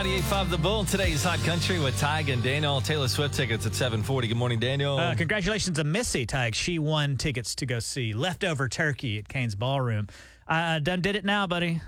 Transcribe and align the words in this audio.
98.5 0.00 0.48
The 0.48 0.56
Bull. 0.56 0.84
Today's 0.86 1.22
Hot 1.24 1.38
Country 1.40 1.78
with 1.78 1.94
Tig 2.00 2.30
and 2.30 2.42
Daniel. 2.42 2.80
Taylor 2.80 3.06
Swift 3.06 3.34
tickets 3.34 3.66
at 3.66 3.74
740. 3.74 4.28
Good 4.28 4.36
morning, 4.38 4.58
Daniel. 4.58 4.96
Uh, 4.96 5.14
congratulations 5.14 5.76
to 5.76 5.84
Missy 5.84 6.24
Tig. 6.24 6.54
She 6.54 6.78
won 6.78 7.18
tickets 7.18 7.54
to 7.56 7.66
go 7.66 7.80
see 7.80 8.14
Leftover 8.14 8.66
Turkey 8.66 9.18
at 9.18 9.28
Cain's 9.28 9.54
Ballroom. 9.54 10.08
I, 10.48 10.76
I 10.76 10.78
done 10.78 11.02
did 11.02 11.16
it 11.16 11.26
now, 11.26 11.46
buddy. 11.46 11.82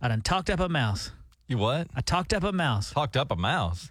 I 0.00 0.06
done 0.06 0.22
talked 0.22 0.48
up 0.48 0.60
a 0.60 0.68
mouse. 0.68 1.10
you 1.48 1.58
what? 1.58 1.88
I 1.96 2.02
talked 2.02 2.32
up 2.32 2.44
a 2.44 2.52
mouse. 2.52 2.92
Talked 2.92 3.16
up 3.16 3.32
a 3.32 3.36
mouse. 3.36 3.90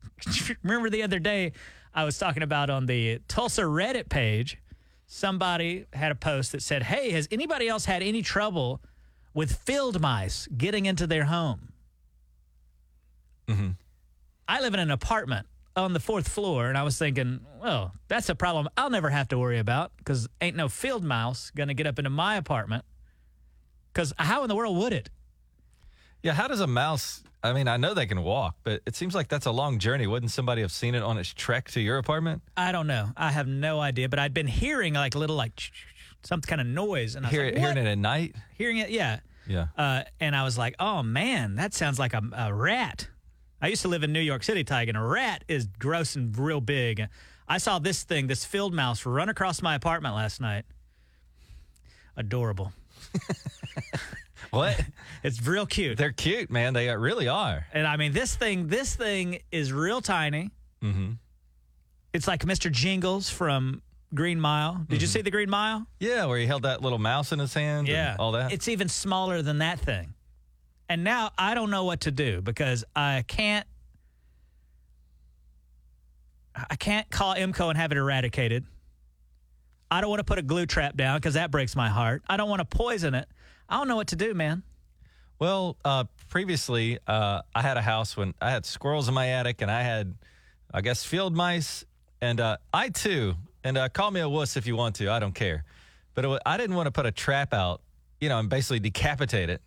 Remember 0.64 0.90
the 0.90 1.04
other 1.04 1.20
day 1.20 1.52
I 1.94 2.04
was 2.04 2.18
talking 2.18 2.42
about 2.42 2.70
on 2.70 2.86
the 2.86 3.20
Tulsa 3.28 3.62
Reddit 3.62 4.08
page, 4.08 4.58
somebody 5.06 5.86
had 5.92 6.10
a 6.10 6.16
post 6.16 6.50
that 6.50 6.60
said, 6.60 6.82
Hey, 6.82 7.12
has 7.12 7.28
anybody 7.30 7.68
else 7.68 7.84
had 7.84 8.02
any 8.02 8.20
trouble 8.20 8.82
with 9.32 9.52
field 9.54 10.00
mice 10.00 10.48
getting 10.56 10.86
into 10.86 11.06
their 11.06 11.26
home? 11.26 11.68
Mm-hmm. 13.48 13.70
I 14.48 14.60
live 14.60 14.74
in 14.74 14.80
an 14.80 14.90
apartment 14.90 15.46
on 15.76 15.92
the 15.92 16.00
fourth 16.00 16.28
floor, 16.28 16.68
and 16.68 16.78
I 16.78 16.82
was 16.82 16.98
thinking, 16.98 17.40
well, 17.60 17.92
that's 18.08 18.28
a 18.28 18.34
problem 18.34 18.68
I'll 18.76 18.90
never 18.90 19.10
have 19.10 19.28
to 19.28 19.38
worry 19.38 19.58
about 19.58 19.92
because 19.98 20.28
ain't 20.40 20.56
no 20.56 20.68
field 20.68 21.02
mouse 21.04 21.50
going 21.50 21.68
to 21.68 21.74
get 21.74 21.86
up 21.86 21.98
into 21.98 22.10
my 22.10 22.36
apartment. 22.36 22.84
Because 23.92 24.12
how 24.18 24.42
in 24.42 24.48
the 24.48 24.54
world 24.54 24.76
would 24.76 24.92
it? 24.92 25.08
Yeah, 26.22 26.32
how 26.32 26.48
does 26.48 26.60
a 26.60 26.66
mouse? 26.66 27.22
I 27.42 27.52
mean, 27.52 27.68
I 27.68 27.76
know 27.76 27.92
they 27.92 28.06
can 28.06 28.22
walk, 28.22 28.56
but 28.64 28.80
it 28.86 28.96
seems 28.96 29.14
like 29.14 29.28
that's 29.28 29.46
a 29.46 29.50
long 29.50 29.78
journey. 29.78 30.06
Wouldn't 30.06 30.32
somebody 30.32 30.62
have 30.62 30.72
seen 30.72 30.94
it 30.94 31.02
on 31.02 31.18
its 31.18 31.32
trek 31.34 31.70
to 31.72 31.80
your 31.80 31.98
apartment? 31.98 32.42
I 32.56 32.72
don't 32.72 32.86
know. 32.86 33.10
I 33.16 33.30
have 33.32 33.46
no 33.46 33.80
idea, 33.80 34.08
but 34.08 34.18
I'd 34.18 34.32
been 34.32 34.46
hearing 34.46 34.94
like 34.94 35.14
little 35.14 35.36
like 35.36 35.60
some 36.22 36.40
kind 36.40 36.60
of 36.60 36.66
noise, 36.66 37.14
and 37.16 37.26
I 37.26 37.28
was 37.28 37.34
Hear, 37.36 37.44
like, 37.46 37.56
hearing 37.58 37.76
"What?" 37.76 37.86
it 37.86 37.90
at 37.90 37.98
night? 37.98 38.34
hearing 38.56 38.78
it, 38.78 38.88
yeah. 38.90 39.20
Yeah. 39.46 39.66
Uh, 39.76 40.04
and 40.20 40.34
I 40.34 40.42
was 40.44 40.56
like, 40.56 40.74
oh 40.80 41.02
man, 41.02 41.56
that 41.56 41.74
sounds 41.74 41.98
like 41.98 42.14
a, 42.14 42.22
a 42.34 42.54
rat. 42.54 43.08
I 43.64 43.68
used 43.68 43.80
to 43.80 43.88
live 43.88 44.02
in 44.02 44.12
New 44.12 44.20
York 44.20 44.42
City, 44.42 44.62
Tig, 44.62 44.90
and 44.90 44.98
a 44.98 45.00
rat 45.00 45.42
is 45.48 45.68
gross 45.78 46.16
and 46.16 46.36
real 46.36 46.60
big. 46.60 47.08
I 47.48 47.56
saw 47.56 47.78
this 47.78 48.02
thing, 48.02 48.26
this 48.26 48.44
field 48.44 48.74
mouse, 48.74 49.06
run 49.06 49.30
across 49.30 49.62
my 49.62 49.74
apartment 49.74 50.14
last 50.14 50.38
night. 50.38 50.66
Adorable. 52.14 52.74
What? 54.50 54.78
It's 55.24 55.44
real 55.44 55.66
cute. 55.66 55.96
They're 55.96 56.12
cute, 56.12 56.48
man. 56.48 56.74
They 56.74 56.94
really 56.94 57.26
are. 57.26 57.66
And 57.72 57.86
I 57.88 57.96
mean, 57.96 58.12
this 58.12 58.36
thing, 58.36 58.68
this 58.68 58.94
thing 58.94 59.40
is 59.50 59.72
real 59.72 60.00
tiny. 60.00 60.50
Mm-hmm. 60.82 61.12
It's 62.12 62.28
like 62.28 62.44
Mr. 62.44 62.70
Jingles 62.70 63.30
from 63.30 63.82
Green 64.14 64.38
Mile. 64.38 64.84
Did 64.88 65.00
you 65.02 65.08
see 65.08 65.22
the 65.22 65.30
Green 65.30 65.50
Mile? 65.50 65.86
Yeah, 65.98 66.26
where 66.26 66.38
he 66.38 66.46
held 66.46 66.62
that 66.62 66.82
little 66.82 66.98
mouse 67.00 67.32
in 67.32 67.40
his 67.40 67.54
hand. 67.54 67.88
and 68.10 68.20
all 68.20 68.32
that. 68.32 68.52
It's 68.52 68.68
even 68.68 68.88
smaller 68.88 69.42
than 69.42 69.58
that 69.58 69.80
thing. 69.80 70.13
And 70.88 71.02
now 71.02 71.30
I 71.38 71.54
don't 71.54 71.70
know 71.70 71.84
what 71.84 72.00
to 72.02 72.10
do 72.10 72.42
because 72.42 72.84
I 72.94 73.24
can't 73.26 73.66
I 76.70 76.76
can't 76.76 77.10
call 77.10 77.34
IMCO 77.34 77.68
and 77.70 77.78
have 77.78 77.90
it 77.90 77.98
eradicated. 77.98 78.64
I 79.90 80.00
don't 80.00 80.10
want 80.10 80.20
to 80.20 80.24
put 80.24 80.38
a 80.38 80.42
glue 80.42 80.66
trap 80.66 80.96
down 80.96 81.18
because 81.18 81.34
that 81.34 81.50
breaks 81.50 81.74
my 81.74 81.88
heart. 81.88 82.22
I 82.28 82.36
don't 82.36 82.48
want 82.48 82.60
to 82.60 82.76
poison 82.76 83.14
it. 83.14 83.28
I 83.68 83.76
don't 83.78 83.88
know 83.88 83.96
what 83.96 84.08
to 84.08 84.16
do, 84.16 84.34
man. 84.34 84.62
Well, 85.38 85.76
uh, 85.84 86.04
previously, 86.28 86.98
uh, 87.06 87.42
I 87.54 87.62
had 87.62 87.76
a 87.76 87.82
house 87.82 88.16
when 88.16 88.34
I 88.40 88.50
had 88.50 88.64
squirrels 88.64 89.08
in 89.08 89.14
my 89.14 89.28
attic, 89.28 89.62
and 89.62 89.70
I 89.70 89.82
had, 89.82 90.14
I 90.72 90.80
guess, 90.80 91.04
field 91.04 91.34
mice, 91.34 91.84
and 92.20 92.40
uh, 92.40 92.56
I 92.72 92.88
too. 92.90 93.34
And 93.64 93.78
uh, 93.78 93.88
call 93.88 94.10
me 94.10 94.20
a 94.20 94.28
wuss 94.28 94.56
if 94.56 94.66
you 94.66 94.76
want 94.76 94.96
to. 94.96 95.10
I 95.10 95.18
don't 95.18 95.34
care. 95.34 95.64
But 96.14 96.24
it 96.24 96.28
wa- 96.28 96.38
I 96.46 96.56
didn't 96.56 96.76
want 96.76 96.86
to 96.86 96.92
put 96.92 97.06
a 97.06 97.12
trap 97.12 97.52
out, 97.52 97.80
you 98.20 98.28
know, 98.28 98.38
and 98.38 98.48
basically 98.48 98.78
decapitate 98.80 99.50
it. 99.50 99.60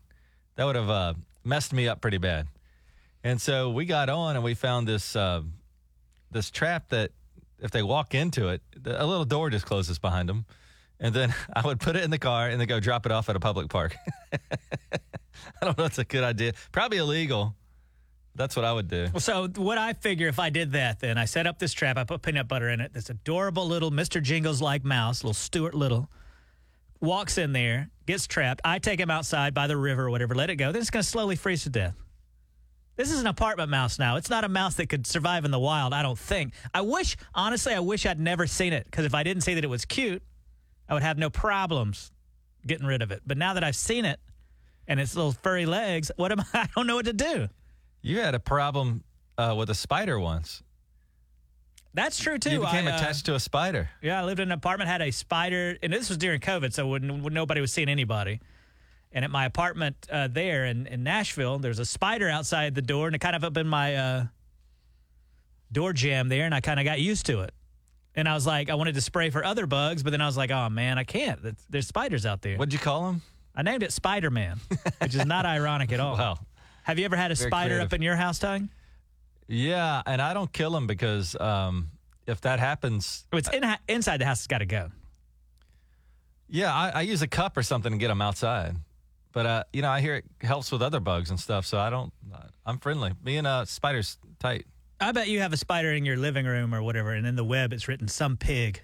That 0.58 0.66
would 0.66 0.75
have 0.75 0.89
uh, 0.89 1.13
messed 1.44 1.72
me 1.72 1.88
up 1.88 2.02
pretty 2.02 2.17
bad. 2.17 2.47
And 3.23 3.39
so 3.39 3.69
we 3.69 3.86
got 3.86 4.09
on, 4.09 4.36
and 4.36 4.44
we 4.44 4.53
found 4.53 4.88
this 4.88 5.16
uh, 5.16 5.41
this 6.31 6.52
trap 6.52 6.89
that 6.89 7.11
if 7.59 7.72
they 7.72 7.83
walk 7.83 8.13
into 8.13 8.50
it, 8.50 8.61
a 8.85 9.05
little 9.05 9.25
door 9.25 9.50
just 9.50 9.66
closes 9.66 10.00
behind 10.00 10.28
them. 10.28 10.45
And 11.00 11.13
then 11.13 11.34
I 11.53 11.62
would 11.66 11.79
put 11.79 11.96
it 11.96 12.03
in 12.03 12.09
the 12.09 12.17
car 12.17 12.50
and 12.50 12.59
then 12.59 12.67
go 12.67 12.79
drop 12.79 13.06
it 13.06 13.12
off 13.12 13.29
at 13.29 13.35
a 13.35 13.40
public 13.40 13.69
park. 13.69 13.96
I 14.34 15.66
don't 15.66 15.78
know 15.78 15.85
if 15.85 15.91
it's 15.91 16.00
a 16.00 16.03
good 16.03 16.23
idea. 16.23 16.53
Probably 16.72 16.97
illegal. 16.97 17.56
That's 18.35 18.56
what 18.56 18.66
I 18.66 18.73
would 18.73 18.88
do. 18.88 19.07
Well, 19.13 19.19
so 19.19 19.47
what 19.56 19.79
I 19.79 19.94
figure 19.94 20.28
if 20.28 20.38
I 20.38 20.51
did 20.51 20.73
that, 20.73 21.00
then 21.00 21.17
I 21.17 21.25
set 21.25 21.47
up 21.47 21.57
this 21.57 21.73
trap. 21.73 21.97
I 21.97 22.03
put 22.03 22.22
peanut 22.22 22.47
butter 22.47 22.69
in 22.69 22.81
it. 22.81 22.94
This 22.94 23.09
adorable 23.09 23.67
little 23.67 23.90
Mr. 23.90 24.22
Jingles 24.22 24.62
like 24.62 24.84
mouse, 24.84 25.23
little 25.23 25.34
Stuart 25.34 25.73
Little, 25.73 26.09
walks 27.02 27.38
in 27.38 27.53
there, 27.53 27.90
gets 28.06 28.28
trapped. 28.28 28.62
I 28.63 28.80
take 28.80 29.00
him 29.00 29.12
outside 29.12 29.53
by 29.53 29.68
the 29.68 29.78
river 29.78 30.06
or 30.08 30.09
whatever, 30.09 30.35
let 30.35 30.50
it 30.50 30.56
go. 30.56 30.72
Then 30.72 30.81
it's 30.81 30.90
going 30.90 31.03
to 31.03 31.09
slowly 31.09 31.35
freeze 31.35 31.63
to 31.63 31.69
death. 31.69 31.96
This 32.96 33.12
is 33.12 33.22
an 33.22 33.28
apartment 33.28 33.69
mouse 33.69 34.00
now. 34.00 34.16
It's 34.16 34.30
not 34.30 34.44
a 34.44 34.50
mouse 34.50 34.75
that 34.75 34.88
could 34.90 35.06
survive 35.06 35.46
in 35.46 35.52
the 35.52 35.59
wild, 35.59 35.94
I 35.94 36.02
don't 36.02 36.18
think. 36.18 36.53
I 36.74 36.81
wish, 36.81 37.16
honestly, 37.35 37.74
I 37.74 37.80
wish 37.80 38.08
I'd 38.08 38.19
never 38.19 38.47
seen 38.47 38.74
it 38.74 38.85
because 38.85 39.06
if 39.06 39.13
I 39.13 39.22
didn't 39.22 39.44
see 39.44 39.53
that 39.53 39.63
it 39.63 39.69
was 39.69 39.85
cute, 39.85 40.24
I 40.90 40.96
would 40.96 41.03
have 41.03 41.18
no 41.18 41.30
problems 41.30 42.12
getting 42.66 42.88
rid 42.88 43.03
of 43.03 43.12
it. 43.12 43.22
But 43.25 43.38
now 43.38 43.53
that 43.53 43.64
I've 43.64 43.75
seen 43.75 44.03
it 44.03 44.19
and 44.88 45.00
its 45.00 45.16
little 45.16 45.31
furry 45.31 45.68
legs, 45.68 46.12
what 46.16 46.31
am 46.31 46.40
I? 46.40 46.46
I 46.53 46.69
don't 46.75 46.88
know 46.88 46.96
what 46.96 47.06
to 47.06 47.14
do. 47.14 47.47
You 48.02 48.19
had 48.19 48.34
a 48.34 48.40
problem 48.40 49.03
uh, 49.38 49.53
with 49.56 49.69
a 49.69 49.75
spider 49.75 50.19
once. 50.19 50.64
That's 51.97 52.19
true 52.19 52.38
too. 52.38 52.52
You 52.52 52.59
became 52.59 52.88
I, 52.88 52.91
uh, 52.91 52.97
attached 52.97 53.25
to 53.25 53.34
a 53.34 53.40
spider. 53.40 53.90
Yeah, 54.03 54.22
I 54.22 54.24
lived 54.24 54.40
in 54.40 54.50
an 54.50 54.52
apartment, 54.52 54.88
had 54.88 55.02
a 55.02 55.09
spider, 55.09 55.80
and 55.81 55.91
this 55.91 56.09
was 56.09 56.19
during 56.19 56.40
COVID, 56.40 56.72
so 56.72 56.85
when, 56.85 57.24
when 57.24 57.34
nobody 57.34 57.59
was 57.59 57.74
seeing 57.74 57.90
anybody. 57.90 58.40
And 59.12 59.25
at 59.25 59.31
my 59.31 59.46
apartment 59.46 59.96
uh, 60.12 60.28
there 60.28 60.66
in, 60.66 60.85
in 60.85 61.02
Nashville, 61.02 61.58
there's 61.58 61.80
a 61.80 61.85
spider 61.85 62.30
outside 62.30 62.75
the 62.75 62.84
door, 62.84 63.08
and 63.08 63.16
it 63.16 63.19
kind 63.19 63.35
of 63.35 63.44
up 63.44 63.58
in 63.58 63.68
my 63.68 63.96
uh, 63.96 64.25
door 65.72 65.91
jamb 65.91 66.30
there, 66.30 66.46
and 66.46 66.53
I 66.53 66.62
kind 66.62 66.80
of 66.80 66.85
got 66.85 67.00
used 67.02 67.25
to 67.25 67.41
it. 67.41 67.52
And 68.14 68.29
I 68.29 68.35
was 68.35 68.46
like, 68.46 68.69
I 68.69 68.75
wanted 68.75 68.94
to 68.94 69.02
spray 69.02 69.31
for 69.31 69.44
other 69.44 69.66
bugs, 69.66 70.03
but 70.03 70.12
then 70.12 70.22
I 70.22 70.28
was 70.28 70.38
like, 70.38 70.52
oh 70.52 70.69
man, 70.69 71.00
I 71.00 71.03
can't. 71.03 71.40
There's 71.68 71.88
spiders 71.88 72.28
out 72.28 72.44
there. 72.44 72.58
What'd 72.58 72.74
you 72.74 72.79
call 72.79 73.09
him? 73.09 73.24
I 73.56 73.64
named 73.64 73.81
it 73.81 73.91
Spider 73.91 74.29
Man, 74.29 74.59
which 75.00 75.16
is 75.16 75.25
not 75.25 75.46
ironic 75.47 75.91
at 75.91 76.00
all. 76.00 76.16
Wow. 76.16 76.38
Have 76.84 77.00
you 77.00 77.06
ever 77.06 77.16
had 77.16 77.31
a 77.31 77.35
Very 77.35 77.50
spider 77.50 77.69
creative. 77.69 77.88
up 77.88 77.94
in 77.94 78.03
your 78.03 78.16
house, 78.16 78.38
Tig? 78.38 78.68
Yeah, 79.47 80.02
and 80.06 80.22
I 80.22 80.34
don't 80.34 80.52
kill 80.52 80.75
him 80.75 80.88
because 80.88 81.35
um, 81.40 81.88
if 82.25 82.41
that 82.41 82.59
happens, 82.59 83.25
It's 83.31 83.50
in, 83.50 83.63
inside 83.88 84.18
the 84.22 84.25
house. 84.25 84.40
It's 84.40 84.47
got 84.47 84.58
to 84.59 84.66
go. 84.66 84.90
yeah, 86.50 86.74
I, 86.74 86.90
I 86.90 87.02
use 87.02 87.22
a 87.22 87.28
cup 87.28 87.56
or 87.58 87.63
something 87.63 87.91
to 87.91 87.97
get 87.97 88.09
them 88.09 88.22
outside. 88.22 88.75
But 89.34 89.46
uh, 89.46 89.63
you 89.72 89.81
know, 89.81 89.90
I 89.90 90.02
hear 90.02 90.16
it 90.16 90.25
helps 90.41 90.72
with 90.72 90.81
other 90.81 91.00
bugs 91.00 91.30
and 91.30 91.40
stuff, 91.40 91.66
so 91.66 91.78
I 91.78 91.90
don't. 91.90 92.12
I'm 92.66 92.80
friendly. 92.80 93.13
Me 93.24 93.38
and 93.38 93.46
uh, 93.47 93.66
spiders 93.66 94.18
tight. 94.40 94.66
I 95.00 95.12
bet 95.12 95.28
you 95.28 95.40
have 95.41 95.53
a 95.53 95.58
spider 95.58 95.94
in 95.94 96.03
your 96.06 96.18
living 96.18 96.46
room 96.46 96.74
or 96.74 96.81
whatever, 96.81 97.12
and 97.14 97.25
in 97.28 97.35
the 97.35 97.44
web 97.44 97.72
it's 97.72 97.88
written 97.88 98.08
some 98.08 98.35
pig. 98.35 98.81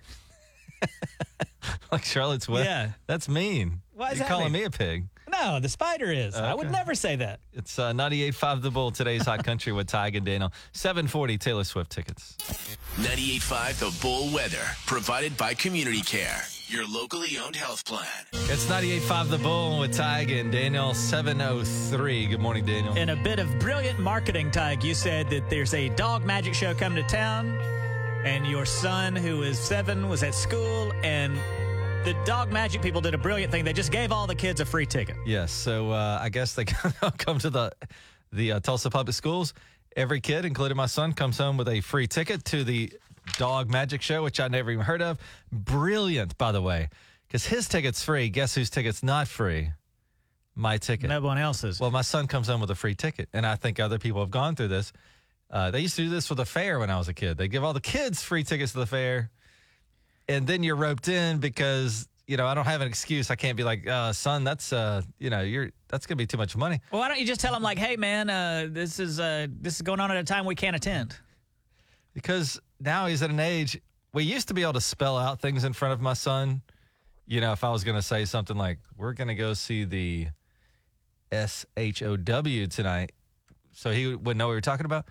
like 1.92 2.04
Charlotte's 2.04 2.48
Web. 2.48 2.66
Yeah. 2.66 2.90
that's 3.08 3.28
mean. 3.28 3.82
Why 3.94 4.12
is 4.12 4.20
You're 4.20 4.28
calling 4.28 4.52
mean? 4.52 4.62
me 4.62 4.66
a 4.66 4.70
pig? 4.70 5.06
No, 5.42 5.60
the 5.60 5.70
spider 5.70 6.12
is. 6.12 6.36
I 6.36 6.54
would 6.54 6.72
never 6.72 6.94
say 6.94 7.16
that. 7.16 7.40
It's 7.54 7.80
uh, 7.80 7.92
98.5 7.94 8.62
The 8.62 8.72
Bull, 8.72 8.92
today's 8.92 9.26
Hot 9.26 9.44
Country 9.44 9.72
with 9.74 9.88
Tig 9.88 10.16
and 10.16 10.26
Daniel. 10.26 10.52
740 10.74 11.38
Taylor 11.38 11.64
Swift 11.64 11.92
tickets. 11.92 12.38
98.5 12.98 13.80
The 13.80 14.02
Bull 14.02 14.34
Weather, 14.34 14.64
provided 14.86 15.36
by 15.36 15.54
Community 15.56 16.02
Care, 16.02 16.42
your 16.68 16.88
locally 16.88 17.38
owned 17.44 17.56
health 17.56 17.84
plan. 17.86 18.06
It's 18.34 18.66
98.5 18.68 19.30
The 19.30 19.38
Bull 19.40 19.80
with 19.80 19.92
Tig 19.92 20.30
and 20.32 20.52
Daniel, 20.52 20.94
703. 20.94 22.28
Good 22.28 22.40
morning, 22.40 22.66
Daniel. 22.66 22.96
In 22.96 23.10
a 23.10 23.16
bit 23.16 23.40
of 23.40 23.58
brilliant 23.60 24.00
marketing, 24.00 24.52
Tig, 24.52 24.84
you 24.84 24.94
said 24.94 25.30
that 25.32 25.50
there's 25.50 25.74
a 25.74 25.90
dog 25.90 26.24
magic 26.26 26.54
show 26.54 26.74
coming 26.76 27.04
to 27.04 27.10
town, 27.10 27.58
and 28.24 28.46
your 28.46 28.66
son, 28.66 29.16
who 29.16 29.42
is 29.42 29.58
seven, 29.60 30.08
was 30.10 30.22
at 30.22 30.36
school, 30.36 30.94
and 31.04 31.38
the 32.04 32.14
dog 32.26 32.52
magic 32.52 32.82
people 32.82 33.00
did 33.00 33.14
a 33.14 33.18
brilliant 33.18 33.52
thing. 33.52 33.64
They 33.64 33.72
just 33.74 33.92
gave 33.92 34.12
all 34.12 34.28
the 34.28 34.36
kids 34.36 34.60
a 34.60 34.66
free 34.66 34.86
ticket. 34.86 35.16
Yes, 35.26 35.52
so 35.52 35.92
uh, 35.92 36.20
I 36.22 36.30
guess 36.30 36.54
they 36.54 36.66
come 37.18 37.40
to 37.40 37.50
the 37.50 37.72
the 38.32 38.54
uh, 38.54 38.60
Tulsa 38.60 38.90
Public 38.90 39.16
Schools. 39.16 39.54
Every 39.96 40.20
kid, 40.20 40.44
including 40.44 40.76
my 40.76 40.88
son, 40.88 41.14
comes 41.14 41.38
home 41.38 41.56
with 41.56 41.70
a 41.70 41.80
free 41.82 42.08
ticket 42.08 42.44
to 42.46 42.64
the 42.64 42.92
Dog 43.38 43.70
Magic 43.70 44.02
Show, 44.02 44.24
which 44.24 44.40
I 44.40 44.48
never 44.48 44.72
even 44.72 44.84
heard 44.84 45.02
of. 45.02 45.18
Brilliant, 45.52 46.38
by 46.38 46.52
the 46.52 46.62
way, 46.62 46.90
because 47.28 47.46
his 47.46 47.68
ticket's 47.68 48.04
free. 48.04 48.30
Guess 48.30 48.56
whose 48.56 48.70
ticket's 48.70 49.04
not 49.04 49.28
free? 49.28 49.72
My 50.56 50.78
ticket. 50.78 51.10
No 51.10 51.22
one 51.22 51.38
else's. 51.38 51.80
Well, 51.80 51.92
my 51.92 52.02
son 52.02 52.28
comes 52.28 52.48
home 52.48 52.60
with 52.60 52.70
a 52.70 52.76
free 52.76 52.96
ticket, 52.96 53.30
and 53.34 53.46
I 53.46 53.56
think 53.56 53.80
other 53.80 53.98
people 53.98 54.20
have 54.20 54.32
gone 54.32 54.56
through 54.56 54.68
this. 54.68 54.92
Uh, 55.50 55.72
they 55.72 55.80
used 55.80 55.96
to 55.96 56.04
do 56.04 56.10
this 56.10 56.28
for 56.28 56.36
the 56.36 56.46
fair 56.46 56.80
when 56.80 56.90
I 56.90 56.98
was 56.98 57.08
a 57.08 57.14
kid. 57.14 57.38
They 57.38 57.48
give 57.48 57.64
all 57.64 57.74
the 57.74 57.82
kids 57.82 58.22
free 58.22 58.44
tickets 58.44 58.74
to 58.74 58.80
the 58.80 58.86
fair, 58.88 59.30
and 60.28 60.48
then 60.48 60.64
you're 60.64 60.76
roped 60.76 61.08
in 61.08 61.40
because 61.40 62.08
you 62.28 62.38
know 62.38 62.46
I 62.48 62.54
don't 62.54 62.66
have 62.66 62.82
an 62.82 62.88
excuse. 62.88 63.30
I 63.32 63.36
can't 63.36 63.58
be 63.58 63.64
like, 63.64 63.88
uh, 63.88 64.14
son, 64.14 64.44
that's 64.44 64.74
uh, 64.74 65.02
you 65.20 65.30
know, 65.30 65.42
you're 65.42 65.72
that's 65.90 66.06
gonna 66.06 66.18
be 66.18 66.26
too 66.28 66.38
much 66.38 66.56
money. 66.56 66.80
well, 66.92 67.02
why 67.02 67.08
don't 67.08 67.20
you 67.20 67.26
just 67.26 67.42
tell 67.42 67.54
them 67.54 67.64
like, 67.64 67.78
"Hey, 67.78 67.96
man, 67.96 68.30
uh, 68.30 68.68
this 68.70 69.00
is 69.00 69.20
uh, 69.20 69.48
this 69.62 69.76
is 69.76 69.82
going 69.82 70.00
on 70.00 70.12
at 70.12 70.18
a 70.18 70.24
time 70.24 70.46
we 70.46 70.56
can't 70.56 70.76
attend." 70.76 71.16
because 72.14 72.60
now 72.80 73.08
he's 73.08 73.24
at 73.24 73.32
an 73.32 73.40
age 73.40 73.82
we 74.14 74.24
used 74.24 74.48
to 74.48 74.54
be 74.54 74.62
able 74.62 74.74
to 74.74 74.82
spell 74.82 75.18
out 75.18 75.42
things 75.42 75.64
in 75.64 75.74
front 75.74 75.94
of 75.94 76.00
my 76.00 76.14
son 76.14 76.62
you 77.26 77.42
know 77.42 77.52
if 77.54 77.64
i 77.64 77.72
was 77.72 77.84
going 77.84 77.96
to 77.96 78.04
say 78.04 78.24
something 78.24 78.56
like 78.56 78.78
we're 78.96 79.14
going 79.14 79.28
to 79.28 79.34
go 79.34 79.52
see 79.56 79.84
the 79.84 80.28
s-h-o-w 81.32 82.68
tonight 82.68 83.12
so 83.72 83.92
he 83.92 84.10
wouldn't 84.10 84.38
know 84.38 84.46
what 84.46 84.52
we 84.52 84.58
were 84.58 84.62
talking 84.62 84.86
about. 84.86 85.06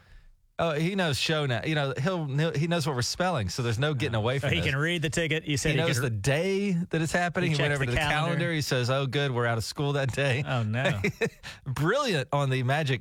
Oh, 0.58 0.72
he 0.72 0.94
knows 0.94 1.18
show 1.18 1.46
now. 1.46 1.62
You 1.64 1.74
know, 1.74 1.94
he'll, 2.00 2.24
he'll 2.26 2.52
he 2.52 2.66
knows 2.66 2.86
what 2.86 2.94
we're 2.94 3.02
spelling, 3.02 3.48
so 3.48 3.62
there's 3.62 3.78
no 3.78 3.94
getting 3.94 4.14
away 4.14 4.38
from 4.38 4.50
he 4.50 4.60
this. 4.60 4.70
can 4.70 4.78
read 4.78 5.02
the 5.02 5.10
ticket. 5.10 5.44
You 5.46 5.56
said 5.56 5.70
he 5.72 5.78
he, 5.78 5.82
knows 5.84 5.94
can, 5.96 6.02
the 6.04 6.10
day 6.10 6.72
that 6.90 7.00
it's 7.02 7.10
happening. 7.12 7.50
He 7.50 7.56
He, 7.56 7.62
went 7.62 7.72
over 7.74 7.80
the 7.84 7.86
to 7.86 7.92
the 7.92 7.98
calendar. 7.98 8.36
calendar. 8.36 8.52
He 8.52 8.60
says, 8.60 8.90
"Oh, 8.90 9.06
good, 9.06 9.32
we're 9.32 9.46
out 9.46 9.58
of 9.58 9.64
school 9.64 9.94
that 9.94 10.12
day." 10.12 10.44
Oh 10.46 10.62
no! 10.62 11.00
Brilliant 11.66 12.28
on 12.32 12.50
the 12.50 12.62
magic, 12.62 13.00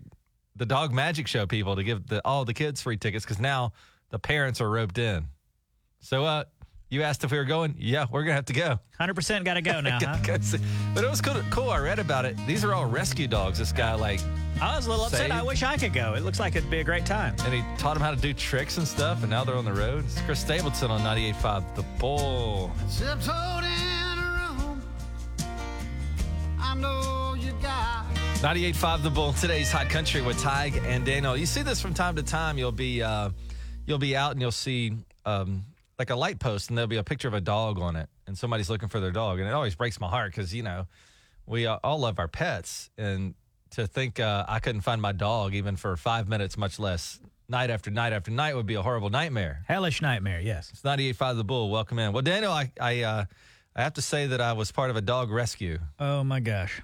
the 0.56 0.66
dog 0.66 0.94
magic 0.94 1.28
show 1.28 1.46
people 1.46 1.76
to 1.76 1.84
give 1.84 2.08
the, 2.08 2.22
all 2.26 2.46
the 2.46 2.54
kids 2.54 2.82
free 2.82 2.98
tickets 2.98 3.26
because 3.26 3.40
now 3.40 3.74
the 4.10 4.20
parents 4.20 4.62
are 4.62 4.70
roped 4.70 4.98
in. 4.98 5.26
So, 6.00 6.24
uh, 6.26 6.46
you 6.92 7.02
asked 7.02 7.24
if 7.24 7.32
we 7.32 7.38
were 7.40 7.46
going. 7.46 7.74
Yeah, 7.80 8.06
we're 8.12 8.22
gonna 8.24 8.36
have 8.36 8.46
to 8.46 8.54
go. 8.54 8.80
Hundred 9.00 9.16
percent 9.16 9.44
got 9.46 9.56
to 9.56 9.62
go 9.64 9.82
now. 9.82 9.98
Huh? 10.00 10.18
Go. 10.24 10.38
But 10.94 11.04
it 11.04 11.10
was 11.10 11.22
cool. 11.22 11.42
Cool. 11.50 11.70
I 11.72 11.80
read 11.80 11.98
about 11.98 12.26
it. 12.26 12.38
These 12.46 12.64
are 12.64 12.74
all 12.74 12.86
rescue 12.86 13.28
dogs. 13.28 13.58
This 13.58 13.72
guy 13.72 13.96
like, 13.96 14.20
I 14.62 14.76
was 14.76 14.86
a 14.86 14.90
little 14.92 15.06
upset. 15.06 15.22
Saved. 15.22 15.32
I 15.32 15.42
wish 15.42 15.64
I 15.64 15.78
could 15.78 15.94
go. 15.94 16.14
It 16.14 16.24
looks 16.24 16.40
like 16.40 16.56
it'd 16.56 16.70
be 16.70 16.82
a 16.82 16.84
great 16.84 17.06
time. 17.06 17.34
and 17.46 17.54
he 17.54 17.62
taught 17.78 17.94
them 17.96 18.04
how 18.04 18.12
to 18.12 18.18
do 18.22 18.34
tricks 18.34 18.78
and 18.78 18.88
stuff. 18.88 19.22
And 19.22 19.30
now 19.32 19.44
they're 19.44 19.56
on 19.56 19.66
the 19.66 19.74
road. 19.74 20.04
It's 20.06 20.22
Chris 20.22 20.40
Stapleton 20.42 20.92
on 20.92 21.00
98.5 21.02 21.76
The 21.76 21.84
Bull. 21.98 22.70
Tiptoed 22.96 23.64
in 23.64 24.20
a 24.20 24.54
room. 24.60 24.82
I 26.60 26.76
know 26.76 27.36
you 27.40 27.54
got 27.62 28.06
98.5 28.42 29.04
The 29.04 29.10
Bull. 29.10 29.34
Today's 29.34 29.72
Hot 29.72 29.90
Country 29.90 30.22
with 30.22 30.38
Tig 30.42 30.80
and 30.86 31.06
Daniel. 31.06 31.36
You 31.38 31.46
see 31.46 31.64
this 31.64 31.82
from 31.82 31.94
time 31.94 32.16
to 32.18 32.24
time. 32.24 32.58
You'll 32.58 32.72
be 32.72 33.02
uh, 33.02 33.30
you'll 33.88 33.98
be 33.98 34.16
out 34.16 34.34
and 34.34 34.42
you'll 34.42 34.52
see 34.52 34.94
um, 35.26 35.64
like 36.02 36.10
a 36.10 36.16
light 36.16 36.40
post 36.40 36.70
and 36.70 36.78
there'll 36.78 36.88
be 36.88 36.98
a 36.98 37.04
picture 37.04 37.28
of 37.28 37.36
a 37.36 37.42
dog 37.42 37.80
on 37.80 37.96
it 37.96 38.10
and 38.26 38.36
somebody's 38.36 38.72
looking 38.72 38.90
for 38.90 39.00
their 39.00 39.12
dog. 39.12 39.38
And 39.38 39.48
it 39.48 39.54
always 39.54 39.76
breaks 39.76 40.00
my 40.00 40.10
heart 40.10 40.32
because, 40.32 40.52
you 40.52 40.64
know, 40.64 40.88
we 41.46 41.68
all 41.68 42.00
love 42.00 42.18
our 42.18 42.28
pets. 42.28 42.90
And 42.98 43.36
to 43.72 43.86
think 43.86 44.20
uh, 44.20 44.46
I 44.48 44.58
couldn't 44.58 44.82
find 44.82 45.00
my 45.00 45.12
dog 45.12 45.54
even 45.54 45.76
for 45.76 45.96
five 45.96 46.28
minutes, 46.28 46.58
much 46.58 46.80
less 46.80 47.20
night 47.48 47.70
after 47.70 47.92
night 47.92 48.14
after 48.14 48.32
night 48.32 48.56
would 48.56 48.66
be 48.66 48.74
a 48.74 48.82
horrible 48.82 49.12
nightmare. 49.12 49.64
Hellish 49.68 50.02
nightmare. 50.02 50.42
Yes. 50.42 50.72
It's 50.72 50.82
98.5 50.82 51.38
The 51.38 51.44
Bull. 51.44 51.70
Welcome 51.70 52.00
in. 52.00 52.14
Well, 52.14 52.24
Daniel, 52.24 52.52
I, 52.52 52.72
I, 52.82 53.04
uh, 53.04 53.26
I 53.76 53.84
have 53.84 53.94
to 53.94 54.02
say 54.02 54.26
that 54.26 54.42
I 54.42 54.54
was 54.54 54.72
part 54.72 54.90
of 54.90 54.96
a 54.96 55.02
dog 55.02 55.30
rescue. 55.30 55.78
Oh 56.00 56.24
my 56.24 56.40
gosh. 56.40 56.82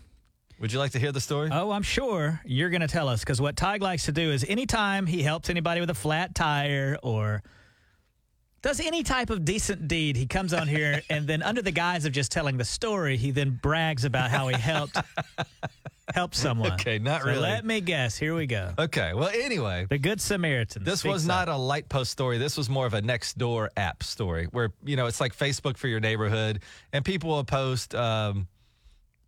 Would 0.59 0.71
you 0.71 0.77
like 0.77 0.91
to 0.91 0.99
hear 0.99 1.11
the 1.11 1.21
story? 1.21 1.49
Oh, 1.51 1.71
I'm 1.71 1.81
sure 1.81 2.39
you're 2.45 2.69
going 2.69 2.81
to 2.81 2.87
tell 2.87 3.09
us 3.09 3.21
because 3.21 3.41
what 3.41 3.55
Tig 3.57 3.81
likes 3.81 4.05
to 4.05 4.11
do 4.11 4.31
is 4.31 4.45
anytime 4.47 5.07
he 5.07 5.23
helps 5.23 5.49
anybody 5.49 5.81
with 5.81 5.89
a 5.89 5.95
flat 5.95 6.35
tire 6.35 6.99
or 7.01 7.41
does 8.67 8.81
any 8.81 9.01
type 9.01 9.29
of 9.29 9.45
decent 9.45 9.87
deed, 9.87 10.17
he 10.17 10.25
comes 10.25 10.53
on 10.53 10.67
here 10.67 11.01
and 11.09 11.25
then 11.25 11.41
under 11.41 11.61
the 11.61 11.71
guise 11.71 12.03
of 12.03 12.11
just 12.11 12.33
telling 12.33 12.57
the 12.57 12.65
story, 12.65 13.15
he 13.15 13.31
then 13.31 13.57
brags 13.61 14.03
about 14.03 14.29
how 14.29 14.49
he 14.49 14.55
helped 14.55 14.97
help 16.13 16.35
someone. 16.35 16.73
Okay, 16.73 16.99
not 16.99 17.21
So 17.21 17.27
really. 17.29 17.39
Let 17.39 17.63
me 17.63 17.79
guess. 17.79 18.17
Here 18.17 18.35
we 18.35 18.45
go. 18.45 18.73
Okay. 18.77 19.13
Well, 19.13 19.29
anyway. 19.29 19.87
The 19.89 19.97
Good 19.97 20.19
Samaritan. 20.19 20.83
This 20.83 21.05
was 21.05 21.23
up. 21.23 21.47
not 21.47 21.49
a 21.49 21.55
light 21.55 21.87
post 21.87 22.11
story. 22.11 22.39
This 22.39 22.57
was 22.57 22.69
more 22.69 22.85
of 22.85 22.93
a 22.93 23.01
next 23.01 23.37
door 23.37 23.71
app 23.77 24.03
story 24.03 24.47
where, 24.51 24.73
you 24.83 24.97
know, 24.97 25.05
it's 25.05 25.21
like 25.21 25.33
Facebook 25.33 25.77
for 25.77 25.87
your 25.87 26.01
neighborhood 26.01 26.61
and 26.91 27.05
people 27.05 27.29
will 27.29 27.45
post, 27.45 27.95
um, 27.95 28.49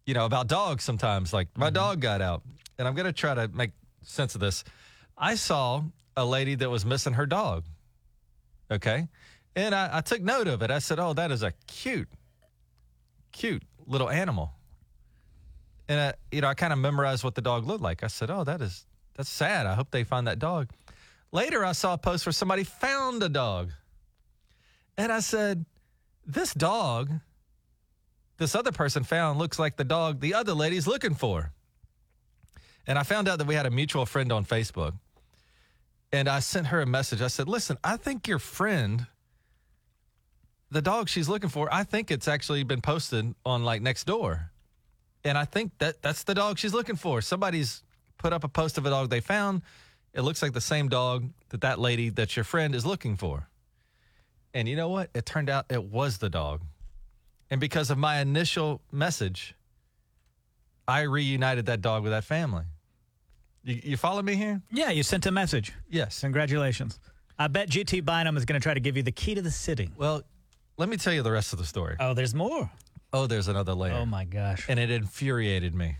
you 0.05 0.13
know, 0.13 0.25
about 0.25 0.47
dogs 0.47 0.83
sometimes. 0.83 1.31
Like, 1.31 1.47
my 1.57 1.69
dog 1.69 2.01
got 2.01 2.21
out. 2.21 2.41
And 2.77 2.85
I'm 2.85 2.93
going 2.93 3.05
to 3.05 3.13
try 3.13 3.35
to 3.35 3.47
make 3.47 3.71
sense 4.03 4.35
of 4.35 4.41
this. 4.41 4.65
I 5.17 5.35
saw 5.35 5.83
a 6.17 6.25
lady 6.25 6.55
that 6.55 6.69
was 6.69 6.85
missing 6.85 7.13
her 7.13 7.25
dog. 7.25 7.63
Okay. 8.71 9.07
And 9.55 9.73
I, 9.73 9.97
I 9.97 10.01
took 10.01 10.21
note 10.21 10.47
of 10.47 10.61
it. 10.61 10.71
I 10.71 10.79
said, 10.79 10.99
oh, 10.99 11.13
that 11.13 11.31
is 11.31 11.43
a 11.43 11.53
cute, 11.67 12.09
cute 13.31 13.63
little 13.85 14.09
animal. 14.09 14.51
And, 15.87 15.99
I, 15.99 16.13
you 16.31 16.41
know, 16.41 16.47
I 16.47 16.53
kind 16.53 16.71
of 16.71 16.79
memorized 16.79 17.23
what 17.23 17.35
the 17.35 17.41
dog 17.41 17.65
looked 17.65 17.81
like. 17.81 18.03
I 18.03 18.07
said, 18.07 18.29
oh, 18.29 18.43
that 18.43 18.61
is, 18.61 18.85
that's 19.15 19.29
sad. 19.29 19.65
I 19.65 19.73
hope 19.73 19.91
they 19.91 20.03
find 20.03 20.27
that 20.27 20.39
dog. 20.39 20.69
Later, 21.31 21.63
I 21.63 21.73
saw 21.73 21.93
a 21.93 21.97
post 21.97 22.25
where 22.25 22.33
somebody 22.33 22.63
found 22.63 23.21
a 23.21 23.29
dog. 23.29 23.71
And 24.97 25.11
I 25.11 25.19
said, 25.19 25.65
This 26.25 26.53
dog, 26.53 27.11
this 28.37 28.55
other 28.55 28.71
person 28.71 29.03
found, 29.03 29.39
looks 29.39 29.59
like 29.59 29.77
the 29.77 29.83
dog 29.83 30.19
the 30.19 30.33
other 30.33 30.53
lady's 30.53 30.87
looking 30.87 31.13
for. 31.13 31.51
And 32.87 32.97
I 32.97 33.03
found 33.03 33.27
out 33.27 33.37
that 33.37 33.47
we 33.47 33.55
had 33.55 33.65
a 33.65 33.71
mutual 33.71 34.05
friend 34.05 34.31
on 34.31 34.43
Facebook. 34.43 34.93
And 36.11 36.27
I 36.27 36.39
sent 36.39 36.67
her 36.67 36.81
a 36.81 36.87
message. 36.87 37.21
I 37.21 37.27
said, 37.27 37.47
Listen, 37.47 37.77
I 37.83 37.97
think 37.97 38.27
your 38.27 38.39
friend, 38.39 39.05
the 40.71 40.81
dog 40.81 41.09
she's 41.09 41.27
looking 41.27 41.49
for, 41.49 41.67
I 41.73 41.83
think 41.83 42.11
it's 42.11 42.27
actually 42.27 42.63
been 42.63 42.81
posted 42.81 43.33
on 43.45 43.63
like 43.63 43.81
next 43.81 44.05
door. 44.05 44.51
And 45.23 45.37
I 45.37 45.45
think 45.45 45.77
that 45.79 46.01
that's 46.01 46.23
the 46.23 46.33
dog 46.33 46.57
she's 46.57 46.73
looking 46.73 46.95
for. 46.95 47.21
Somebody's 47.21 47.83
put 48.17 48.33
up 48.33 48.43
a 48.43 48.47
post 48.47 48.77
of 48.77 48.85
a 48.85 48.89
dog 48.89 49.09
they 49.09 49.19
found. 49.19 49.61
It 50.13 50.21
looks 50.21 50.41
like 50.41 50.53
the 50.53 50.61
same 50.61 50.89
dog 50.89 51.29
that 51.49 51.61
that 51.61 51.79
lady 51.79 52.09
that 52.09 52.35
your 52.35 52.43
friend 52.43 52.73
is 52.73 52.85
looking 52.85 53.15
for. 53.15 53.47
And 54.53 54.67
you 54.67 54.75
know 54.75 54.89
what? 54.89 55.09
It 55.13 55.25
turned 55.25 55.49
out 55.49 55.65
it 55.69 55.83
was 55.83 56.17
the 56.17 56.29
dog. 56.29 56.61
And 57.51 57.59
because 57.59 57.89
of 57.89 57.97
my 57.97 58.19
initial 58.19 58.81
message, 58.91 59.55
I 60.87 61.01
reunited 61.01 61.65
that 61.67 61.81
dog 61.81 62.03
with 62.03 62.11
that 62.11 62.23
family. 62.23 62.63
You, 63.63 63.81
you 63.83 63.97
follow 63.97 64.21
me 64.21 64.35
here? 64.35 64.61
Yeah, 64.71 64.89
you 64.89 65.03
sent 65.03 65.25
a 65.25 65.31
message. 65.31 65.73
Yes. 65.89 66.21
Congratulations. 66.21 66.99
I 67.37 67.47
bet 67.47 67.69
GT 67.69 68.03
Bynum 68.03 68.37
is 68.37 68.45
going 68.45 68.59
to 68.59 68.63
try 68.63 68.73
to 68.73 68.79
give 68.79 68.97
you 68.97 69.03
the 69.03 69.11
key 69.11 69.35
to 69.35 69.41
the 69.41 69.51
city. 69.51 69.89
Well, 69.97 70.23
let 70.79 70.89
me 70.89 70.97
tell 70.97 71.13
you 71.13 71.21
the 71.21 71.31
rest 71.31 71.51
of 71.53 71.59
the 71.59 71.65
story. 71.65 71.97
Oh, 71.99 72.13
there's 72.13 72.33
more. 72.33 72.71
Oh, 73.11 73.27
there's 73.27 73.47
another 73.47 73.73
layer. 73.73 73.93
Oh 73.93 74.05
my 74.05 74.23
gosh. 74.23 74.65
And 74.69 74.79
it 74.79 74.89
infuriated 74.89 75.75
me. 75.75 75.97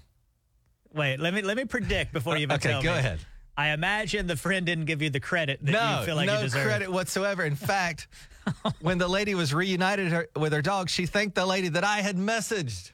Wait, 0.94 1.20
let 1.20 1.34
me 1.34 1.42
let 1.42 1.58
me 1.58 1.66
predict 1.66 2.14
before 2.14 2.36
you 2.38 2.44
even 2.44 2.56
Okay, 2.56 2.72
tell 2.72 2.82
go 2.82 2.94
ahead. 2.94 3.20
I 3.58 3.70
imagine 3.70 4.26
the 4.26 4.38
friend 4.38 4.66
didn't 4.66 4.86
give 4.86 5.02
you 5.02 5.10
the 5.10 5.20
credit 5.20 5.60
that 5.64 5.72
no, 5.72 6.00
you 6.00 6.06
feel 6.06 6.16
like 6.16 6.28
no 6.28 6.38
you 6.38 6.44
deserve. 6.44 6.64
No 6.64 6.70
credit 6.70 6.92
whatsoever. 6.92 7.44
In 7.44 7.56
fact, 7.56 8.08
when 8.82 8.98
the 8.98 9.08
lady 9.08 9.36
was 9.36 9.54
reunited 9.54 10.08
her, 10.14 10.30
with 10.36 10.54
her 10.54 10.62
dog, 10.62 10.90
she 10.90 11.06
thanked 11.06 11.36
the 11.36 11.46
lady 11.46 11.68
that 11.68 11.84
I 11.84 11.98
had 11.98 12.16
messaged. 12.16 12.92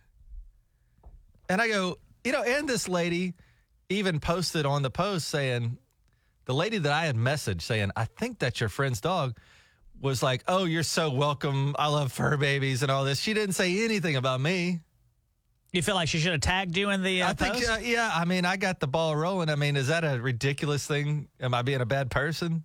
And 1.47 1.61
I 1.61 1.67
go, 1.67 1.99
you 2.23 2.31
know, 2.31 2.41
and 2.41 2.67
this 2.67 2.89
lady 2.89 3.35
even 3.89 4.19
posted 4.19 4.65
on 4.65 4.81
the 4.81 4.89
post 4.89 5.27
saying, 5.27 5.77
the 6.45 6.53
lady 6.53 6.79
that 6.79 6.91
I 6.91 7.05
had 7.05 7.15
messaged 7.15 7.61
saying, 7.61 7.91
I 7.95 8.05
think 8.05 8.39
that's 8.39 8.59
your 8.59 8.69
friend's 8.69 8.99
dog, 8.99 9.37
was 10.01 10.21
like, 10.21 10.43
oh, 10.47 10.65
you're 10.65 10.83
so 10.83 11.09
welcome. 11.09 11.75
I 11.79 11.87
love 11.87 12.11
fur 12.11 12.37
babies 12.37 12.83
and 12.83 12.91
all 12.91 13.03
this. 13.03 13.19
She 13.19 13.33
didn't 13.33 13.53
say 13.55 13.83
anything 13.83 14.15
about 14.15 14.39
me. 14.41 14.81
You 15.71 15.81
feel 15.81 15.95
like 15.95 16.07
she 16.07 16.19
should 16.19 16.31
have 16.31 16.41
tagged 16.41 16.77
you 16.77 16.89
in 16.89 17.03
the 17.03 17.21
uh, 17.21 17.29
I 17.29 17.33
think, 17.33 17.55
post? 17.55 17.69
uh, 17.69 17.77
yeah, 17.81 18.09
I 18.13 18.23
mean, 18.25 18.45
I 18.45 18.55
got 18.55 18.79
the 18.79 18.87
ball 18.87 19.15
rolling. 19.15 19.49
I 19.49 19.55
mean, 19.55 19.75
is 19.75 19.87
that 19.87 20.05
a 20.05 20.21
ridiculous 20.21 20.87
thing? 20.87 21.27
Am 21.41 21.53
I 21.53 21.63
being 21.63 21.81
a 21.81 21.85
bad 21.85 22.09
person? 22.11 22.63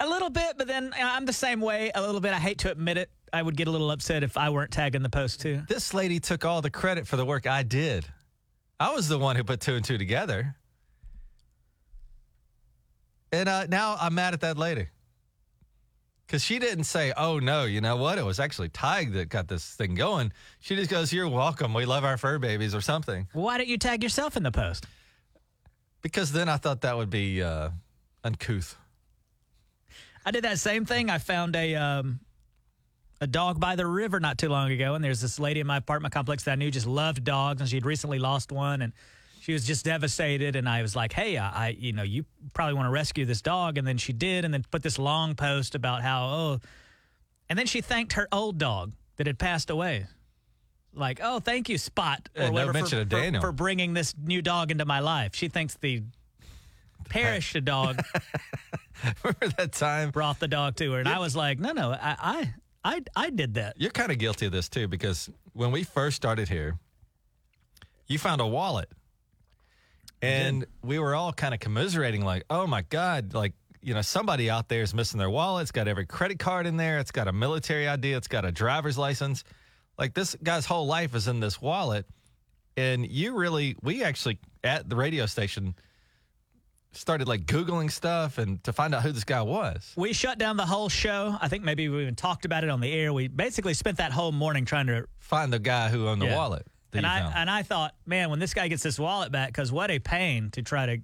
a 0.00 0.08
little 0.08 0.30
bit, 0.30 0.58
but 0.58 0.66
then 0.66 0.92
I'm 1.00 1.24
the 1.24 1.32
same 1.32 1.60
way. 1.60 1.90
A 1.94 2.00
little 2.00 2.20
bit. 2.20 2.32
I 2.32 2.38
hate 2.38 2.58
to 2.58 2.70
admit 2.70 2.98
it. 2.98 3.10
I 3.32 3.42
would 3.42 3.56
get 3.56 3.68
a 3.68 3.70
little 3.70 3.90
upset 3.90 4.22
if 4.22 4.36
I 4.36 4.50
weren't 4.50 4.70
tagging 4.70 5.02
the 5.02 5.08
post 5.08 5.40
too. 5.40 5.62
This 5.68 5.94
lady 5.94 6.20
took 6.20 6.44
all 6.44 6.60
the 6.62 6.70
credit 6.70 7.06
for 7.06 7.16
the 7.16 7.24
work 7.24 7.46
I 7.46 7.62
did. 7.62 8.04
I 8.78 8.92
was 8.94 9.08
the 9.08 9.18
one 9.18 9.34
who 9.36 9.44
put 9.44 9.60
two 9.60 9.74
and 9.74 9.84
two 9.84 9.98
together. 9.98 10.56
And 13.34 13.48
uh, 13.48 13.66
now 13.66 13.96
I'm 14.00 14.14
mad 14.14 14.32
at 14.32 14.42
that 14.42 14.56
lady. 14.56 14.86
Because 16.24 16.42
she 16.42 16.60
didn't 16.60 16.84
say, 16.84 17.12
oh, 17.16 17.40
no, 17.40 17.64
you 17.64 17.80
know 17.80 17.96
what? 17.96 18.16
It 18.16 18.24
was 18.24 18.38
actually 18.38 18.68
Tig 18.68 19.12
that 19.14 19.28
got 19.28 19.48
this 19.48 19.74
thing 19.74 19.96
going. 19.96 20.32
She 20.60 20.76
just 20.76 20.88
goes, 20.88 21.12
you're 21.12 21.28
welcome. 21.28 21.74
We 21.74 21.84
love 21.84 22.04
our 22.04 22.16
fur 22.16 22.38
babies 22.38 22.76
or 22.76 22.80
something. 22.80 23.26
Why 23.32 23.58
don't 23.58 23.66
you 23.66 23.76
tag 23.76 24.04
yourself 24.04 24.36
in 24.36 24.44
the 24.44 24.52
post? 24.52 24.86
Because 26.00 26.30
then 26.30 26.48
I 26.48 26.58
thought 26.58 26.82
that 26.82 26.96
would 26.96 27.10
be 27.10 27.42
uh, 27.42 27.70
uncouth. 28.22 28.76
I 30.24 30.30
did 30.30 30.44
that 30.44 30.60
same 30.60 30.84
thing. 30.84 31.10
I 31.10 31.18
found 31.18 31.56
a 31.56 31.74
um, 31.74 32.20
a 33.20 33.26
dog 33.26 33.58
by 33.58 33.74
the 33.74 33.86
river 33.86 34.20
not 34.20 34.38
too 34.38 34.48
long 34.48 34.70
ago, 34.70 34.94
and 34.94 35.04
there's 35.04 35.20
this 35.20 35.38
lady 35.40 35.60
in 35.60 35.66
my 35.66 35.78
apartment 35.78 36.14
complex 36.14 36.44
that 36.44 36.52
I 36.52 36.54
knew 36.54 36.70
just 36.70 36.86
loved 36.86 37.24
dogs, 37.24 37.60
and 37.60 37.68
she 37.68 37.76
had 37.76 37.84
recently 37.84 38.18
lost 38.18 38.52
one, 38.52 38.80
and 38.80 38.92
she 39.44 39.52
was 39.52 39.66
just 39.66 39.84
devastated. 39.84 40.56
And 40.56 40.66
I 40.66 40.80
was 40.80 40.96
like, 40.96 41.12
"Hey, 41.12 41.36
I, 41.36 41.66
I 41.66 41.68
you 41.78 41.92
know, 41.92 42.02
you 42.02 42.24
probably 42.54 42.74
want 42.74 42.86
to 42.86 42.90
rescue 42.90 43.26
this 43.26 43.42
dog," 43.42 43.76
and 43.76 43.86
then 43.86 43.98
she 43.98 44.14
did, 44.14 44.46
and 44.46 44.54
then 44.54 44.64
put 44.70 44.82
this 44.82 44.98
long 44.98 45.34
post 45.34 45.74
about 45.74 46.00
how 46.00 46.24
oh, 46.24 46.60
and 47.50 47.58
then 47.58 47.66
she 47.66 47.82
thanked 47.82 48.14
her 48.14 48.26
old 48.32 48.56
dog 48.56 48.92
that 49.16 49.26
had 49.26 49.38
passed 49.38 49.68
away. 49.68 50.06
Like, 50.94 51.20
oh, 51.22 51.40
thank 51.40 51.68
you, 51.68 51.76
Spot, 51.76 52.26
or 52.34 52.42
Yeah, 52.42 52.46
no 52.46 52.52
whatever, 52.52 52.72
mention 52.72 53.08
for, 53.08 53.32
for- 53.32 53.40
for 53.40 53.52
bringing 53.52 53.92
this 53.92 54.14
new 54.16 54.40
dog 54.40 54.70
into 54.70 54.86
my 54.86 55.00
life. 55.00 55.34
She 55.34 55.48
thinks 55.48 55.74
the 55.74 56.02
perished 57.10 57.62
dog 57.64 58.00
Remember 59.22 59.48
that 59.58 59.72
time? 59.72 60.10
brought 60.10 60.40
the 60.40 60.48
dog 60.48 60.76
to 60.76 60.92
her, 60.92 61.00
and 61.00 61.08
I 61.08 61.18
was 61.18 61.36
like, 61.36 61.58
no, 61.58 61.72
no, 61.72 61.90
I, 61.90 62.16
I, 62.18 62.54
I, 62.84 63.00
I 63.14 63.30
did 63.30 63.54
that. 63.54 63.74
You're 63.76 63.90
kind 63.90 64.10
of 64.10 64.18
guilty 64.18 64.46
of 64.46 64.52
this 64.52 64.70
too, 64.70 64.88
because 64.88 65.28
when 65.52 65.70
we 65.70 65.82
first 65.82 66.16
started 66.16 66.48
here, 66.48 66.78
you 68.06 68.18
found 68.18 68.40
a 68.40 68.46
wallet. 68.46 68.88
And 70.24 70.66
we 70.82 70.98
were 70.98 71.14
all 71.14 71.32
kind 71.32 71.54
of 71.54 71.60
commiserating, 71.60 72.24
like, 72.24 72.44
oh 72.50 72.66
my 72.66 72.82
God, 72.82 73.34
like, 73.34 73.52
you 73.82 73.92
know, 73.94 74.02
somebody 74.02 74.48
out 74.50 74.68
there 74.68 74.82
is 74.82 74.94
missing 74.94 75.18
their 75.18 75.30
wallet. 75.30 75.62
It's 75.62 75.72
got 75.72 75.88
every 75.88 76.06
credit 76.06 76.38
card 76.38 76.66
in 76.66 76.76
there. 76.76 76.98
It's 76.98 77.10
got 77.10 77.28
a 77.28 77.32
military 77.32 77.86
ID. 77.86 78.12
It's 78.12 78.28
got 78.28 78.44
a 78.44 78.52
driver's 78.52 78.96
license. 78.96 79.44
Like, 79.98 80.14
this 80.14 80.34
guy's 80.42 80.64
whole 80.66 80.86
life 80.86 81.14
is 81.14 81.28
in 81.28 81.40
this 81.40 81.60
wallet. 81.60 82.06
And 82.76 83.06
you 83.06 83.36
really, 83.36 83.76
we 83.82 84.02
actually 84.02 84.38
at 84.64 84.88
the 84.88 84.96
radio 84.96 85.26
station 85.26 85.74
started 86.92 87.26
like 87.28 87.44
Googling 87.46 87.90
stuff 87.90 88.38
and 88.38 88.62
to 88.64 88.72
find 88.72 88.94
out 88.94 89.02
who 89.02 89.12
this 89.12 89.24
guy 89.24 89.42
was. 89.42 89.92
We 89.96 90.12
shut 90.12 90.38
down 90.38 90.56
the 90.56 90.66
whole 90.66 90.88
show. 90.88 91.36
I 91.40 91.48
think 91.48 91.64
maybe 91.64 91.88
we 91.88 92.02
even 92.02 92.14
talked 92.14 92.44
about 92.44 92.64
it 92.64 92.70
on 92.70 92.80
the 92.80 92.92
air. 92.92 93.12
We 93.12 93.28
basically 93.28 93.74
spent 93.74 93.98
that 93.98 94.12
whole 94.12 94.32
morning 94.32 94.64
trying 94.64 94.86
to. 94.86 95.06
Find 95.18 95.52
the 95.52 95.58
guy 95.58 95.88
who 95.88 96.08
owned 96.08 96.22
the 96.22 96.26
Yeah. 96.26 96.36
wallet. 96.36 96.66
And 96.98 97.06
I 97.06 97.20
found. 97.20 97.34
and 97.36 97.50
I 97.50 97.62
thought, 97.62 97.94
man, 98.06 98.30
when 98.30 98.38
this 98.38 98.54
guy 98.54 98.68
gets 98.68 98.82
this 98.82 98.98
wallet 98.98 99.32
back, 99.32 99.48
because 99.48 99.72
what 99.72 99.90
a 99.90 99.98
pain 99.98 100.50
to 100.52 100.62
try 100.62 100.86
to. 100.86 100.98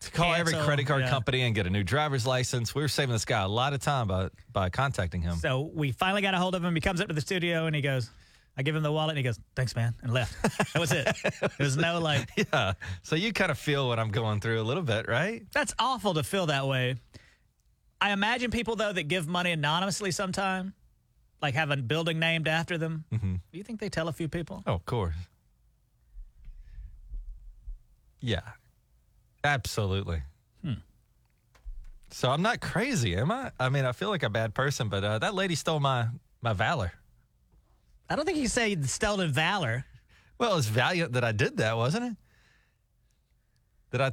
to 0.00 0.10
call 0.10 0.34
every 0.34 0.54
credit 0.54 0.86
card 0.86 1.02
yeah. 1.02 1.10
company 1.10 1.42
and 1.42 1.54
get 1.54 1.66
a 1.66 1.70
new 1.70 1.82
driver's 1.82 2.26
license. 2.26 2.74
We 2.74 2.82
were 2.82 2.88
saving 2.88 3.12
this 3.12 3.24
guy 3.24 3.42
a 3.42 3.48
lot 3.48 3.72
of 3.72 3.80
time 3.80 4.08
by 4.08 4.28
by 4.52 4.70
contacting 4.70 5.22
him. 5.22 5.36
So 5.36 5.70
we 5.74 5.92
finally 5.92 6.22
got 6.22 6.34
a 6.34 6.38
hold 6.38 6.54
of 6.54 6.64
him. 6.64 6.74
He 6.74 6.80
comes 6.80 7.00
up 7.00 7.08
to 7.08 7.14
the 7.14 7.20
studio 7.20 7.66
and 7.66 7.74
he 7.74 7.82
goes, 7.82 8.10
I 8.56 8.62
give 8.62 8.76
him 8.76 8.82
the 8.82 8.92
wallet 8.92 9.10
and 9.10 9.18
he 9.18 9.24
goes, 9.24 9.40
thanks, 9.56 9.74
man, 9.74 9.94
and 10.02 10.12
left. 10.12 10.40
That 10.72 10.80
was 10.80 10.92
it. 10.92 11.08
There 11.40 11.50
was 11.58 11.76
no 11.76 11.98
like, 11.98 12.30
yeah. 12.52 12.74
So 13.02 13.16
you 13.16 13.32
kind 13.32 13.50
of 13.50 13.58
feel 13.58 13.88
what 13.88 13.98
I'm 13.98 14.10
going 14.10 14.40
through 14.40 14.60
a 14.60 14.62
little 14.62 14.82
bit, 14.82 15.08
right? 15.08 15.42
that's 15.52 15.74
awful 15.78 16.14
to 16.14 16.22
feel 16.22 16.46
that 16.46 16.66
way. 16.66 16.96
I 18.00 18.12
imagine 18.12 18.50
people, 18.50 18.76
though, 18.76 18.92
that 18.92 19.04
give 19.04 19.26
money 19.26 19.50
anonymously 19.50 20.10
sometime, 20.10 20.74
like 21.42 21.54
have 21.54 21.70
a 21.70 21.76
building 21.76 22.18
named 22.18 22.48
after 22.48 22.78
them. 22.78 23.04
Mm-hmm. 23.12 23.34
Do 23.52 23.58
you 23.58 23.64
think 23.64 23.80
they 23.80 23.88
tell 23.88 24.08
a 24.08 24.12
few 24.12 24.28
people? 24.28 24.62
Oh, 24.66 24.74
of 24.74 24.86
course. 24.86 25.14
Yeah. 28.20 28.40
Absolutely. 29.42 30.22
Hmm. 30.62 30.74
So 32.10 32.30
I'm 32.30 32.42
not 32.42 32.60
crazy, 32.60 33.14
am 33.16 33.30
I? 33.30 33.50
I 33.60 33.68
mean, 33.68 33.84
I 33.84 33.92
feel 33.92 34.08
like 34.08 34.22
a 34.22 34.30
bad 34.30 34.54
person, 34.54 34.88
but 34.88 35.04
uh, 35.04 35.18
that 35.18 35.34
lady 35.34 35.54
stole 35.54 35.80
my 35.80 36.06
my 36.40 36.52
valor. 36.52 36.92
I 38.08 38.16
don't 38.16 38.24
think 38.24 38.38
you 38.38 38.48
say 38.48 38.76
stolen 38.82 39.32
valor. 39.32 39.84
Well, 40.38 40.56
it's 40.56 40.66
valiant 40.66 41.12
that 41.12 41.24
I 41.24 41.32
did 41.32 41.58
that, 41.58 41.76
wasn't 41.76 42.04
it? 42.12 42.16
That 43.90 44.00
I, 44.00 44.12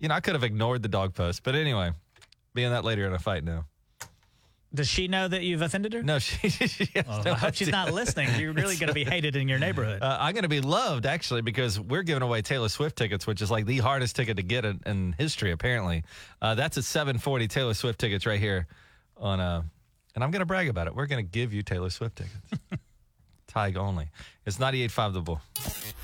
you 0.00 0.08
know, 0.08 0.14
I 0.14 0.20
could 0.20 0.34
have 0.34 0.44
ignored 0.44 0.82
the 0.82 0.88
dog 0.88 1.14
post, 1.14 1.42
but 1.42 1.54
anyway, 1.54 1.92
being 2.54 2.70
that 2.70 2.84
lady 2.84 3.02
are 3.02 3.06
in 3.06 3.12
a 3.12 3.18
fight 3.18 3.44
now. 3.44 3.66
Does 4.74 4.88
she 4.88 5.06
know 5.06 5.28
that 5.28 5.42
you've 5.42 5.62
offended 5.62 5.92
her? 5.92 6.02
No, 6.02 6.18
she. 6.20 6.48
she 6.48 6.88
has 6.96 7.04
Oh, 7.08 7.22
no 7.22 7.32
I 7.32 7.36
hope 7.36 7.54
she's 7.54 7.68
not 7.68 7.92
listening. 7.92 8.28
You're 8.40 8.52
really 8.52 8.76
going 8.76 8.88
to 8.88 8.94
be 8.94 9.04
hated 9.04 9.36
in 9.36 9.48
your 9.48 9.58
neighborhood. 9.58 10.02
Uh, 10.02 10.18
I'm 10.20 10.34
going 10.34 10.42
to 10.42 10.48
be 10.48 10.60
loved 10.60 11.06
actually 11.06 11.42
because 11.42 11.78
we're 11.78 12.02
giving 12.02 12.22
away 12.22 12.42
Taylor 12.42 12.68
Swift 12.68 12.96
tickets, 12.96 13.26
which 13.26 13.40
is 13.40 13.50
like 13.50 13.66
the 13.66 13.78
hardest 13.78 14.16
ticket 14.16 14.36
to 14.38 14.42
get 14.42 14.64
in, 14.64 14.80
in 14.84 15.14
history. 15.16 15.52
Apparently, 15.52 16.02
uh, 16.42 16.54
that's 16.54 16.76
at 16.76 16.84
7:40 16.84 17.48
Taylor 17.48 17.74
Swift 17.74 17.98
tickets 18.00 18.26
right 18.26 18.40
here 18.40 18.66
on. 19.16 19.40
Uh, 19.40 19.62
and 20.14 20.22
I'm 20.22 20.30
going 20.30 20.40
to 20.40 20.46
brag 20.46 20.68
about 20.68 20.86
it. 20.86 20.94
We're 20.94 21.06
going 21.06 21.24
to 21.24 21.28
give 21.30 21.52
you 21.52 21.62
Taylor 21.62 21.90
Swift 21.90 22.16
tickets. 22.16 22.62
Tig 23.48 23.76
only. 23.76 24.10
It's 24.46 24.58
98.5 24.58 25.12
the 25.12 25.20
bull. 25.20 25.40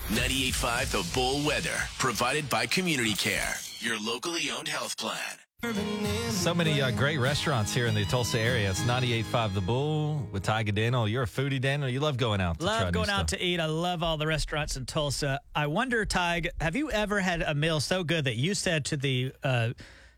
98.5 0.08 0.90
The 0.90 1.14
Bull 1.14 1.46
Weather, 1.46 1.76
provided 1.98 2.48
by 2.48 2.66
Community 2.66 3.14
Care, 3.14 3.54
your 3.78 4.00
locally 4.00 4.50
owned 4.50 4.68
health 4.68 4.96
plan. 4.96 5.38
So 6.30 6.54
many 6.54 6.80
uh, 6.80 6.90
great 6.90 7.18
restaurants 7.18 7.74
here 7.74 7.86
in 7.86 7.94
the 7.94 8.06
Tulsa 8.06 8.40
area. 8.40 8.70
It's 8.70 8.80
98.5 8.80 9.52
the 9.52 9.60
bull 9.60 10.26
with 10.32 10.42
Tig 10.42 10.68
and 10.70 10.76
Daniel. 10.76 11.06
You're 11.06 11.24
a 11.24 11.26
foodie, 11.26 11.60
Daniel. 11.60 11.88
You 11.88 12.00
love 12.00 12.16
going 12.16 12.40
out. 12.40 12.62
Love 12.62 12.92
going 12.92 13.10
out 13.10 13.28
to 13.28 13.44
eat. 13.44 13.60
I 13.60 13.66
love 13.66 14.02
all 14.02 14.16
the 14.16 14.26
restaurants 14.26 14.76
in 14.78 14.86
Tulsa. 14.86 15.38
I 15.54 15.66
wonder, 15.66 16.06
Tig, 16.06 16.48
have 16.62 16.76
you 16.76 16.90
ever 16.90 17.20
had 17.20 17.42
a 17.42 17.54
meal 17.54 17.78
so 17.78 18.02
good 18.02 18.24
that 18.24 18.36
you 18.36 18.54
said 18.54 18.86
to 18.86 18.96
the 18.96 19.32
uh, 19.44 19.70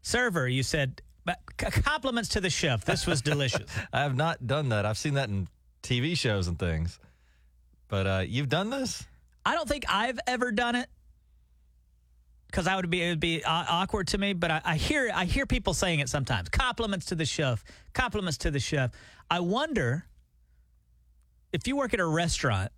server, 0.02 0.48
you 0.48 0.62
said, 0.62 1.02
"But 1.24 1.40
c- 1.60 1.82
compliments 1.82 2.30
to 2.30 2.40
the 2.40 2.50
chef. 2.50 2.84
This 2.84 3.04
was 3.06 3.20
delicious. 3.20 3.68
I 3.92 4.02
have 4.02 4.14
not 4.14 4.46
done 4.46 4.68
that. 4.68 4.86
I've 4.86 4.98
seen 4.98 5.14
that 5.14 5.28
in 5.28 5.48
TV 5.82 6.16
shows 6.16 6.46
and 6.46 6.56
things. 6.56 7.00
But 7.88 8.06
uh, 8.06 8.24
you've 8.26 8.48
done 8.48 8.70
this? 8.70 9.04
I 9.44 9.54
don't 9.54 9.68
think 9.68 9.86
I've 9.88 10.20
ever 10.28 10.52
done 10.52 10.76
it 10.76 10.88
because 12.52 12.66
I 12.66 12.76
would 12.76 12.88
be 12.90 13.02
it 13.02 13.08
would 13.08 13.20
be 13.20 13.42
uh, 13.42 13.64
awkward 13.68 14.08
to 14.08 14.18
me. 14.18 14.34
But 14.34 14.50
I, 14.50 14.60
I 14.64 14.76
hear 14.76 15.10
I 15.12 15.24
hear 15.24 15.46
people 15.46 15.74
saying 15.74 16.00
it 16.00 16.08
sometimes. 16.08 16.48
Compliments 16.50 17.06
to 17.06 17.14
the 17.14 17.24
chef. 17.24 17.64
Compliments 17.94 18.38
to 18.38 18.50
the 18.50 18.60
chef. 18.60 18.92
I 19.30 19.40
wonder 19.40 20.04
if 21.52 21.66
you 21.66 21.76
work 21.76 21.94
at 21.94 22.00
a 22.00 22.06
restaurant 22.06 22.70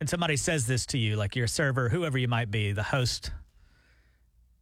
and 0.00 0.08
somebody 0.08 0.36
says 0.36 0.66
this 0.66 0.86
to 0.86 0.98
you, 0.98 1.16
like 1.16 1.36
your 1.36 1.46
server, 1.46 1.88
whoever 1.88 2.16
you 2.16 2.28
might 2.28 2.50
be, 2.50 2.72
the 2.72 2.82
host. 2.82 3.32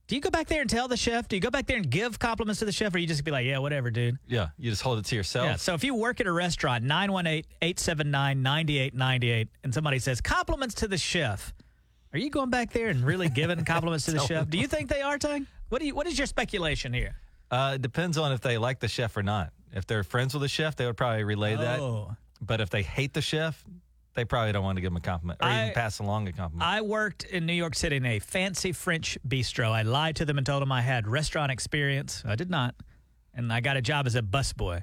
Do 0.06 0.14
you 0.14 0.20
go 0.20 0.30
back 0.30 0.48
there 0.48 0.60
and 0.60 0.68
tell 0.68 0.86
the 0.86 0.98
chef? 0.98 1.28
Do 1.28 1.36
you 1.36 1.40
go 1.40 1.50
back 1.50 1.66
there 1.66 1.78
and 1.78 1.88
give 1.88 2.18
compliments 2.18 2.58
to 2.58 2.66
the 2.66 2.72
chef, 2.72 2.94
or 2.94 2.98
you 2.98 3.06
just 3.06 3.24
be 3.24 3.30
like, 3.30 3.46
yeah, 3.46 3.58
whatever, 3.58 3.90
dude? 3.90 4.18
Yeah. 4.28 4.48
You 4.58 4.70
just 4.70 4.82
hold 4.82 4.98
it 4.98 5.06
to 5.06 5.16
yourself. 5.16 5.46
Yeah. 5.46 5.56
So 5.56 5.72
if 5.72 5.82
you 5.82 5.94
work 5.94 6.20
at 6.20 6.26
a 6.26 6.32
restaurant, 6.32 6.84
918 6.84 7.44
879 7.62 8.42
9898, 8.42 9.48
and 9.64 9.72
somebody 9.72 9.98
says 9.98 10.20
compliments 10.20 10.74
to 10.76 10.88
the 10.88 10.98
chef, 10.98 11.54
are 12.14 12.18
you 12.18 12.30
going 12.30 12.50
back 12.50 12.72
there 12.72 12.88
and 12.88 13.04
really 13.04 13.28
giving 13.28 13.64
compliments 13.64 14.04
to 14.06 14.12
the 14.12 14.20
chef? 14.20 14.48
Do 14.48 14.56
you 14.58 14.68
think 14.68 14.88
they 14.88 15.02
are, 15.02 15.18
Tang? 15.18 15.46
What 15.68 15.80
do 15.80 15.86
you? 15.86 15.94
What 15.94 16.06
is 16.06 16.16
your 16.16 16.26
speculation 16.26 16.92
here? 16.92 17.16
Uh, 17.50 17.72
it 17.74 17.82
depends 17.82 18.16
on 18.16 18.32
if 18.32 18.40
they 18.40 18.56
like 18.56 18.80
the 18.80 18.88
chef 18.88 19.16
or 19.16 19.22
not. 19.22 19.52
If 19.72 19.86
they're 19.86 20.04
friends 20.04 20.32
with 20.32 20.42
the 20.42 20.48
chef, 20.48 20.76
they 20.76 20.86
would 20.86 20.96
probably 20.96 21.24
relay 21.24 21.56
that. 21.56 21.80
Oh. 21.80 22.16
But 22.40 22.60
if 22.60 22.70
they 22.70 22.82
hate 22.82 23.12
the 23.12 23.20
chef, 23.20 23.64
they 24.14 24.24
probably 24.24 24.52
don't 24.52 24.62
want 24.62 24.76
to 24.76 24.82
give 24.82 24.92
him 24.92 24.96
a 24.96 25.00
compliment 25.00 25.40
or 25.42 25.48
I- 25.48 25.62
even 25.64 25.74
pass 25.74 25.98
along 25.98 26.28
a 26.28 26.32
compliment. 26.32 26.68
I 26.68 26.80
worked 26.80 27.24
in 27.24 27.46
New 27.46 27.52
York 27.52 27.74
City 27.74 27.96
in 27.96 28.06
a 28.06 28.20
fancy 28.20 28.72
French 28.72 29.18
bistro. 29.26 29.70
I 29.72 29.82
lied 29.82 30.16
to 30.16 30.24
them 30.24 30.38
and 30.38 30.46
told 30.46 30.62
them 30.62 30.70
I 30.70 30.80
had 30.80 31.08
restaurant 31.08 31.50
experience. 31.50 32.22
I 32.24 32.36
did 32.36 32.50
not. 32.50 32.74
And 33.34 33.52
I 33.52 33.60
got 33.60 33.76
a 33.76 33.82
job 33.82 34.06
as 34.06 34.14
a 34.14 34.22
busboy. 34.22 34.82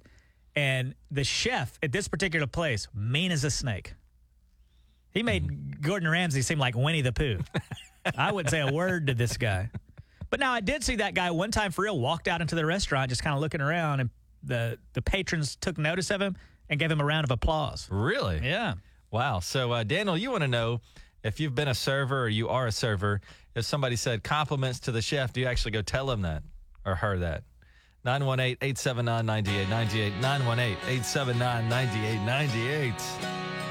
And 0.56 0.96
the 1.10 1.24
chef 1.24 1.80
at 1.82 1.94
this 1.94 2.10
particular 2.10 2.48
place, 2.48 2.90
mean 2.94 3.32
as 3.32 3.46
a 3.46 3.52
snake. 3.52 3.94
He 5.12 5.24
made 5.24 5.82
Gordon 5.82 6.10
Ramsay 6.10 6.42
seem 6.42 6.60
like 6.60 6.76
Winnie 6.76 7.02
the 7.02 7.12
Pooh. 7.12 7.40
I 8.18 8.32
wouldn't 8.32 8.50
say 8.50 8.62
a 8.62 8.72
word 8.72 9.08
to 9.08 9.14
this 9.14 9.38
guy. 9.38 9.70
But 10.30 10.40
now 10.40 10.54
I 10.54 10.62
did 10.62 10.84
see 10.84 10.96
that 10.98 11.14
guy 11.14 11.30
one 11.32 11.52
time 11.52 11.72
for 11.72 11.84
real 11.84 12.00
walked 12.00 12.28
out 12.28 12.42
into 12.42 12.56
the 12.56 12.66
restaurant 12.66 13.10
just 13.10 13.22
kind 13.22 13.36
of 13.36 13.42
looking 13.42 13.62
around 13.62 14.00
and 14.00 14.10
the 14.44 14.80
the 14.94 15.02
patrons 15.02 15.56
took 15.56 15.78
notice 15.78 16.10
of 16.10 16.22
him 16.22 16.36
and 16.70 16.80
gave 16.80 16.90
him 16.90 17.02
a 17.02 17.06
round 17.06 17.26
of 17.26 17.32
applause. 17.32 17.88
really? 17.92 18.40
Yeah. 18.42 18.76
Wow. 19.12 19.40
So, 19.40 19.74
uh, 19.74 19.84
Daniel, 19.84 20.18
you 20.18 20.32
want 20.32 20.44
to 20.44 20.48
know 20.48 20.80
if 21.24 21.40
you've 21.40 21.54
been 21.54 21.68
a 21.68 21.76
server 21.76 22.24
or 22.24 22.30
you 22.30 22.48
are 22.48 22.68
a 22.68 22.72
server, 22.72 23.20
if 23.56 23.66
somebody 23.66 23.98
said 23.98 24.24
compliments 24.24 24.80
to 24.82 24.94
the 24.94 25.02
chef, 25.02 25.34
do 25.34 25.42
you 25.42 25.48
actually 25.48 25.72
go 25.72 25.82
tell 25.82 26.10
him 26.10 26.22
that 26.22 26.44
or 26.86 26.96
her 26.96 27.20
that? 27.20 27.44
918 28.06 28.58
879 28.62 29.26
9898. 29.26 30.22
918 30.22 30.78
879 30.88 31.70
9898. 31.70 33.71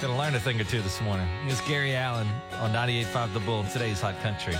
Gonna 0.00 0.16
learn 0.16 0.34
a 0.34 0.40
thing 0.40 0.58
or 0.58 0.64
two 0.64 0.80
this 0.80 0.98
morning. 1.02 1.28
It's 1.46 1.60
Gary 1.68 1.94
Allan 1.94 2.26
on 2.60 2.72
98.5 2.72 3.34
The 3.34 3.40
Bull, 3.40 3.64
today's 3.64 4.00
Hot 4.00 4.18
Country. 4.22 4.54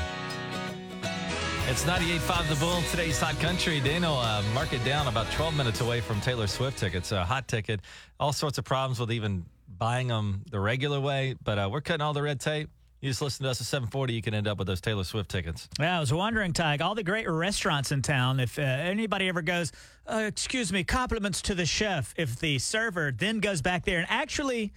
It's 1.66 1.82
98.5 1.84 2.48
The 2.50 2.56
Bull, 2.56 2.82
today's 2.90 3.18
Hot 3.20 3.38
Country. 3.40 3.80
Daniel, 3.80 4.18
uh, 4.18 4.42
mark 4.52 4.74
it 4.74 4.84
down 4.84 5.08
about 5.08 5.32
12 5.32 5.56
minutes 5.56 5.80
away 5.80 6.02
from 6.02 6.20
Taylor 6.20 6.46
Swift 6.46 6.78
tickets. 6.78 7.10
A 7.12 7.24
hot 7.24 7.48
ticket. 7.48 7.80
All 8.18 8.34
sorts 8.34 8.58
of 8.58 8.66
problems 8.66 9.00
with 9.00 9.10
even 9.10 9.46
buying 9.78 10.08
them 10.08 10.42
the 10.50 10.60
regular 10.60 11.00
way, 11.00 11.36
but 11.42 11.58
uh, 11.58 11.70
we're 11.72 11.80
cutting 11.80 12.02
all 12.02 12.12
the 12.12 12.22
red 12.22 12.38
tape. 12.38 12.68
You 13.00 13.08
just 13.08 13.22
listen 13.22 13.44
to 13.44 13.50
us 13.50 13.62
at 13.62 13.66
740, 13.66 14.12
you 14.12 14.20
can 14.20 14.34
end 14.34 14.46
up 14.46 14.58
with 14.58 14.66
those 14.66 14.82
Taylor 14.82 15.04
Swift 15.04 15.30
tickets. 15.30 15.70
Yeah, 15.78 15.96
I 15.96 16.00
was 16.00 16.12
wondering, 16.12 16.52
Tig, 16.52 16.82
all 16.82 16.94
the 16.94 17.02
great 17.02 17.26
restaurants 17.26 17.92
in 17.92 18.02
town, 18.02 18.40
if 18.40 18.58
uh, 18.58 18.62
anybody 18.62 19.26
ever 19.26 19.40
goes, 19.40 19.72
uh, 20.06 20.24
excuse 20.26 20.70
me, 20.70 20.84
compliments 20.84 21.40
to 21.42 21.54
the 21.54 21.64
chef, 21.64 22.12
if 22.18 22.38
the 22.38 22.58
server 22.58 23.10
then 23.10 23.40
goes 23.40 23.62
back 23.62 23.86
there 23.86 24.00
and 24.00 24.06
actually 24.10 24.74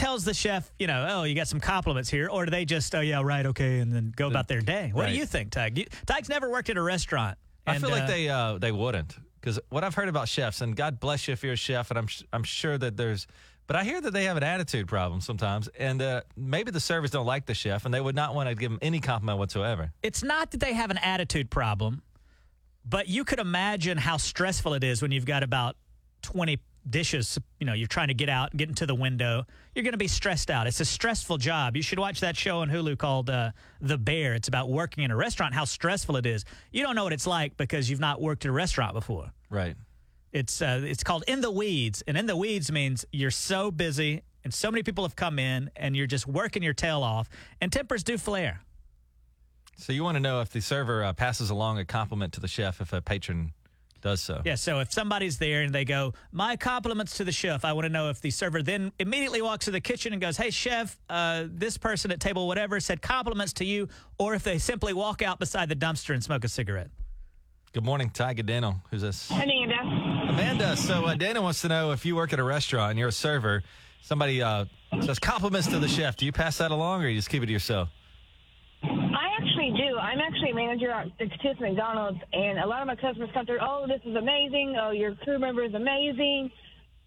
tells 0.00 0.24
the 0.24 0.34
chef, 0.34 0.72
you 0.78 0.86
know, 0.86 1.06
oh, 1.10 1.22
you 1.24 1.34
got 1.34 1.46
some 1.48 1.60
compliments 1.60 2.08
here, 2.10 2.28
or 2.28 2.44
do 2.46 2.50
they 2.50 2.64
just, 2.64 2.94
oh, 2.94 3.00
yeah, 3.00 3.20
right, 3.22 3.46
okay, 3.46 3.78
and 3.78 3.92
then 3.92 4.12
go 4.16 4.26
about 4.26 4.48
their 4.48 4.60
day? 4.60 4.90
What 4.92 5.04
Right. 5.04 5.12
do 5.12 5.18
you 5.18 5.26
think, 5.26 5.50
Tig? 5.52 5.78
You, 5.78 5.84
Tig's 6.06 6.28
never 6.28 6.50
worked 6.50 6.70
at 6.70 6.76
a 6.76 6.82
restaurant. 6.82 7.38
I 7.66 7.74
and, 7.74 7.82
feel 7.82 7.90
like 7.90 8.04
uh, 8.04 8.06
they 8.06 8.28
uh, 8.28 8.58
they 8.58 8.72
wouldn't 8.72 9.16
because 9.40 9.60
what 9.68 9.84
I've 9.84 9.94
heard 9.94 10.08
about 10.08 10.28
chefs, 10.28 10.60
and 10.62 10.74
God 10.74 10.98
bless 11.00 11.28
you 11.28 11.32
if 11.32 11.44
you're 11.44 11.52
a 11.52 11.56
chef, 11.56 11.90
and 11.90 11.98
I'm 11.98 12.06
sh- 12.06 12.22
I'm 12.32 12.42
sure 12.42 12.76
that 12.78 12.96
there's, 12.96 13.26
but 13.66 13.76
I 13.76 13.84
hear 13.84 14.00
that 14.00 14.12
they 14.12 14.24
have 14.24 14.36
an 14.38 14.42
attitude 14.42 14.88
problem 14.88 15.20
sometimes, 15.20 15.68
and 15.78 16.00
uh, 16.02 16.22
maybe 16.36 16.70
the 16.70 16.80
servers 16.80 17.10
don't 17.10 17.26
like 17.26 17.46
the 17.46 17.54
chef, 17.54 17.84
and 17.84 17.92
they 17.94 18.00
would 18.00 18.16
not 18.16 18.34
want 18.34 18.48
to 18.48 18.54
give 18.54 18.72
him 18.72 18.78
any 18.82 18.98
compliment 19.00 19.38
whatsoever. 19.38 19.92
it's 20.02 20.22
not 20.22 20.50
that 20.52 20.60
they 20.60 20.72
have 20.72 20.90
an 20.90 20.98
attitude 20.98 21.50
problem, 21.50 22.02
but 22.84 23.06
you 23.08 23.22
could 23.24 23.38
imagine 23.38 23.98
how 23.98 24.16
stressful 24.16 24.72
it 24.74 24.82
is 24.82 25.02
when 25.02 25.12
you've 25.12 25.26
got 25.26 25.42
about 25.42 25.76
20 26.22 26.58
dishes, 26.88 27.38
you 27.58 27.66
know, 27.66 27.72
you're 27.72 27.88
trying 27.88 28.08
to 28.08 28.14
get 28.14 28.28
out, 28.28 28.56
get 28.56 28.68
into 28.68 28.86
the 28.86 28.94
window. 28.94 29.44
You're 29.74 29.82
going 29.82 29.92
to 29.92 29.98
be 29.98 30.08
stressed 30.08 30.50
out. 30.50 30.66
It's 30.66 30.80
a 30.80 30.84
stressful 30.84 31.38
job. 31.38 31.76
You 31.76 31.82
should 31.82 31.98
watch 31.98 32.20
that 32.20 32.36
show 32.36 32.60
on 32.60 32.70
Hulu 32.70 32.98
called 32.98 33.30
uh, 33.30 33.50
The 33.80 33.98
Bear. 33.98 34.34
It's 34.34 34.48
about 34.48 34.70
working 34.70 35.04
in 35.04 35.10
a 35.10 35.16
restaurant, 35.16 35.54
how 35.54 35.64
stressful 35.64 36.16
it 36.16 36.26
is. 36.26 36.44
You 36.72 36.82
don't 36.82 36.94
know 36.94 37.04
what 37.04 37.12
it's 37.12 37.26
like 37.26 37.56
because 37.56 37.90
you've 37.90 38.00
not 38.00 38.20
worked 38.20 38.44
at 38.44 38.48
a 38.48 38.52
restaurant 38.52 38.94
before. 38.94 39.30
Right. 39.50 39.76
It's 40.32 40.62
uh, 40.62 40.82
it's 40.84 41.02
called 41.02 41.24
In 41.26 41.40
the 41.40 41.50
Weeds, 41.50 42.04
and 42.06 42.16
In 42.16 42.26
the 42.26 42.36
Weeds 42.36 42.70
means 42.70 43.04
you're 43.10 43.32
so 43.32 43.70
busy 43.70 44.22
and 44.44 44.54
so 44.54 44.70
many 44.70 44.82
people 44.82 45.04
have 45.04 45.16
come 45.16 45.38
in 45.38 45.70
and 45.76 45.96
you're 45.96 46.06
just 46.06 46.26
working 46.26 46.62
your 46.62 46.72
tail 46.72 47.02
off, 47.02 47.28
and 47.60 47.72
tempers 47.72 48.02
do 48.02 48.16
flare. 48.16 48.62
So 49.76 49.92
you 49.92 50.04
want 50.04 50.16
to 50.16 50.20
know 50.20 50.40
if 50.40 50.50
the 50.50 50.60
server 50.60 51.02
uh, 51.02 51.12
passes 51.12 51.50
along 51.50 51.78
a 51.78 51.84
compliment 51.84 52.32
to 52.34 52.40
the 52.40 52.48
chef 52.48 52.80
if 52.80 52.92
a 52.92 53.00
patron 53.00 53.52
does 54.00 54.20
so. 54.20 54.42
Yeah, 54.44 54.54
so 54.54 54.80
if 54.80 54.92
somebody's 54.92 55.38
there 55.38 55.62
and 55.62 55.74
they 55.74 55.84
go, 55.84 56.14
my 56.32 56.56
compliments 56.56 57.16
to 57.18 57.24
the 57.24 57.32
chef, 57.32 57.64
I 57.64 57.72
want 57.72 57.84
to 57.86 57.88
know 57.88 58.08
if 58.10 58.20
the 58.20 58.30
server 58.30 58.62
then 58.62 58.92
immediately 58.98 59.42
walks 59.42 59.66
to 59.66 59.70
the 59.70 59.80
kitchen 59.80 60.12
and 60.12 60.20
goes, 60.20 60.36
hey, 60.36 60.50
chef, 60.50 60.98
uh, 61.08 61.44
this 61.48 61.76
person 61.76 62.10
at 62.10 62.20
table 62.20 62.46
whatever 62.46 62.80
said 62.80 63.02
compliments 63.02 63.52
to 63.54 63.64
you, 63.64 63.88
or 64.18 64.34
if 64.34 64.42
they 64.42 64.58
simply 64.58 64.92
walk 64.92 65.22
out 65.22 65.38
beside 65.38 65.68
the 65.68 65.76
dumpster 65.76 66.14
and 66.14 66.22
smoke 66.22 66.44
a 66.44 66.48
cigarette. 66.48 66.90
Good 67.72 67.84
morning, 67.84 68.10
Ty 68.10 68.34
Daniel. 68.34 68.82
Who's 68.90 69.02
this? 69.02 69.30
Amanda. 69.30 69.78
Amanda. 70.28 70.76
So 70.76 71.04
uh, 71.04 71.14
Dana 71.14 71.40
wants 71.40 71.60
to 71.62 71.68
know 71.68 71.92
if 71.92 72.04
you 72.04 72.16
work 72.16 72.32
at 72.32 72.40
a 72.40 72.44
restaurant 72.44 72.90
and 72.90 72.98
you're 72.98 73.08
a 73.08 73.12
server, 73.12 73.62
somebody 74.02 74.42
uh, 74.42 74.64
says 75.02 75.20
compliments 75.20 75.68
to 75.68 75.78
the 75.78 75.86
chef. 75.86 76.16
Do 76.16 76.26
you 76.26 76.32
pass 76.32 76.58
that 76.58 76.72
along 76.72 77.04
or 77.04 77.08
you 77.08 77.16
just 77.16 77.30
keep 77.30 77.44
it 77.44 77.46
to 77.46 77.52
yourself? 77.52 77.88
I. 80.00 80.10
I'm 80.12 80.18
actually 80.20 80.50
a 80.50 80.54
manager 80.54 80.90
at 80.90 81.06
Texas 81.18 81.60
McDonald's, 81.60 82.18
and 82.32 82.58
a 82.58 82.66
lot 82.66 82.80
of 82.80 82.86
my 82.86 82.96
customers 82.96 83.30
come 83.32 83.46
through. 83.46 83.58
Oh, 83.60 83.86
this 83.86 84.00
is 84.04 84.16
amazing. 84.16 84.76
Oh, 84.80 84.90
your 84.90 85.14
crew 85.16 85.38
member 85.38 85.64
is 85.64 85.74
amazing. 85.74 86.50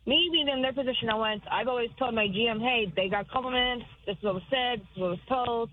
Me 0.06 0.30
being 0.32 0.50
in 0.50 0.62
their 0.62 0.74
position 0.74 1.10
at 1.10 1.18
once, 1.18 1.42
I've 1.50 1.68
always 1.68 1.90
told 1.98 2.14
my 2.14 2.28
GM, 2.28 2.60
hey, 2.60 2.92
they 2.96 3.08
got 3.10 3.30
compliments. 3.30 3.86
This 4.06 4.18
is 4.18 4.24
what 4.24 4.36
was 4.36 4.44
said. 4.50 4.80
This 4.80 4.88
is 4.96 5.02
what 5.02 5.10
was 5.12 5.20
told. 5.30 5.70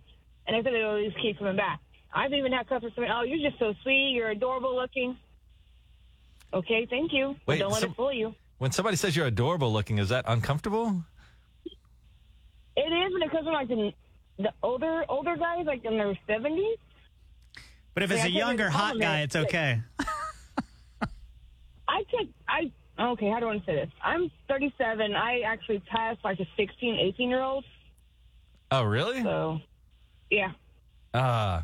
And 0.46 0.56
I 0.56 0.62
said 0.62 0.72
they 0.72 0.82
always 0.82 1.12
keep 1.20 1.38
coming 1.38 1.56
back. 1.56 1.80
I've 2.14 2.32
even 2.32 2.52
had 2.52 2.68
customers 2.68 2.92
say, 2.96 3.06
oh, 3.12 3.22
you're 3.22 3.50
just 3.50 3.58
so 3.58 3.74
sweet. 3.82 4.12
You're 4.14 4.30
adorable 4.30 4.74
looking. 4.76 5.16
Okay, 6.52 6.86
thank 6.88 7.12
you. 7.12 7.36
But 7.46 7.52
Wait, 7.54 7.58
don't 7.58 7.72
let 7.72 7.82
so- 7.82 7.88
it 7.88 7.96
fool 7.96 8.12
you. 8.12 8.34
When 8.58 8.72
somebody 8.72 8.96
says 8.96 9.16
you're 9.16 9.26
adorable 9.26 9.72
looking, 9.72 9.98
is 9.98 10.10
that 10.10 10.26
uncomfortable? 10.28 11.02
It 12.76 12.80
is 12.80 13.12
when 13.12 13.22
it 13.22 13.30
comes 13.30 13.44
from 13.44 13.54
like 13.54 13.68
the, 13.68 13.92
the 14.38 14.52
older 14.62 15.02
older 15.08 15.34
guys, 15.36 15.64
like 15.64 15.82
in 15.84 15.96
their 15.96 16.18
70s. 16.28 16.76
But 17.94 18.04
if 18.04 18.10
it's 18.10 18.20
Yeah, 18.20 18.24
I 18.24 18.28
a 18.28 18.30
younger 18.30 18.70
hot 18.70 18.98
guy, 18.98 19.20
it's 19.22 19.36
okay. 19.36 19.80
I 21.88 22.04
take 22.10 22.32
I 22.48 22.70
okay. 22.98 23.28
How 23.28 23.40
do 23.40 23.46
I 23.46 23.48
want 23.48 23.66
to 23.66 23.66
say 23.66 23.74
this? 23.74 23.90
I'm 24.02 24.30
37. 24.48 25.14
I 25.14 25.40
actually 25.40 25.80
passed 25.80 26.20
like 26.24 26.38
a 26.40 26.46
16, 26.56 26.94
18 26.94 27.28
year 27.28 27.42
old. 27.42 27.64
Oh, 28.70 28.84
really? 28.84 29.22
So, 29.22 29.58
yeah. 30.30 30.52
Uh, 31.12 31.62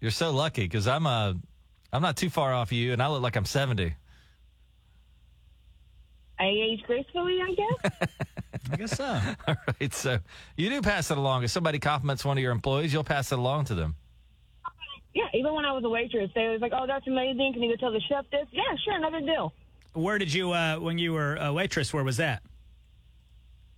you're 0.00 0.10
so 0.10 0.30
lucky 0.30 0.64
because 0.64 0.86
I'm 0.86 1.06
uh, 1.06 1.32
I'm 1.92 2.02
not 2.02 2.16
too 2.16 2.28
far 2.28 2.52
off 2.52 2.72
you 2.72 2.92
and 2.92 3.02
I 3.02 3.08
look 3.08 3.22
like 3.22 3.36
I'm 3.36 3.46
70. 3.46 3.94
I 6.38 6.46
age 6.46 6.82
gracefully, 6.86 7.40
I 7.40 7.54
guess. 7.54 8.08
I 8.72 8.76
guess 8.76 8.96
so. 8.96 9.20
All 9.48 9.54
right. 9.80 9.94
So 9.94 10.18
you 10.56 10.68
do 10.68 10.82
pass 10.82 11.10
it 11.10 11.16
along. 11.16 11.44
If 11.44 11.50
somebody 11.50 11.78
compliments 11.78 12.24
one 12.24 12.36
of 12.36 12.42
your 12.42 12.52
employees, 12.52 12.92
you'll 12.92 13.04
pass 13.04 13.32
it 13.32 13.38
along 13.38 13.66
to 13.66 13.74
them. 13.74 13.94
Yeah. 15.14 15.28
Even 15.34 15.54
when 15.54 15.64
I 15.64 15.72
was 15.72 15.84
a 15.84 15.88
waitress, 15.88 16.30
they 16.34 16.48
was 16.48 16.60
like, 16.60 16.72
"Oh, 16.74 16.86
that's 16.86 17.06
amazing. 17.06 17.52
Can 17.54 17.62
you 17.62 17.70
go 17.70 17.76
tell 17.76 17.92
the 17.92 18.00
chef 18.00 18.24
this?" 18.30 18.46
Yeah, 18.52 18.62
sure. 18.84 18.94
Another 18.94 19.20
deal. 19.20 19.52
Where 19.94 20.18
did 20.18 20.32
you, 20.32 20.52
uh, 20.52 20.76
when 20.78 20.98
you 20.98 21.12
were 21.12 21.36
a 21.36 21.52
waitress, 21.52 21.94
where 21.94 22.02
was 22.02 22.16
that? 22.16 22.42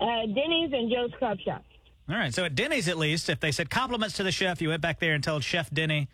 Uh, 0.00 0.26
Denny's 0.26 0.72
and 0.72 0.90
Joe's 0.90 1.12
Club 1.18 1.38
Shop. 1.40 1.62
All 2.08 2.16
right. 2.16 2.32
So 2.32 2.44
at 2.44 2.54
Denny's, 2.54 2.88
at 2.88 2.96
least, 2.96 3.28
if 3.28 3.40
they 3.40 3.52
said 3.52 3.68
compliments 3.68 4.16
to 4.16 4.22
the 4.22 4.32
chef, 4.32 4.62
you 4.62 4.68
went 4.68 4.80
back 4.80 4.98
there 4.98 5.14
and 5.14 5.22
told 5.22 5.44
Chef 5.44 5.68
Denny, 5.70 6.08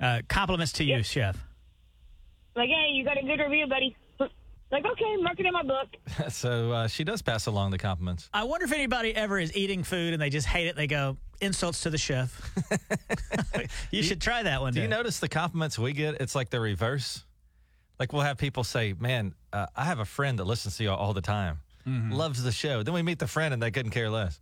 uh, 0.00 0.22
compliments 0.28 0.72
to 0.74 0.84
you, 0.84 1.02
chef. 1.02 1.36
Like, 2.56 2.68
hey, 2.68 2.88
you 2.92 3.04
got 3.04 3.18
a 3.18 3.22
good 3.22 3.38
review, 3.38 3.66
buddy. 3.66 3.96
Like, 4.72 4.86
okay, 4.86 5.16
mark 5.16 5.40
it 5.40 5.46
in 5.46 5.52
my 5.52 5.62
book. 5.64 5.88
so 6.30 6.70
uh, 6.72 6.86
she 6.88 7.02
does 7.02 7.22
pass 7.22 7.46
along 7.46 7.72
the 7.72 7.78
compliments. 7.78 8.28
I 8.32 8.44
wonder 8.44 8.64
if 8.66 8.72
anybody 8.72 9.14
ever 9.14 9.38
is 9.38 9.54
eating 9.56 9.82
food 9.82 10.12
and 10.12 10.22
they 10.22 10.30
just 10.30 10.46
hate 10.46 10.68
it. 10.68 10.76
They 10.76 10.86
go, 10.86 11.16
insults 11.40 11.80
to 11.82 11.90
the 11.90 11.98
chef. 11.98 12.30
you 13.90 14.02
should 14.02 14.20
try 14.20 14.42
that 14.44 14.60
one 14.60 14.72
Do 14.72 14.78
day. 14.78 14.82
you 14.84 14.88
notice 14.88 15.18
the 15.18 15.28
compliments 15.28 15.78
we 15.78 15.92
get? 15.92 16.20
It's 16.20 16.34
like 16.34 16.50
the 16.50 16.60
reverse. 16.60 17.24
Like 17.98 18.12
we'll 18.12 18.22
have 18.22 18.38
people 18.38 18.64
say, 18.64 18.94
"Man, 18.98 19.34
uh, 19.52 19.66
I 19.76 19.84
have 19.84 19.98
a 19.98 20.04
friend 20.06 20.38
that 20.38 20.44
listens 20.44 20.76
to 20.78 20.84
you 20.84 20.90
all 20.90 21.12
the 21.12 21.20
time, 21.20 21.58
Mm-hmm. 21.86 22.12
loves 22.12 22.42
the 22.42 22.52
show." 22.52 22.82
Then 22.82 22.94
we 22.94 23.02
meet 23.02 23.18
the 23.18 23.26
friend 23.26 23.52
and 23.52 23.62
they 23.62 23.70
couldn't 23.70 23.90
care 23.90 24.08
less. 24.08 24.40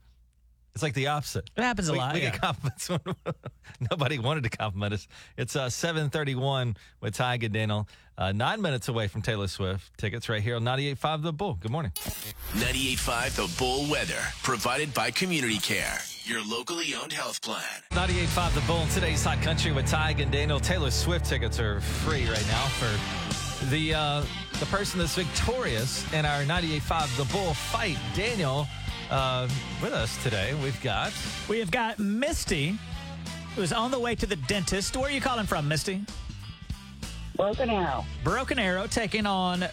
It's 0.78 0.82
like 0.85 0.94
the 0.94 1.08
opposite. 1.08 1.50
It 1.56 1.64
happens 1.64 1.88
a 1.88 1.92
we, 1.92 1.99
lot. 1.99 2.14
We 2.14 2.23
yeah. 2.23 2.30
get 2.30 2.40
compliments 2.40 2.88
when 2.88 3.00
nobody 3.90 4.20
wanted 4.20 4.44
to 4.44 4.49
compliment 4.49 4.94
us. 4.94 5.08
It's 5.37 5.56
uh, 5.56 5.68
731 5.68 6.76
with 7.00 7.16
Ty 7.16 7.38
Daniel. 7.38 7.88
Uh, 8.16 8.30
nine 8.30 8.62
minutes 8.62 8.86
away 8.86 9.08
from 9.08 9.21
Taylor 9.21 9.49
Swift. 9.49 9.99
Tickets 9.99 10.28
right 10.28 10.41
here 10.41 10.54
on 10.54 10.62
98.5 10.62 11.23
The 11.25 11.32
Bull. 11.32 11.54
Good 11.54 11.73
morning. 11.73 11.91
98.5 12.52 13.34
The 13.34 13.58
Bull 13.58 13.91
Weather, 13.91 14.23
provided 14.45 14.95
by 14.95 15.10
Community 15.10 15.58
Care, 15.58 15.99
your 16.23 16.47
locally 16.47 16.95
owned 16.95 17.12
health 17.12 17.43
plan. 17.43 17.58
98.5 17.91 18.54
The 18.54 18.60
Bull 18.69 18.82
in 18.82 18.88
today's 18.91 19.25
Hot 19.25 19.43
Country 19.43 19.73
with 19.73 19.86
Ty 19.88 20.14
and 20.19 20.30
Daniel. 20.30 20.60
Taylor 20.60 20.93
Swift 20.93 21.26
tickets 21.26 21.58
are 21.58 21.80
free 21.80 22.25
right 22.28 22.47
now 22.47 22.67
for 22.78 23.67
the 23.71 23.95
uh, 23.95 24.23
the 24.60 24.67
person 24.67 25.00
that's 25.00 25.17
victorious 25.17 26.04
in 26.12 26.25
our 26.25 26.43
98.5 26.43 27.17
The 27.17 27.32
Bull 27.32 27.54
fight. 27.54 27.99
Daniel, 28.14 28.69
uh, 29.10 29.49
with 29.82 29.92
us 29.92 30.23
today, 30.23 30.54
we've 30.62 30.80
got 30.82 31.12
We 31.49 31.58
have 31.58 31.71
got 31.71 31.99
Misty, 31.99 32.78
who's 33.56 33.73
on 33.73 33.90
the 33.90 33.99
way 33.99 34.14
to 34.14 34.26
the 34.26 34.36
dentist. 34.36 34.97
Where 34.97 35.08
are 35.08 35.12
you 35.12 35.21
calling 35.21 35.47
from, 35.47 35.68
Misty? 35.68 36.04
Broken 37.36 37.71
Arrow. 37.71 38.04
Broken 38.25 38.58
Arrow 38.58 38.86
taking 38.86 39.25
on 39.25 39.64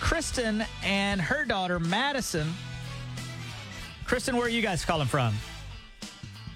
Kristen 0.00 0.64
and 0.84 1.20
her 1.20 1.44
daughter, 1.44 1.78
Madison. 1.78 2.52
Kristen, 4.04 4.36
where 4.36 4.46
are 4.46 4.50
you 4.50 4.62
guys 4.62 4.84
calling 4.84 5.06
from? 5.06 5.34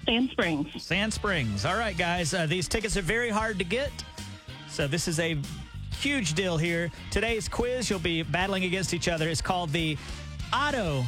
Sand 0.05 0.29
Springs. 0.31 0.83
Sand 0.83 1.13
Springs. 1.13 1.65
All 1.65 1.77
right, 1.77 1.97
guys. 1.97 2.33
Uh, 2.33 2.45
these 2.45 2.67
tickets 2.67 2.97
are 2.97 3.01
very 3.01 3.29
hard 3.29 3.57
to 3.57 3.63
get. 3.63 3.91
So 4.69 4.87
this 4.87 5.07
is 5.07 5.19
a 5.19 5.37
huge 5.99 6.33
deal 6.33 6.57
here. 6.57 6.91
Today's 7.11 7.49
quiz, 7.49 7.89
you'll 7.89 7.99
be 7.99 8.21
battling 8.23 8.65
against 8.65 8.93
each 8.93 9.07
other. 9.07 9.27
It's 9.27 9.41
called 9.41 9.71
the 9.71 9.97
Auto 10.53 11.03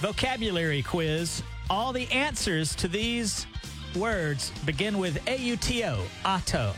Vocabulary 0.00 0.82
Quiz. 0.82 1.42
All 1.70 1.92
the 1.92 2.10
answers 2.12 2.74
to 2.76 2.88
these 2.88 3.46
words 3.96 4.52
begin 4.64 4.98
with 4.98 5.18
A-U-T-O, 5.26 6.04
auto. 6.24 6.74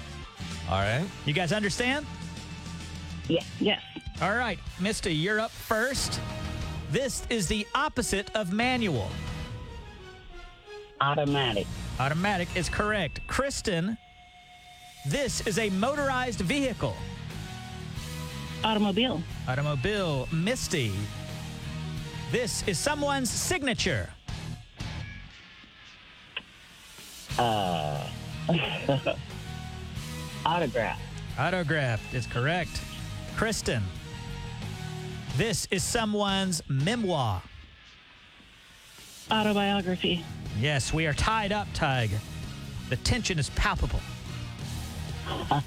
all 0.70 0.78
right. 0.80 1.04
You 1.26 1.32
guys 1.32 1.52
understand? 1.52 2.06
Yeah. 3.28 3.42
Yes. 3.60 3.82
All 4.22 4.34
right, 4.34 4.58
Misty, 4.80 5.14
you're 5.14 5.40
up 5.40 5.50
first. 5.50 6.20
This 6.90 7.24
is 7.28 7.46
the 7.48 7.66
opposite 7.74 8.34
of 8.34 8.52
manual. 8.52 9.10
Automatic. 11.00 11.66
Automatic 12.00 12.48
is 12.56 12.68
correct. 12.68 13.20
Kristen, 13.26 13.98
this 15.06 15.46
is 15.46 15.58
a 15.58 15.70
motorized 15.70 16.40
vehicle. 16.40 16.96
Automobile. 18.64 19.22
Automobile. 19.46 20.26
Misty, 20.32 20.92
this 22.30 22.62
is 22.66 22.78
someone's 22.78 23.30
signature. 23.30 24.10
Uh, 27.38 28.06
autograph. 30.46 31.00
Autograph 31.38 32.14
is 32.14 32.26
correct. 32.26 32.80
Kristen, 33.36 33.82
this 35.36 35.68
is 35.70 35.84
someone's 35.84 36.62
memoir. 36.68 37.40
Autobiography. 39.30 40.24
Yes, 40.58 40.92
we 40.92 41.06
are 41.06 41.12
tied 41.12 41.52
up, 41.52 41.68
Tig. 41.72 42.10
The 42.88 42.96
tension 42.96 43.38
is 43.38 43.50
palpable. 43.50 44.00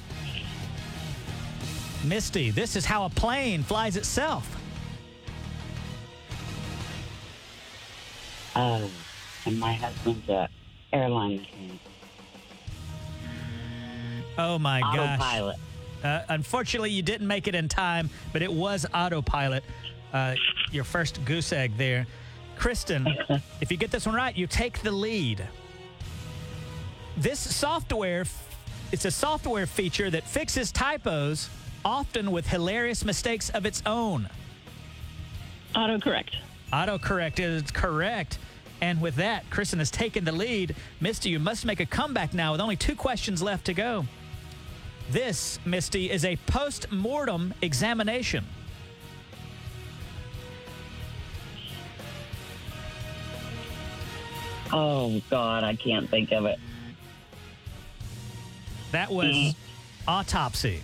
Misty, 2.04 2.50
this 2.50 2.76
is 2.76 2.84
how 2.84 3.06
a 3.06 3.10
plane 3.10 3.64
flies 3.64 3.96
itself. 3.96 4.61
Uh, 8.56 8.88
and 9.46 9.60
my 9.60 9.74
husband's 9.74 10.28
a 10.30 10.50
airline 10.94 11.38
mechanic. 11.38 11.80
Oh 14.38 14.60
my 14.60 14.82
gosh. 14.82 14.98
Autopilot. 14.98 15.58
Uh, 16.04 16.22
unfortunately, 16.30 16.90
you 16.90 17.02
didn't 17.02 17.28
make 17.28 17.48
it 17.48 17.56
in 17.56 17.68
time, 17.68 18.10
but 18.34 18.42
it 18.42 18.52
was 18.52 18.86
autopilot. 18.94 19.64
Uh, 20.14 20.36
your 20.72 20.84
first 20.84 21.24
goose 21.26 21.54
egg 21.54 21.78
there. 21.78 22.06
Kristen, 22.58 23.08
if 23.62 23.72
you 23.72 23.78
get 23.78 23.92
this 23.92 24.06
one 24.06 24.16
right, 24.16 24.36
you 24.36 24.48
take 24.48 24.82
the 24.82 24.92
lead. 24.92 25.48
This 27.18 27.40
software, 27.40 28.26
it's 28.92 29.06
a 29.06 29.12
software 29.12 29.66
feature 29.66 30.10
that 30.10 30.24
fixes 30.24 30.72
typos, 30.72 31.50
often 31.86 32.32
with 32.32 32.48
hilarious 32.48 33.06
mistakes 33.06 33.50
of 33.52 33.66
its 33.66 33.82
own. 33.86 34.30
Autocorrect. 35.76 36.36
Autocorrect 36.74 37.40
is 37.40 37.70
correct. 37.72 38.40
And 38.82 39.00
with 39.00 39.16
that, 39.16 39.48
Kristen 39.50 39.80
has 39.80 39.92
taken 39.92 40.26
the 40.26 40.32
lead. 40.32 40.76
Misty, 41.00 41.30
you 41.30 41.40
must 41.40 41.66
make 41.66 41.80
a 41.80 41.86
comeback 41.86 42.34
now 42.34 42.54
with 42.54 42.62
only 42.62 42.76
two 42.76 42.96
questions 42.96 43.42
left 43.42 43.66
to 43.66 43.74
go. 43.74 44.06
This, 45.12 45.60
Misty, 45.66 46.10
is 46.10 46.26
a 46.26 46.36
post 46.48 46.92
mortem 46.92 47.54
examination. 47.62 48.46
Oh, 54.74 55.22
God, 55.30 55.64
I 55.64 55.76
can't 55.76 56.10
think 56.10 56.32
of 56.32 56.46
it. 56.46 56.58
That 58.92 59.12
was 59.12 59.36
mm. 59.36 59.56
autopsy. 60.08 60.82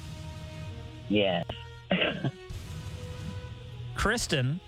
Yes. 1.09 1.45
Kristen, 3.95 4.59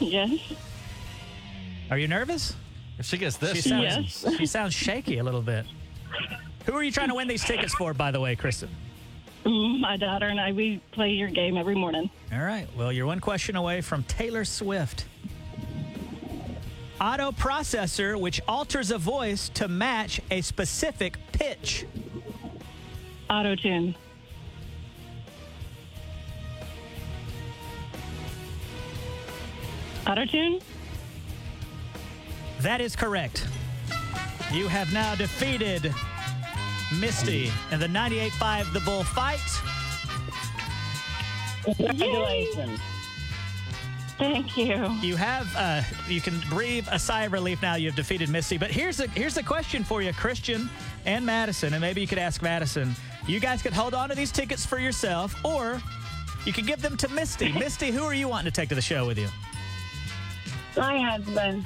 Yes. 0.00 0.38
are 1.90 1.98
you 1.98 2.08
nervous? 2.08 2.54
If 2.98 3.06
she 3.06 3.18
gets 3.18 3.36
this, 3.36 3.54
She 3.54 3.68
sounds, 3.68 4.24
she 4.38 4.46
sounds 4.46 4.74
shaky 4.74 5.18
a 5.18 5.24
little 5.24 5.42
bit. 5.42 5.66
Who 6.64 6.72
are 6.74 6.82
you 6.82 6.90
trying 6.90 7.08
to 7.08 7.14
win 7.14 7.28
these 7.28 7.44
tickets 7.44 7.74
for, 7.74 7.94
by 7.94 8.10
the 8.10 8.20
way, 8.20 8.34
Kristen? 8.36 8.68
My 9.44 9.96
daughter 9.96 10.26
and 10.26 10.40
I, 10.40 10.52
we 10.52 10.80
play 10.90 11.10
your 11.10 11.28
game 11.28 11.56
every 11.56 11.76
morning. 11.76 12.10
All 12.32 12.40
right. 12.40 12.66
Well, 12.76 12.90
you're 12.90 13.06
one 13.06 13.20
question 13.20 13.54
away 13.54 13.80
from 13.80 14.02
Taylor 14.04 14.44
Swift. 14.44 15.04
Auto 17.00 17.30
processor 17.30 18.18
which 18.18 18.40
alters 18.48 18.90
a 18.90 18.98
voice 18.98 19.50
to 19.50 19.68
match 19.68 20.20
a 20.30 20.40
specific 20.40 21.16
pitch. 21.32 21.84
Auto 23.30 23.54
tune. 23.54 23.94
Auto 30.06 30.24
tune? 30.24 30.60
That 32.60 32.80
is 32.80 32.94
correct. 32.94 33.46
You 34.52 34.68
have 34.68 34.92
now 34.92 35.14
defeated 35.14 35.92
Misty 37.00 37.50
in 37.72 37.80
the 37.80 37.88
98.5 37.88 38.72
The 38.72 38.80
Bull 38.80 39.02
fight. 39.02 39.40
Congratulations. 41.64 42.80
Thank 44.18 44.56
you. 44.56 44.96
You 45.02 45.16
have 45.16 45.52
uh, 45.56 45.82
you 46.08 46.20
can 46.20 46.40
breathe 46.48 46.86
a 46.90 46.98
sigh 46.98 47.24
of 47.24 47.32
relief 47.32 47.60
now. 47.60 47.74
You've 47.74 47.96
defeated 47.96 48.30
Misty. 48.30 48.56
But 48.56 48.70
here's 48.70 49.00
a 49.00 49.08
here's 49.08 49.36
a 49.36 49.42
question 49.42 49.84
for 49.84 50.00
you, 50.00 50.12
Kristen 50.12 50.70
and 51.04 51.26
Madison, 51.26 51.74
and 51.74 51.80
maybe 51.82 52.00
you 52.00 52.06
could 52.06 52.18
ask 52.18 52.40
Madison. 52.40 52.94
You 53.26 53.40
guys 53.40 53.60
could 53.60 53.74
hold 53.74 53.92
on 53.92 54.08
to 54.08 54.14
these 54.14 54.32
tickets 54.32 54.64
for 54.64 54.78
yourself, 54.78 55.34
or 55.44 55.82
you 56.46 56.52
could 56.52 56.66
give 56.66 56.80
them 56.80 56.96
to 56.98 57.08
Misty. 57.08 57.52
Misty, 57.58 57.90
who 57.90 58.04
are 58.04 58.14
you 58.14 58.28
wanting 58.28 58.50
to 58.50 58.54
take 58.54 58.70
to 58.70 58.74
the 58.74 58.80
show 58.80 59.06
with 59.06 59.18
you? 59.18 59.28
My 60.76 60.98
husband. 60.98 61.64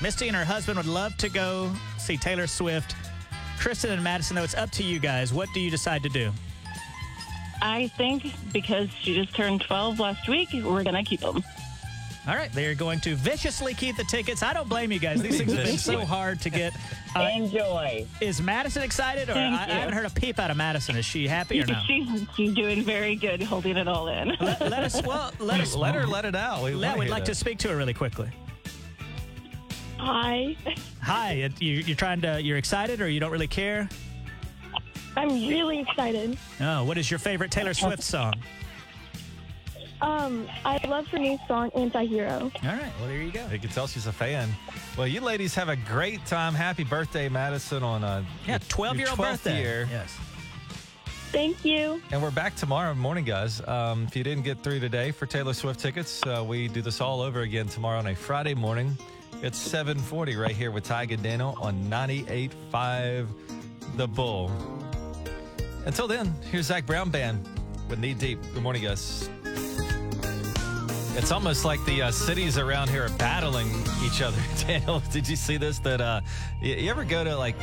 Misty 0.00 0.28
and 0.28 0.36
her 0.36 0.44
husband 0.44 0.76
would 0.76 0.86
love 0.86 1.16
to 1.18 1.28
go 1.28 1.72
see 1.98 2.16
Taylor 2.16 2.46
Swift. 2.46 2.94
Kristen 3.58 3.90
and 3.90 4.02
Madison, 4.02 4.36
though, 4.36 4.42
it's 4.42 4.54
up 4.54 4.70
to 4.72 4.82
you 4.82 4.98
guys. 4.98 5.32
What 5.32 5.48
do 5.54 5.60
you 5.60 5.70
decide 5.70 6.02
to 6.02 6.08
do? 6.08 6.32
I 7.60 7.88
think 7.96 8.26
because 8.52 8.90
she 8.90 9.14
just 9.14 9.34
turned 9.34 9.60
12 9.60 10.00
last 10.00 10.28
week, 10.28 10.48
we're 10.52 10.82
going 10.82 10.94
to 10.96 11.04
keep 11.04 11.20
them. 11.20 11.44
All 12.28 12.36
right, 12.36 12.52
they're 12.52 12.76
going 12.76 13.00
to 13.00 13.16
viciously 13.16 13.74
keep 13.74 13.96
the 13.96 14.04
tickets. 14.04 14.44
I 14.44 14.52
don't 14.52 14.68
blame 14.68 14.92
you 14.92 15.00
guys. 15.00 15.20
These 15.20 15.38
things 15.38 15.52
have 15.54 15.64
been 15.66 15.76
so 15.76 16.04
hard 16.04 16.40
to 16.42 16.50
get. 16.50 16.72
Uh, 17.16 17.28
Enjoy. 17.34 18.06
is 18.20 18.40
Madison 18.40 18.82
excited, 18.82 19.28
or 19.28 19.32
I, 19.32 19.34
Thank 19.34 19.60
I 19.60 19.66
you. 19.66 19.72
haven't 19.80 19.94
heard 19.94 20.06
a 20.06 20.10
peep 20.10 20.38
out 20.38 20.50
of 20.50 20.56
Madison? 20.56 20.96
Is 20.96 21.04
she 21.04 21.26
happy 21.26 21.60
or 21.60 21.66
no? 21.66 21.74
She's, 21.86 22.24
she's 22.36 22.54
doing 22.54 22.82
very 22.84 23.16
good 23.16 23.42
holding 23.42 23.76
it 23.76 23.88
all 23.88 24.06
in. 24.06 24.28
let 24.40 24.62
us 24.72 25.02
well, 25.02 25.32
let 25.40 25.60
us 25.60 25.74
let 25.74 25.96
her 25.96 26.06
let 26.06 26.24
it 26.24 26.36
out. 26.36 26.62
We 26.62 26.74
Let, 26.74 26.90
wanna 26.90 27.00
we'd 27.00 27.10
like 27.10 27.24
that. 27.24 27.32
to 27.32 27.34
speak 27.34 27.58
to 27.58 27.68
her 27.70 27.76
really 27.76 27.92
quickly. 27.94 28.30
Hi. 29.98 30.56
Hi, 31.02 31.32
it- 31.32 31.60
you, 31.60 31.74
you're 31.74 31.96
trying 31.96 32.20
to. 32.22 32.40
You're 32.40 32.56
excited, 32.58 33.00
or 33.00 33.08
you 33.08 33.18
don't 33.20 33.32
really 33.32 33.48
care? 33.48 33.88
I'm 35.16 35.28
really 35.28 35.80
excited. 35.80 36.38
Oh, 36.60 36.84
what 36.84 36.96
is 36.98 37.10
your 37.10 37.18
favorite 37.18 37.50
Taylor 37.50 37.74
Swift 37.74 38.02
song? 38.02 38.34
Um, 40.02 40.48
I 40.64 40.84
love 40.88 41.06
her 41.08 41.18
new 41.18 41.38
song, 41.46 41.70
Antihero. 41.70 42.42
All 42.42 42.50
right, 42.64 42.92
well 42.98 43.08
there 43.08 43.22
you 43.22 43.30
go. 43.30 43.46
You 43.52 43.58
can 43.60 43.70
tell 43.70 43.86
she's 43.86 44.06
a 44.08 44.12
fan. 44.12 44.48
Well, 44.98 45.06
you 45.06 45.20
ladies 45.20 45.54
have 45.54 45.68
a 45.68 45.76
great 45.76 46.26
time. 46.26 46.54
Happy 46.54 46.82
birthday, 46.84 47.28
Madison, 47.28 47.82
on 47.84 48.02
uh, 48.02 48.24
Yeah, 48.46 48.58
12 48.68 48.96
year 48.98 49.08
old 49.08 49.18
birthday. 49.18 49.60
year. 49.62 49.88
Yes. 49.90 50.14
Thank 51.30 51.64
you. 51.64 52.02
And 52.10 52.20
we're 52.20 52.30
back 52.32 52.56
tomorrow 52.56 52.92
morning, 52.94 53.24
guys. 53.24 53.66
Um, 53.66 54.04
if 54.06 54.16
you 54.16 54.22
didn't 54.24 54.42
get 54.44 54.62
through 54.62 54.80
today 54.80 55.12
for 55.12 55.24
Taylor 55.24 55.54
Swift 55.54 55.80
tickets, 55.80 56.20
uh, 56.26 56.44
we 56.46 56.68
do 56.68 56.82
this 56.82 57.00
all 57.00 57.22
over 57.22 57.40
again 57.40 57.68
tomorrow 57.68 57.98
on 58.00 58.08
a 58.08 58.14
Friday 58.14 58.54
morning. 58.54 58.98
It's 59.40 59.56
740 59.56 60.36
right 60.36 60.54
here 60.54 60.70
with 60.72 60.84
Ty 60.84 61.06
Daniel 61.06 61.56
on 61.60 61.82
98.5 61.84 63.28
The 63.96 64.06
Bull. 64.08 64.50
Until 65.86 66.06
then, 66.06 66.34
here's 66.50 66.66
Zac 66.66 66.86
Brown 66.86 67.08
Band 67.08 67.48
with 67.88 67.98
Knee 67.98 68.14
Deep. 68.14 68.38
Good 68.52 68.62
morning, 68.62 68.82
guys. 68.82 69.30
It's 71.14 71.30
almost 71.30 71.64
like 71.64 71.84
the 71.84 72.02
uh, 72.02 72.10
cities 72.10 72.58
around 72.58 72.90
here 72.90 73.04
are 73.04 73.18
battling 73.18 73.68
each 74.04 74.22
other. 74.22 74.40
Daniel, 74.66 75.00
did 75.12 75.28
you 75.28 75.36
see 75.36 75.56
this? 75.56 75.78
That 75.80 76.00
uh, 76.00 76.20
you, 76.60 76.74
you 76.74 76.90
ever 76.90 77.04
go 77.04 77.22
to 77.22 77.36
like 77.36 77.56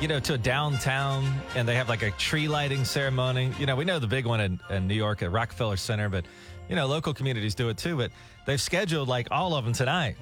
you 0.00 0.08
know, 0.08 0.20
to 0.20 0.34
a 0.34 0.38
downtown 0.38 1.24
and 1.54 1.66
they 1.66 1.74
have 1.76 1.88
like 1.88 2.02
a 2.02 2.10
tree 2.12 2.48
lighting 2.48 2.84
ceremony. 2.84 3.52
You 3.58 3.66
know, 3.66 3.76
we 3.76 3.84
know 3.84 3.98
the 3.98 4.06
big 4.06 4.26
one 4.26 4.40
in, 4.40 4.60
in 4.70 4.86
New 4.86 4.94
York 4.94 5.22
at 5.22 5.32
Rockefeller 5.32 5.76
Center, 5.76 6.08
but, 6.08 6.26
you 6.68 6.76
know, 6.76 6.86
local 6.86 7.14
communities 7.14 7.54
do 7.54 7.68
it 7.68 7.78
too. 7.78 7.96
But 7.96 8.10
they've 8.46 8.60
scheduled 8.60 9.08
like 9.08 9.28
all 9.30 9.54
of 9.54 9.64
them 9.64 9.72
tonight. 9.72 10.16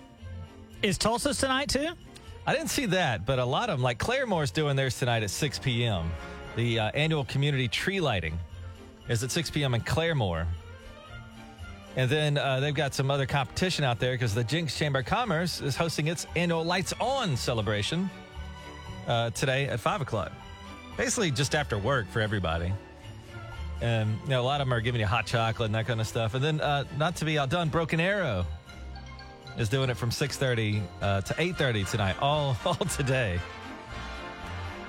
Is 0.82 0.98
Tulsa's 0.98 1.38
tonight 1.38 1.68
too? 1.68 1.88
I 2.46 2.54
didn't 2.54 2.70
see 2.70 2.86
that, 2.86 3.24
but 3.24 3.38
a 3.38 3.44
lot 3.44 3.70
of 3.70 3.78
them, 3.78 3.82
like 3.82 3.98
Claremore's 3.98 4.50
doing 4.50 4.76
theirs 4.76 4.98
tonight 4.98 5.22
at 5.22 5.30
6 5.30 5.58
p.m. 5.60 6.10
The 6.56 6.78
uh, 6.78 6.90
annual 6.90 7.24
community 7.24 7.68
tree 7.68 8.00
lighting 8.00 8.38
is 9.12 9.22
at 9.22 9.30
6 9.30 9.50
p.m. 9.50 9.74
in 9.74 9.82
Claremore. 9.82 10.46
And 11.96 12.10
then 12.10 12.38
uh, 12.38 12.60
they've 12.60 12.74
got 12.74 12.94
some 12.94 13.10
other 13.10 13.26
competition 13.26 13.84
out 13.84 14.00
there 14.00 14.12
because 14.12 14.34
the 14.34 14.42
Jenks 14.42 14.78
Chamber 14.78 15.00
of 15.00 15.04
Commerce 15.04 15.60
is 15.60 15.76
hosting 15.76 16.06
its 16.08 16.26
annual 16.34 16.64
Lights 16.64 16.94
On 16.98 17.36
celebration 17.36 18.08
uh, 19.06 19.30
today 19.30 19.66
at 19.66 19.78
5 19.78 20.00
o'clock. 20.00 20.32
Basically, 20.96 21.30
just 21.30 21.54
after 21.54 21.76
work 21.76 22.08
for 22.08 22.20
everybody. 22.20 22.72
And, 23.82 24.16
you 24.24 24.30
know, 24.30 24.40
a 24.40 24.44
lot 24.44 24.60
of 24.62 24.66
them 24.66 24.72
are 24.72 24.80
giving 24.80 25.00
you 25.00 25.06
hot 25.06 25.26
chocolate 25.26 25.66
and 25.66 25.74
that 25.74 25.86
kind 25.86 26.00
of 26.00 26.06
stuff. 26.06 26.32
And 26.34 26.42
then, 26.42 26.60
uh, 26.60 26.84
not 26.96 27.16
to 27.16 27.26
be 27.26 27.38
outdone, 27.38 27.68
Broken 27.68 28.00
Arrow 28.00 28.46
is 29.58 29.68
doing 29.68 29.90
it 29.90 29.96
from 29.98 30.08
6.30 30.08 30.82
uh, 31.02 31.20
to 31.20 31.34
8.30 31.34 31.90
tonight, 31.90 32.16
all, 32.22 32.56
all 32.64 32.74
today. 32.76 33.38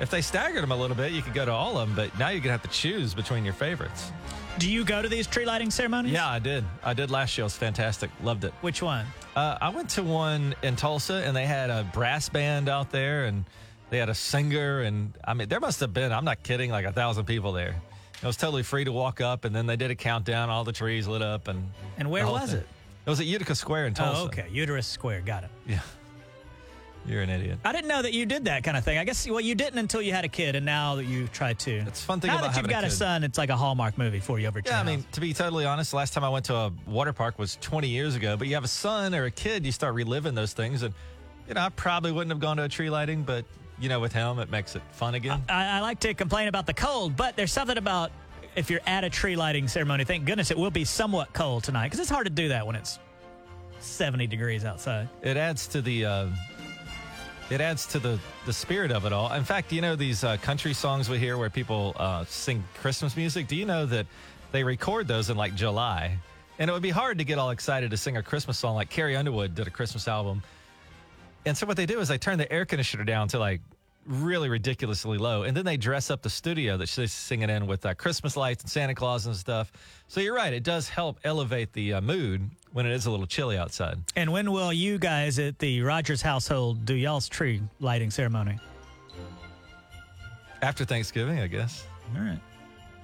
If 0.04 0.10
they 0.10 0.22
staggered 0.22 0.62
them 0.62 0.72
a 0.72 0.76
little 0.76 0.98
bit, 0.98 1.14
you 1.14 1.22
could 1.22 1.34
go 1.34 1.46
to 1.46 1.52
all 1.54 1.78
of 1.78 1.88
them, 1.88 1.96
but 1.96 2.20
now 2.20 2.28
you're 2.28 2.42
going 2.42 2.50
to 2.56 2.62
have 2.62 2.62
to 2.64 2.68
choose 2.68 3.14
between 3.14 3.46
your 3.46 3.54
favorites. 3.54 4.12
Do 4.60 4.70
you 4.70 4.84
go 4.84 5.02
to 5.02 5.08
these 5.08 5.28
tree 5.28 5.46
lighting 5.46 5.72
ceremonies? 5.72 6.12
Yeah, 6.12 6.28
I 6.30 6.40
did. 6.40 6.66
I 6.84 6.94
did 6.94 7.10
last 7.10 7.38
year. 7.38 7.44
It 7.44 7.46
was 7.46 7.56
fantastic. 7.56 8.10
Loved 8.22 8.44
it. 8.44 8.54
Which 8.60 8.82
one? 8.82 9.06
Uh, 9.34 9.58
I 9.62 9.70
went 9.70 9.90
to 9.92 10.04
one 10.04 10.56
in 10.62 10.76
Tulsa, 10.76 11.24
and 11.26 11.34
they 11.34 11.46
had 11.46 11.70
a 11.70 11.86
brass 11.94 12.28
band 12.28 12.68
out 12.68 12.92
there, 12.92 13.24
and 13.26 13.46
they 13.92 13.98
had 13.98 14.10
a 14.10 14.14
singer, 14.14 14.82
and 14.82 15.14
I 15.24 15.34
mean, 15.36 15.48
there 15.48 15.62
must 15.62 15.80
have 15.80 15.94
been, 15.94 16.12
I'm 16.12 16.26
not 16.26 16.44
kidding, 16.44 16.70
like 16.70 16.86
a 16.86 16.92
thousand 16.92 17.24
people 17.24 17.54
there. 17.54 17.82
It 18.22 18.28
was 18.28 18.36
totally 18.36 18.64
free 18.64 18.84
to 18.84 18.92
walk 18.92 19.22
up, 19.22 19.46
and 19.46 19.56
then 19.56 19.68
they 19.68 19.78
did 19.78 19.90
a 19.90 19.96
countdown. 19.96 20.50
All 20.50 20.66
the 20.66 20.74
trees 20.74 21.08
lit 21.08 21.22
up, 21.22 21.48
and 21.48 21.72
And 21.98 22.12
where 22.12 22.28
was 22.28 22.50
thing. 22.52 22.60
it? 22.60 22.68
It 23.06 23.10
was 23.10 23.22
at 23.22 23.26
Utica 23.26 23.56
Square 23.56 23.88
in 23.88 23.94
Tulsa. 23.94 24.22
Oh, 24.22 24.26
okay. 24.26 24.48
Uterus 24.52 24.86
Square. 24.86 25.22
Got 25.22 25.46
it. 25.46 25.50
Yeah, 25.66 25.80
you're 27.06 27.22
an 27.22 27.30
idiot. 27.30 27.60
I 27.66 27.72
didn't 27.74 27.90
know 27.90 28.02
that 28.02 28.14
you 28.14 28.26
did 28.26 28.46
that 28.46 28.64
kind 28.64 28.78
of 28.78 28.84
thing. 28.84 28.98
I 28.98 29.04
guess 29.04 29.28
well, 29.28 29.42
you 29.42 29.56
didn't 29.56 29.78
until 29.78 30.02
you 30.02 30.14
had 30.14 30.24
a 30.24 30.30
kid, 30.30 30.56
and 30.56 30.66
now 30.66 30.96
that 30.96 31.06
you 31.06 31.28
try 31.28 31.54
to. 31.54 31.72
It's 31.72 32.02
a 32.02 32.06
fun 32.06 32.20
thing 32.22 32.30
now 32.30 32.36
about 32.36 32.42
that 32.42 32.48
you've 32.50 32.56
having 32.56 32.72
a 32.72 32.74
got 32.74 32.84
a, 32.86 32.90
son, 32.90 33.24
it's 33.24 33.38
like 33.38 33.50
a 33.50 33.58
Hallmark 33.58 33.98
movie 33.98 34.20
for 34.20 34.40
you 34.40 34.48
over. 34.48 34.62
Yeah, 34.66 34.80
I 34.80 34.84
mean, 34.84 35.06
to 35.12 35.22
be 35.22 35.34
totally 35.34 35.66
honest, 35.66 35.92
the 35.92 35.98
last 35.98 36.14
time 36.14 36.24
I 36.24 36.30
went 36.30 36.46
to 36.46 36.56
a 36.56 36.72
water 36.88 37.14
park 37.14 37.38
was 37.38 37.58
20 37.62 37.90
years 37.90 38.16
ago. 38.16 38.38
But 38.38 38.48
you 38.48 38.56
have 38.56 38.64
a 38.64 38.70
son 38.70 39.14
or 39.14 39.26
a 39.26 39.32
kid, 39.32 39.66
you 39.66 39.72
start 39.72 39.96
reliving 39.96 40.34
those 40.34 40.54
things. 40.54 40.82
And, 40.84 40.94
you 41.48 41.56
know, 41.56 41.62
I 41.62 41.70
probably 41.70 42.12
wouldn't 42.12 42.32
have 42.32 42.40
gone 42.40 42.58
to 42.58 42.64
a 42.64 42.70
tree 42.70 42.90
lighting, 42.90 43.24
but, 43.24 43.46
you 43.80 43.90
know, 43.90 44.00
with 44.00 44.14
him, 44.14 44.40
it 44.40 44.50
makes 44.50 44.76
it 44.76 44.82
fun 44.92 45.16
again. 45.16 45.42
I, 45.50 45.78
I 45.78 45.80
like 45.82 46.00
to 46.02 46.14
complain 46.14 46.48
about 46.48 46.66
the 46.66 46.74
cold, 46.74 47.18
but 47.18 47.36
there's 47.36 47.52
something 47.52 47.78
about 47.78 48.12
if 48.56 48.70
you're 48.70 48.82
at 48.86 49.04
a 49.04 49.10
tree 49.10 49.36
lighting 49.36 49.68
ceremony. 49.68 50.06
Thank 50.06 50.26
goodness 50.26 50.52
it 50.52 50.58
will 50.58 50.72
be 50.72 50.86
somewhat 50.86 51.34
cold 51.34 51.64
tonight 51.64 51.86
because 51.88 52.00
it's 52.00 52.10
hard 52.10 52.28
to 52.28 52.32
do 52.32 52.50
that 52.50 52.66
when 52.66 52.76
it's 52.76 53.00
70 53.80 54.28
degrees 54.28 54.64
outside. 54.64 55.10
it 55.22 55.36
adds 55.38 55.68
to 55.68 55.82
the. 55.82 56.06
Uh, 56.06 56.28
it 57.54 57.62
adds 57.62 57.86
to 57.86 58.00
the, 58.00 58.20
the 58.48 58.54
spirit 58.54 58.92
of 58.92 59.06
it 59.06 59.14
all. 59.14 59.32
In 59.32 59.44
fact, 59.44 59.72
you 59.72 59.80
know 59.80 59.96
these 59.96 60.24
uh, 60.24 60.38
country 60.38 60.74
songs 60.74 61.08
we 61.08 61.20
hear 61.20 61.38
where 61.38 61.52
people 61.52 61.94
uh, 61.98 62.26
sing 62.26 62.64
Christmas 62.82 63.16
music? 63.16 63.48
Do 63.48 63.56
you 63.56 63.66
know 63.66 63.86
that 63.86 64.08
they 64.52 64.64
record 64.64 65.08
those 65.08 65.30
in 65.30 65.38
like 65.38 65.54
July? 65.54 66.18
And 66.58 66.68
it 66.68 66.74
would 66.74 66.82
be 66.82 66.90
hard 66.90 67.20
to 67.20 67.24
get 67.24 67.38
all 67.38 67.52
excited 67.52 67.92
to 67.92 67.98
sing 67.98 68.18
a 68.18 68.24
Christmas 68.24 68.58
song 68.58 68.74
like 68.74 68.90
Carrie 68.90 69.16
Underwood 69.16 69.54
did 69.54 69.68
a 69.68 69.70
Christmas 69.70 70.08
album. 70.08 70.42
And 71.46 71.56
so 71.56 71.68
what 71.68 71.78
they 71.78 71.86
do 71.86 72.00
is 72.00 72.08
they 72.08 72.18
turn 72.18 72.40
the 72.40 72.52
air 72.52 72.66
conditioner 72.66 73.04
down 73.04 73.28
to 73.30 73.40
like 73.40 73.62
really 74.06 74.50
ridiculously 74.50 75.18
low, 75.18 75.44
and 75.44 75.56
then 75.56 75.66
they 75.66 75.78
dress 75.78 76.10
up 76.10 76.22
the 76.22 76.30
studio 76.30 76.78
that 76.78 76.90
she's 76.90 77.12
singing 77.12 77.50
in 77.50 77.68
with 77.68 77.86
uh, 77.86 77.94
Christmas 77.94 78.36
lights 78.38 78.64
and 78.64 78.72
Santa 78.72 78.96
Claus 78.96 79.26
and 79.26 79.36
stuff. 79.36 79.72
So 80.08 80.20
you're 80.20 80.36
right; 80.36 80.54
it 80.54 80.64
does 80.64 80.90
help 80.90 81.20
elevate 81.24 81.74
the 81.74 81.94
uh, 81.94 82.02
mood 82.02 82.50
when 82.72 82.86
it 82.86 82.92
is 82.92 83.06
a 83.06 83.12
little 83.12 83.28
chilly 83.28 83.58
outside. 83.58 84.00
And 84.16 84.32
when 84.32 84.52
will 84.52 84.74
you 84.74 84.98
guys 84.98 85.40
at 85.40 85.60
the 85.60 85.82
Rogers 85.82 86.22
household 86.22 86.86
do 86.86 86.96
y'all's 86.96 87.30
tree 87.30 87.62
lighting 87.80 88.12
ceremony? 88.12 88.60
After 90.62 90.86
Thanksgiving, 90.86 91.40
I 91.40 91.48
guess. 91.48 91.86
All 92.16 92.22
right. 92.22 92.40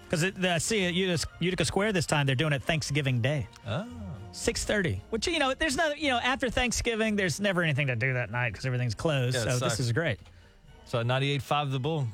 Because 0.09 0.23
I 0.43 0.57
see 0.57 0.85
at 0.85 0.93
Utica, 1.39 1.65
Square 1.65 1.93
this 1.93 2.07
time, 2.07 2.25
they're 2.25 2.35
doing 2.35 2.53
it 2.53 2.63
Thanksgiving 2.63 3.21
Day. 3.21 3.47
Oh. 3.67 3.85
6.30, 4.31 4.99
which, 5.09 5.27
you 5.27 5.39
know, 5.39 5.53
there's 5.53 5.75
no, 5.75 5.91
you 5.93 6.09
know, 6.09 6.17
after 6.17 6.49
Thanksgiving, 6.49 7.15
there's 7.15 7.39
never 7.39 7.61
anything 7.61 7.87
to 7.87 7.95
do 7.95 8.13
that 8.13 8.31
night 8.31 8.53
because 8.53 8.65
everything's 8.65 8.95
closed. 8.95 9.35
Yeah, 9.35 9.57
so 9.57 9.65
this 9.65 9.79
is 9.79 9.91
great. 9.91 10.19
So 10.89 11.03
98.5 11.03 11.69
The 11.71 11.79
Bull. 11.79 12.07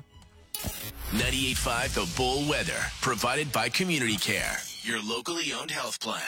98.5 1.12 1.94
The 1.96 2.14
Bull 2.18 2.50
Weather, 2.50 2.76
provided 3.00 3.50
by 3.54 3.70
Community 3.70 4.18
Care, 4.18 4.58
your 4.84 5.02
locally 5.02 5.54
owned 5.58 5.72
health 5.72 6.02
plan. 6.02 6.20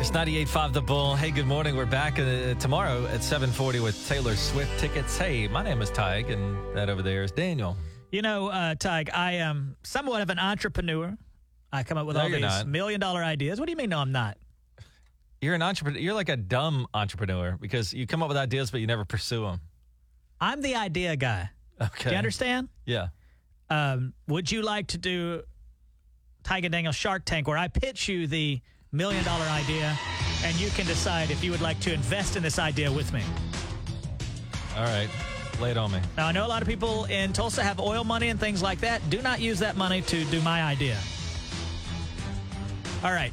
It's 0.00 0.10
98.5 0.10 0.72
The 0.72 0.80
Bull. 0.80 1.16
Hey, 1.16 1.30
good 1.30 1.44
morning. 1.46 1.76
We're 1.76 1.84
back 1.84 2.18
uh, 2.18 2.54
tomorrow 2.54 3.04
at 3.08 3.22
740 3.22 3.80
with 3.80 4.08
Taylor 4.08 4.36
Swift 4.36 4.70
tickets. 4.80 5.18
Hey, 5.18 5.48
my 5.48 5.62
name 5.62 5.82
is 5.82 5.90
Tig, 5.90 6.30
and 6.30 6.56
that 6.74 6.88
over 6.88 7.02
there 7.02 7.24
is 7.24 7.30
Daniel. 7.30 7.76
You 8.10 8.22
know, 8.22 8.48
uh, 8.48 8.74
Tig, 8.76 9.10
I 9.12 9.32
am 9.32 9.76
somewhat 9.82 10.22
of 10.22 10.30
an 10.30 10.38
entrepreneur. 10.38 11.14
I 11.74 11.82
come 11.82 11.98
up 11.98 12.06
with 12.06 12.16
No, 12.16 12.22
all 12.22 12.30
these 12.30 12.40
not. 12.40 12.68
million 12.68 13.00
dollar 13.00 13.22
ideas. 13.22 13.60
What 13.60 13.66
do 13.66 13.72
you 13.72 13.76
mean? 13.76 13.90
No, 13.90 13.98
I'm 13.98 14.12
not. 14.12 14.38
You're 15.42 15.54
an 15.54 15.62
entrepreneur. 15.62 15.98
You're 16.00 16.14
like 16.14 16.30
a 16.30 16.38
dumb 16.38 16.86
entrepreneur 16.94 17.58
because 17.60 17.92
you 17.92 18.06
come 18.06 18.22
up 18.22 18.28
with 18.28 18.38
ideas, 18.38 18.70
but 18.70 18.80
you 18.80 18.86
never 18.86 19.04
pursue 19.04 19.42
them. 19.42 19.60
I'm 20.40 20.62
the 20.62 20.74
idea 20.76 21.16
guy. 21.16 21.50
Okay. 21.80 22.04
Do 22.04 22.10
you 22.10 22.16
understand? 22.16 22.68
Yeah. 22.86 23.08
Um, 23.68 24.14
would 24.26 24.50
you 24.50 24.62
like 24.62 24.88
to 24.88 24.98
do 24.98 25.42
Tiger 26.42 26.68
Daniel 26.68 26.92
Shark 26.92 27.24
Tank, 27.24 27.46
where 27.46 27.58
I 27.58 27.68
pitch 27.68 28.08
you 28.08 28.26
the 28.26 28.60
million 28.92 29.24
dollar 29.24 29.44
idea, 29.46 29.96
and 30.44 30.58
you 30.58 30.70
can 30.70 30.86
decide 30.86 31.30
if 31.30 31.44
you 31.44 31.50
would 31.50 31.60
like 31.60 31.78
to 31.80 31.92
invest 31.92 32.36
in 32.36 32.42
this 32.42 32.58
idea 32.58 32.90
with 32.90 33.12
me? 33.12 33.22
All 34.76 34.84
right. 34.84 35.08
Lay 35.60 35.72
it 35.72 35.76
on 35.76 35.92
me. 35.92 36.00
Now, 36.16 36.26
I 36.26 36.32
know 36.32 36.46
a 36.46 36.48
lot 36.48 36.62
of 36.62 36.68
people 36.68 37.04
in 37.04 37.34
Tulsa 37.34 37.62
have 37.62 37.80
oil 37.80 38.02
money 38.02 38.28
and 38.28 38.40
things 38.40 38.62
like 38.62 38.80
that. 38.80 39.08
Do 39.10 39.20
not 39.20 39.40
use 39.40 39.58
that 39.58 39.76
money 39.76 40.00
to 40.02 40.24
do 40.24 40.40
my 40.40 40.62
idea. 40.62 40.98
All 43.04 43.12
right. 43.12 43.32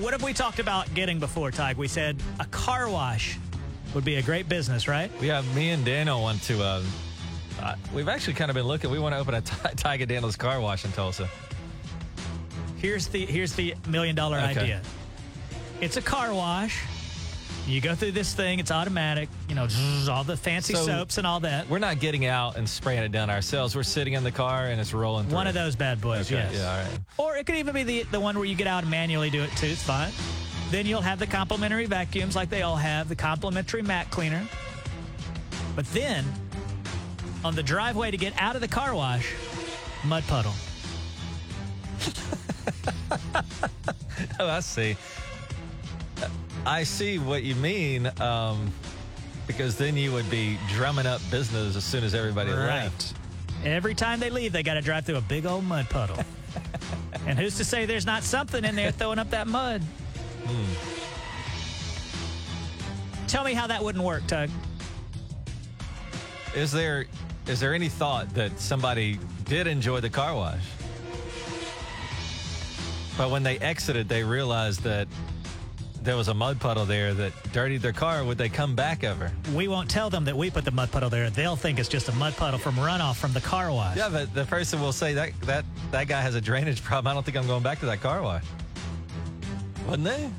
What 0.00 0.12
have 0.12 0.22
we 0.22 0.34
talked 0.34 0.58
about 0.58 0.92
getting 0.94 1.18
before, 1.18 1.50
Tig? 1.50 1.78
We 1.78 1.88
said 1.88 2.22
a 2.40 2.44
car 2.46 2.90
wash 2.90 3.38
would 3.94 4.04
be 4.04 4.16
a 4.16 4.22
great 4.22 4.48
business, 4.48 4.86
right? 4.88 5.10
Yeah, 5.20 5.42
me 5.54 5.70
and 5.70 5.84
Daniel 5.84 6.20
want 6.22 6.42
to. 6.44 6.62
Uh, 6.62 6.82
uh, 7.60 7.74
we've 7.94 8.08
actually 8.08 8.34
kind 8.34 8.50
of 8.50 8.54
been 8.54 8.66
looking. 8.66 8.90
We 8.90 8.98
want 8.98 9.14
to 9.14 9.18
open 9.18 9.34
a 9.34 9.40
Ti- 9.40 9.54
Tiger 9.76 10.06
Daniel's 10.06 10.36
car 10.36 10.60
wash 10.60 10.84
in 10.84 10.92
Tulsa. 10.92 11.28
Here's 12.76 13.08
the 13.08 13.26
here's 13.26 13.54
the 13.54 13.74
million 13.88 14.14
dollar 14.14 14.38
Okay. 14.38 14.60
idea. 14.60 14.82
It's 15.80 15.96
a 15.96 16.02
car 16.02 16.32
wash. 16.32 16.80
You 17.66 17.80
go 17.82 17.94
through 17.94 18.12
this 18.12 18.32
thing. 18.34 18.60
It's 18.60 18.70
automatic. 18.70 19.28
You 19.48 19.54
know, 19.54 19.66
zzz, 19.68 20.08
all 20.08 20.24
the 20.24 20.36
fancy 20.36 20.74
So- 20.74 20.86
soaps 20.86 21.18
and 21.18 21.26
all 21.26 21.40
that. 21.40 21.68
We're 21.68 21.78
not 21.80 22.00
getting 22.00 22.24
out 22.24 22.56
and 22.56 22.66
spraying 22.68 23.02
it 23.02 23.12
down 23.12 23.28
ourselves. 23.28 23.76
We're 23.76 23.82
sitting 23.82 24.14
in 24.14 24.24
the 24.24 24.30
car 24.30 24.66
and 24.66 24.80
it's 24.80 24.94
rolling. 24.94 25.26
Through. 25.26 25.34
One 25.34 25.46
of 25.46 25.54
those 25.54 25.76
bad 25.76 26.00
boys. 26.00 26.32
Okay. 26.32 26.40
Yes. 26.50 26.54
Yeah. 26.54 26.70
All 26.70 26.78
right. 26.78 26.98
Or 27.18 27.36
it 27.36 27.44
could 27.44 27.56
even 27.56 27.74
be 27.74 27.82
the, 27.82 28.02
the 28.04 28.20
one 28.20 28.36
where 28.36 28.46
you 28.46 28.54
get 28.54 28.68
out 28.68 28.84
and 28.84 28.90
manually 28.90 29.28
do 29.28 29.42
it 29.42 29.50
too. 29.56 29.66
It's 29.66 29.82
fine. 29.82 30.12
Then 30.70 30.86
you'll 30.86 31.00
have 31.00 31.18
the 31.18 31.26
complimentary 31.26 31.86
vacuums 31.86 32.36
like 32.36 32.50
they 32.50 32.62
all 32.62 32.76
have, 32.76 33.08
the 33.08 33.16
complimentary 33.16 33.82
mat 33.82 34.10
cleaner. 34.10 34.46
But 35.74 35.86
then, 35.92 36.24
on 37.44 37.54
the 37.54 37.62
driveway 37.62 38.10
to 38.10 38.16
get 38.16 38.34
out 38.36 38.54
of 38.54 38.60
the 38.60 38.68
car 38.68 38.94
wash, 38.94 39.32
mud 40.04 40.24
puddle. 40.26 40.54
Oh, 44.40 44.48
I 44.48 44.60
see. 44.60 44.96
I 46.66 46.82
see 46.84 47.18
what 47.18 47.42
you 47.42 47.54
mean. 47.56 48.10
Um, 48.20 48.72
because 49.46 49.76
then 49.76 49.96
you 49.96 50.12
would 50.12 50.28
be 50.30 50.58
drumming 50.68 51.06
up 51.06 51.20
business 51.30 51.74
as 51.74 51.84
soon 51.84 52.04
as 52.04 52.14
everybody 52.14 52.52
left. 52.52 53.14
Every 53.64 53.94
time 53.94 54.20
they 54.20 54.30
leave, 54.30 54.52
they 54.52 54.62
got 54.62 54.74
to 54.74 54.82
drive 54.82 55.06
through 55.06 55.16
a 55.16 55.22
big 55.22 55.46
old 55.46 55.64
mud 55.64 55.88
puddle. 55.88 56.18
and 57.26 57.38
who's 57.38 57.56
to 57.56 57.64
say 57.64 57.86
there's 57.86 58.06
not 58.06 58.22
something 58.22 58.64
in 58.64 58.76
there 58.76 58.92
throwing 58.92 59.18
up 59.18 59.30
that 59.30 59.48
mud? 59.48 59.82
Tell 63.26 63.44
me 63.44 63.52
how 63.52 63.66
that 63.66 63.82
wouldn't 63.82 64.04
work, 64.04 64.26
Tig. 64.26 64.50
Is 66.54 66.72
there 66.72 67.06
is 67.46 67.60
there 67.60 67.74
any 67.74 67.88
thought 67.88 68.32
that 68.34 68.58
somebody 68.58 69.18
did 69.44 69.66
enjoy 69.66 70.00
the 70.00 70.10
car 70.10 70.34
wash? 70.34 70.62
But 73.16 73.30
when 73.30 73.42
they 73.42 73.58
exited, 73.58 74.08
they 74.08 74.22
realized 74.22 74.82
that 74.82 75.08
there 76.02 76.16
was 76.16 76.28
a 76.28 76.34
mud 76.34 76.60
puddle 76.60 76.84
there 76.84 77.12
that 77.14 77.32
dirtied 77.52 77.82
their 77.82 77.92
car. 77.92 78.24
Would 78.24 78.38
they 78.38 78.48
come 78.48 78.74
back 78.74 79.02
ever? 79.02 79.32
We 79.54 79.68
won't 79.68 79.90
tell 79.90 80.08
them 80.08 80.24
that 80.24 80.36
we 80.36 80.50
put 80.50 80.64
the 80.64 80.70
mud 80.70 80.90
puddle 80.90 81.10
there. 81.10 81.28
They'll 81.28 81.56
think 81.56 81.78
it's 81.78 81.88
just 81.88 82.08
a 82.08 82.12
mud 82.12 82.36
puddle 82.36 82.58
from 82.58 82.76
runoff 82.76 83.16
from 83.16 83.32
the 83.32 83.40
car 83.40 83.72
wash. 83.72 83.96
Yeah, 83.96 84.08
but 84.08 84.32
the 84.34 84.44
person 84.44 84.80
will 84.80 84.92
say 84.92 85.12
that 85.14 85.38
that 85.42 85.64
that 85.90 86.06
guy 86.08 86.20
has 86.20 86.34
a 86.34 86.40
drainage 86.40 86.82
problem. 86.82 87.10
I 87.10 87.14
don't 87.14 87.24
think 87.24 87.36
I'm 87.36 87.46
going 87.46 87.62
back 87.62 87.80
to 87.80 87.86
that 87.86 88.00
car 88.00 88.22
wash. 88.22 88.44
Wouldn't 89.88 90.04
they? 90.06 90.30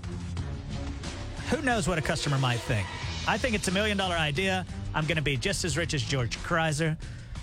Who 1.49 1.61
knows 1.63 1.87
what 1.87 1.97
a 1.97 2.01
customer 2.01 2.37
might 2.37 2.59
think? 2.59 2.85
I 3.27 3.37
think 3.37 3.55
it's 3.55 3.67
a 3.67 3.71
million 3.71 3.97
dollar 3.97 4.15
idea. 4.15 4.65
I'm 4.93 5.05
going 5.05 5.15
to 5.17 5.23
be 5.23 5.37
just 5.37 5.65
as 5.65 5.75
rich 5.75 5.93
as 5.93 6.03
George 6.03 6.41
Kaiser. 6.43 6.95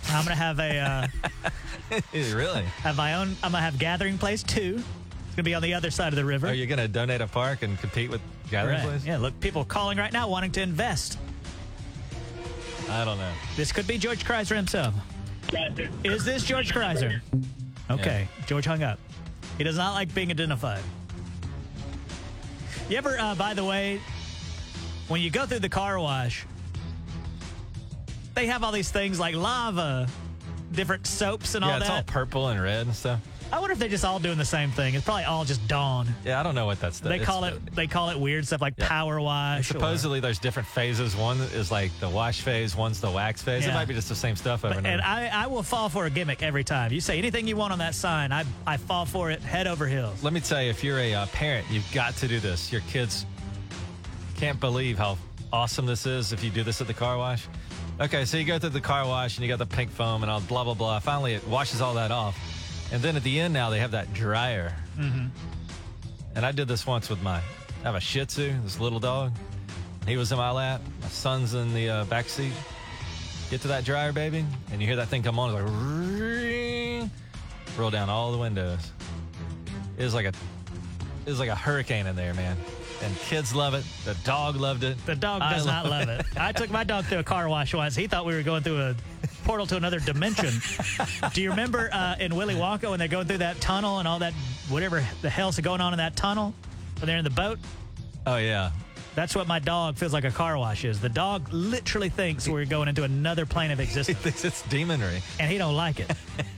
I'm 0.08 0.24
going 0.24 0.36
to 0.36 0.42
have 0.42 0.60
a 0.60 0.78
uh, 0.78 2.00
really? 2.12 2.62
have 2.62 2.96
my 2.96 3.14
own. 3.14 3.28
I'm 3.42 3.50
going 3.50 3.60
to 3.60 3.64
have 3.64 3.78
Gathering 3.78 4.18
Place 4.18 4.44
too. 4.44 4.76
It's 4.76 5.34
going 5.34 5.36
to 5.36 5.42
be 5.42 5.54
on 5.54 5.62
the 5.62 5.74
other 5.74 5.90
side 5.90 6.12
of 6.12 6.16
the 6.16 6.24
river. 6.24 6.46
Are 6.46 6.54
you 6.54 6.66
going 6.66 6.78
to 6.78 6.86
donate 6.86 7.20
a 7.20 7.26
park 7.26 7.62
and 7.62 7.76
compete 7.80 8.08
with 8.08 8.20
Gathering 8.50 8.76
Right. 8.76 8.84
Place? 8.86 9.04
Yeah, 9.04 9.18
look, 9.18 9.38
people 9.40 9.64
calling 9.64 9.98
right 9.98 10.12
now 10.12 10.28
wanting 10.28 10.52
to 10.52 10.62
invest. 10.62 11.18
I 12.88 13.04
don't 13.04 13.18
know. 13.18 13.32
This 13.56 13.72
could 13.72 13.88
be 13.88 13.98
George 13.98 14.24
Kaiser 14.24 14.54
himself. 14.54 14.94
Is 16.04 16.24
this 16.24 16.44
George 16.44 16.72
Kaiser? 16.72 17.20
Okay, 17.90 18.28
George 18.46 18.64
hung 18.64 18.84
up. 18.84 19.00
He 19.58 19.64
does 19.64 19.76
not 19.76 19.94
like 19.94 20.14
being 20.14 20.30
identified. 20.30 20.82
You 22.88 22.96
ever, 22.98 23.18
uh, 23.18 23.34
by 23.34 23.54
the 23.54 23.64
way, 23.64 24.00
when 25.08 25.20
you 25.20 25.28
go 25.28 25.44
through 25.44 25.58
the 25.58 25.68
car 25.68 25.98
wash, 25.98 26.46
they 28.34 28.46
have 28.46 28.62
all 28.62 28.70
these 28.70 28.92
things 28.92 29.18
like 29.18 29.34
lava, 29.34 30.06
different 30.70 31.04
soaps 31.06 31.56
and 31.56 31.64
yeah, 31.64 31.72
all 31.72 31.78
that. 31.80 31.88
Yeah, 31.88 31.98
it's 31.98 32.08
all 32.08 32.12
purple 32.12 32.48
and 32.48 32.62
red 32.62 32.86
and 32.86 32.94
stuff. 32.94 33.20
I 33.52 33.58
wonder 33.60 33.72
if 33.72 33.78
they're 33.78 33.88
just 33.88 34.04
all 34.04 34.18
doing 34.18 34.38
the 34.38 34.44
same 34.44 34.70
thing. 34.70 34.94
It's 34.94 35.04
probably 35.04 35.24
all 35.24 35.44
just 35.44 35.66
Dawn. 35.68 36.08
Yeah, 36.24 36.40
I 36.40 36.42
don't 36.42 36.54
know 36.56 36.66
what 36.66 36.80
that's. 36.80 36.98
They 37.00 37.18
call 37.20 37.44
it 37.44 37.74
they 37.74 37.86
call 37.86 38.10
it 38.10 38.18
weird 38.18 38.46
stuff 38.46 38.60
like 38.60 38.74
Yeah. 38.76 38.88
power 38.88 39.20
wash. 39.20 39.60
or- 39.60 39.74
Supposedly, 39.74 40.18
there's 40.20 40.38
different 40.38 40.68
phases. 40.68 41.14
One 41.16 41.38
is 41.40 41.70
like 41.70 41.90
the 42.00 42.08
wash 42.08 42.40
phase. 42.40 42.74
One's 42.76 43.00
the 43.00 43.10
wax 43.10 43.42
phase. 43.42 43.64
It 43.66 43.72
might 43.72 43.86
be 43.88 43.94
just 43.94 44.08
the 44.08 44.14
same 44.16 44.34
stuff 44.36 44.64
over 44.64 44.74
But- 44.74 44.78
and 44.78 44.86
over. 44.86 44.92
and 44.94 45.02
I, 45.02 45.44
I 45.44 45.46
will 45.46 45.62
fall 45.62 45.88
for 45.88 46.06
a 46.06 46.10
gimmick 46.10 46.42
every 46.42 46.64
time. 46.64 46.92
You 46.92 47.00
say 47.00 47.18
anything 47.18 47.46
you 47.46 47.56
want 47.56 47.72
on 47.72 47.78
that 47.78 47.94
sign, 47.94 48.32
I, 48.32 48.44
I 48.66 48.76
fall 48.78 49.06
for 49.06 49.30
it 49.30 49.40
head 49.42 49.66
over 49.66 49.86
heels. 49.86 50.22
Let 50.24 50.32
me 50.32 50.40
tell 50.40 50.62
you, 50.62 50.70
if 50.70 50.82
you're 50.82 50.98
a 50.98 51.14
uh, 51.14 51.26
parent, 51.26 51.66
you've 51.70 51.90
got 51.92 52.16
to 52.16 52.28
do 52.28 52.40
this. 52.40 52.72
Your 52.72 52.82
kids 52.82 53.26
can't 54.36 54.58
believe 54.60 54.98
how 54.98 55.16
awesome 55.52 55.86
this 55.86 56.04
is 56.04 56.32
if 56.32 56.42
you 56.44 56.50
do 56.50 56.62
this 56.64 56.80
at 56.80 56.86
the 56.88 56.94
car 56.94 57.16
wash. 57.16 57.46
Okay, 58.00 58.24
so 58.26 58.36
you 58.36 58.44
go 58.44 58.58
through 58.58 58.70
the 58.70 58.80
car 58.80 59.06
wash 59.06 59.36
and 59.38 59.44
you 59.44 59.48
got 59.48 59.58
the 59.58 59.64
pink 59.76 59.90
foam 59.90 60.22
and 60.22 60.30
all 60.30 60.40
blah 60.40 60.64
blah 60.64 60.74
blah. 60.74 60.98
Finally, 60.98 61.32
it 61.34 61.46
washes 61.48 61.80
all 61.80 61.94
that 61.94 62.10
off, 62.10 62.36
and 62.92 63.02
then 63.02 63.16
at 63.16 63.22
the 63.22 63.40
end 63.40 63.54
now 63.54 63.70
they 63.70 63.78
have 63.78 63.92
that 63.92 64.12
dryer. 64.12 64.74
Mm-hmm. 64.98 65.26
And 66.34 66.46
I 66.46 66.52
did 66.52 66.68
this 66.68 66.86
once 66.86 67.08
with 67.08 67.22
my, 67.22 67.36
I 67.36 67.42
have 67.82 67.94
a 67.94 68.00
Shih 68.00 68.26
Tzu, 68.26 68.54
this 68.62 68.78
little 68.78 69.00
dog. 69.00 69.32
He 70.06 70.16
was 70.16 70.30
in 70.30 70.38
my 70.38 70.50
lap. 70.50 70.80
My 71.02 71.08
son's 71.08 71.54
in 71.54 71.74
the 71.74 71.88
uh, 71.88 72.04
back 72.04 72.28
seat. 72.28 72.52
Get 73.50 73.60
to 73.62 73.68
that 73.68 73.84
dryer, 73.84 74.12
baby, 74.12 74.44
and 74.72 74.80
you 74.80 74.86
hear 74.86 74.96
that 74.96 75.08
thing 75.08 75.22
come 75.22 75.38
on. 75.38 75.50
It's 75.50 75.62
like 75.62 75.72
ring, 75.72 77.10
roll 77.78 77.90
down 77.90 78.08
all 78.08 78.32
the 78.32 78.38
windows. 78.38 78.92
It 79.96 80.04
was 80.04 80.14
like 80.14 80.26
a, 80.26 80.32
it 81.24 81.30
was 81.30 81.38
like 81.38 81.48
a 81.48 81.54
hurricane 81.54 82.06
in 82.06 82.16
there, 82.16 82.34
man. 82.34 82.56
And 83.02 83.14
kids 83.18 83.54
love 83.54 83.74
it. 83.74 83.84
The 84.04 84.14
dog 84.24 84.56
loved 84.56 84.82
it. 84.82 84.96
The 85.06 85.14
dog 85.14 85.42
I 85.42 85.54
does 85.54 85.66
not 85.66 85.86
love 85.88 86.08
it. 86.08 86.24
I 86.36 86.52
took 86.52 86.70
my 86.70 86.82
dog 86.82 87.04
through 87.04 87.18
a 87.18 87.24
car 87.24 87.48
wash 87.48 87.74
once. 87.74 87.94
He 87.94 88.06
thought 88.06 88.24
we 88.24 88.34
were 88.34 88.42
going 88.42 88.62
through 88.62 88.80
a 88.80 88.94
portal 89.44 89.66
to 89.66 89.76
another 89.76 90.00
dimension. 90.00 90.50
Do 91.34 91.42
you 91.42 91.50
remember 91.50 91.90
uh, 91.92 92.16
in 92.18 92.34
Willy 92.34 92.54
Wonka 92.54 92.88
when 92.88 92.98
they're 92.98 93.06
going 93.08 93.26
through 93.26 93.38
that 93.38 93.60
tunnel 93.60 93.98
and 93.98 94.08
all 94.08 94.18
that, 94.20 94.32
whatever 94.68 95.04
the 95.22 95.30
hell's 95.30 95.58
going 95.60 95.80
on 95.80 95.92
in 95.92 95.98
that 95.98 96.16
tunnel? 96.16 96.54
When 96.98 97.06
they're 97.06 97.18
in 97.18 97.24
the 97.24 97.30
boat? 97.30 97.58
Oh 98.26 98.36
yeah. 98.38 98.70
That's 99.14 99.34
what 99.34 99.46
my 99.46 99.58
dog 99.58 99.96
feels 99.96 100.12
like 100.12 100.24
a 100.24 100.30
car 100.30 100.58
wash 100.58 100.84
is. 100.84 101.00
The 101.00 101.08
dog 101.08 101.48
literally 101.52 102.08
thinks 102.10 102.48
we're 102.48 102.64
going 102.66 102.88
into 102.88 103.02
another 103.02 103.46
plane 103.46 103.70
of 103.70 103.80
existence. 103.86 104.18
He 104.18 104.30
thinks 104.30 104.44
it's 104.44 104.62
demonry. 104.64 105.22
and 105.38 105.50
he 105.50 105.58
don't 105.58 105.76
like 105.76 106.00
it. 106.00 106.10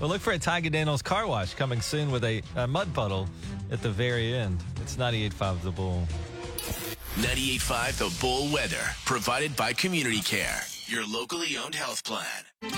well, 0.00 0.08
look 0.10 0.20
for 0.20 0.32
a 0.32 0.38
Tiger 0.38 0.70
Daniels 0.70 1.02
car 1.02 1.26
wash 1.26 1.54
coming 1.54 1.80
soon 1.80 2.10
with 2.10 2.24
a, 2.24 2.42
a 2.56 2.66
mud 2.66 2.92
puddle 2.94 3.28
at 3.70 3.82
the 3.82 3.90
very 3.90 4.34
end. 4.34 4.62
It's 4.82 4.96
98.5 4.96 5.62
The 5.62 5.70
Bull. 5.70 6.06
98.5 7.16 7.98
The 7.98 8.20
Bull 8.20 8.52
Weather, 8.52 8.84
provided 9.04 9.56
by 9.56 9.72
Community 9.72 10.20
Care, 10.20 10.60
your 10.86 11.06
locally 11.06 11.56
owned 11.56 11.74
health 11.74 12.04
plan. 12.04 12.24
That 12.62 12.70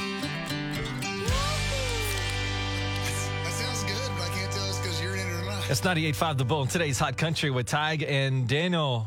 sounds 3.52 3.82
good, 3.84 4.10
but 4.16 4.24
I 4.24 4.34
can't 4.34 4.52
tell 4.52 4.68
it's 4.68 4.78
because 4.78 5.02
you're 5.02 5.14
in 5.14 5.26
it 5.26 5.42
or 5.42 5.44
not. 5.46 5.70
It's 5.70 5.80
98.5 5.80 6.38
The 6.38 6.44
Bull. 6.44 6.66
Today's 6.66 6.98
Hot 6.98 7.16
Country 7.16 7.50
with 7.50 7.66
Tig 7.66 8.02
and 8.02 8.48
Daniel. 8.48 9.06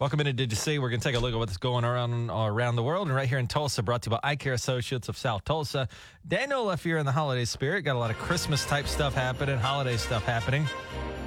Welcome 0.00 0.20
into 0.20 0.32
Did 0.32 0.50
You 0.50 0.56
See? 0.56 0.78
We're 0.78 0.88
going 0.88 1.02
to 1.02 1.06
take 1.06 1.14
a 1.14 1.20
look 1.20 1.34
at 1.34 1.38
what's 1.38 1.58
going 1.58 1.84
around 1.84 2.30
around 2.30 2.76
the 2.76 2.82
world. 2.82 3.08
And 3.08 3.14
right 3.14 3.28
here 3.28 3.36
in 3.36 3.46
Tulsa, 3.46 3.82
brought 3.82 4.00
to 4.04 4.08
you 4.08 4.12
by 4.12 4.30
Eye 4.30 4.36
Care 4.36 4.54
Associates 4.54 5.10
of 5.10 5.18
South 5.18 5.44
Tulsa. 5.44 5.88
Daniel, 6.26 6.70
if 6.70 6.86
you're 6.86 6.96
in 6.96 7.04
the 7.04 7.12
holiday 7.12 7.44
spirit, 7.44 7.82
got 7.82 7.96
a 7.96 7.98
lot 7.98 8.10
of 8.10 8.16
Christmas 8.16 8.64
type 8.64 8.86
stuff 8.86 9.12
happening, 9.12 9.58
holiday 9.58 9.98
stuff 9.98 10.24
happening. 10.24 10.66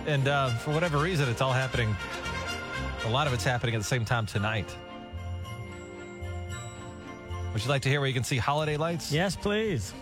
And 0.08 0.28
uh, 0.28 0.50
for 0.56 0.72
whatever 0.72 0.98
reason, 0.98 1.30
it's 1.30 1.40
all 1.40 1.54
happening. 1.54 1.96
A 3.06 3.10
lot 3.12 3.28
of 3.28 3.34
it's 3.34 3.44
happening 3.44 3.76
at 3.76 3.78
the 3.78 3.84
same 3.84 4.06
time 4.06 4.26
tonight. 4.26 4.76
Would 7.54 7.64
you 7.64 7.70
like 7.70 7.84
to 7.84 7.90
hear 7.90 8.00
where 8.00 8.08
you 8.08 8.16
can 8.16 8.24
see 8.24 8.38
holiday 8.38 8.78
lights? 8.78 9.12
Yes, 9.12 9.36
please. 9.36 9.94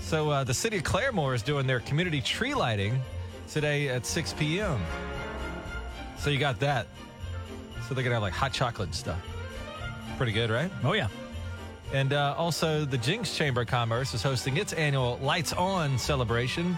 So 0.00 0.28
uh, 0.28 0.44
the 0.44 0.52
city 0.52 0.76
of 0.76 0.82
Claremore 0.82 1.34
is 1.34 1.42
doing 1.42 1.66
their 1.66 1.80
community 1.80 2.20
tree 2.20 2.52
lighting 2.52 3.00
today 3.50 3.88
at 3.88 4.04
6 4.04 4.34
p.m. 4.34 4.82
So 6.18 6.28
you 6.28 6.38
got 6.38 6.60
that. 6.60 6.86
So 7.88 7.94
they're 7.94 8.04
gonna 8.04 8.16
have 8.16 8.22
like 8.22 8.34
hot 8.34 8.52
chocolate 8.52 8.88
and 8.88 8.94
stuff. 8.94 9.18
Pretty 10.18 10.32
good, 10.32 10.50
right? 10.50 10.70
Oh 10.84 10.92
yeah. 10.92 11.08
And 11.92 12.12
uh, 12.12 12.34
also, 12.36 12.84
the 12.84 12.98
Jenks 12.98 13.34
Chamber 13.34 13.62
of 13.62 13.68
Commerce 13.68 14.12
is 14.12 14.22
hosting 14.22 14.58
its 14.58 14.74
annual 14.74 15.18
Lights 15.22 15.54
On 15.54 15.96
celebration, 15.98 16.76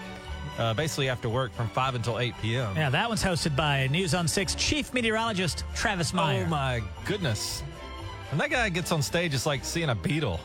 uh, 0.57 0.73
basically 0.75 1.09
after 1.09 1.29
work 1.29 1.53
from 1.53 1.68
5 1.68 1.96
until 1.96 2.20
8 2.20 2.33
p.m. 2.40 2.77
Yeah, 2.77 2.90
that 2.90 3.09
one's 3.09 3.23
hosted 3.23 3.57
by 3.57 3.88
News 3.88 4.14
on 4.14 4.29
Six 4.29 4.55
chief 4.55 4.94
meteorologist 4.94 5.64
Travis 5.75 6.14
Meyer. 6.14 6.44
Oh 6.46 6.49
my 6.49 6.81
goodness! 7.07 7.64
And 8.31 8.38
that 8.38 8.51
guy 8.51 8.68
gets 8.68 8.92
on 8.92 9.03
stage, 9.03 9.35
it's 9.35 9.46
like 9.46 9.64
seeing 9.64 9.88
a 9.88 9.96
beetle. 9.96 10.38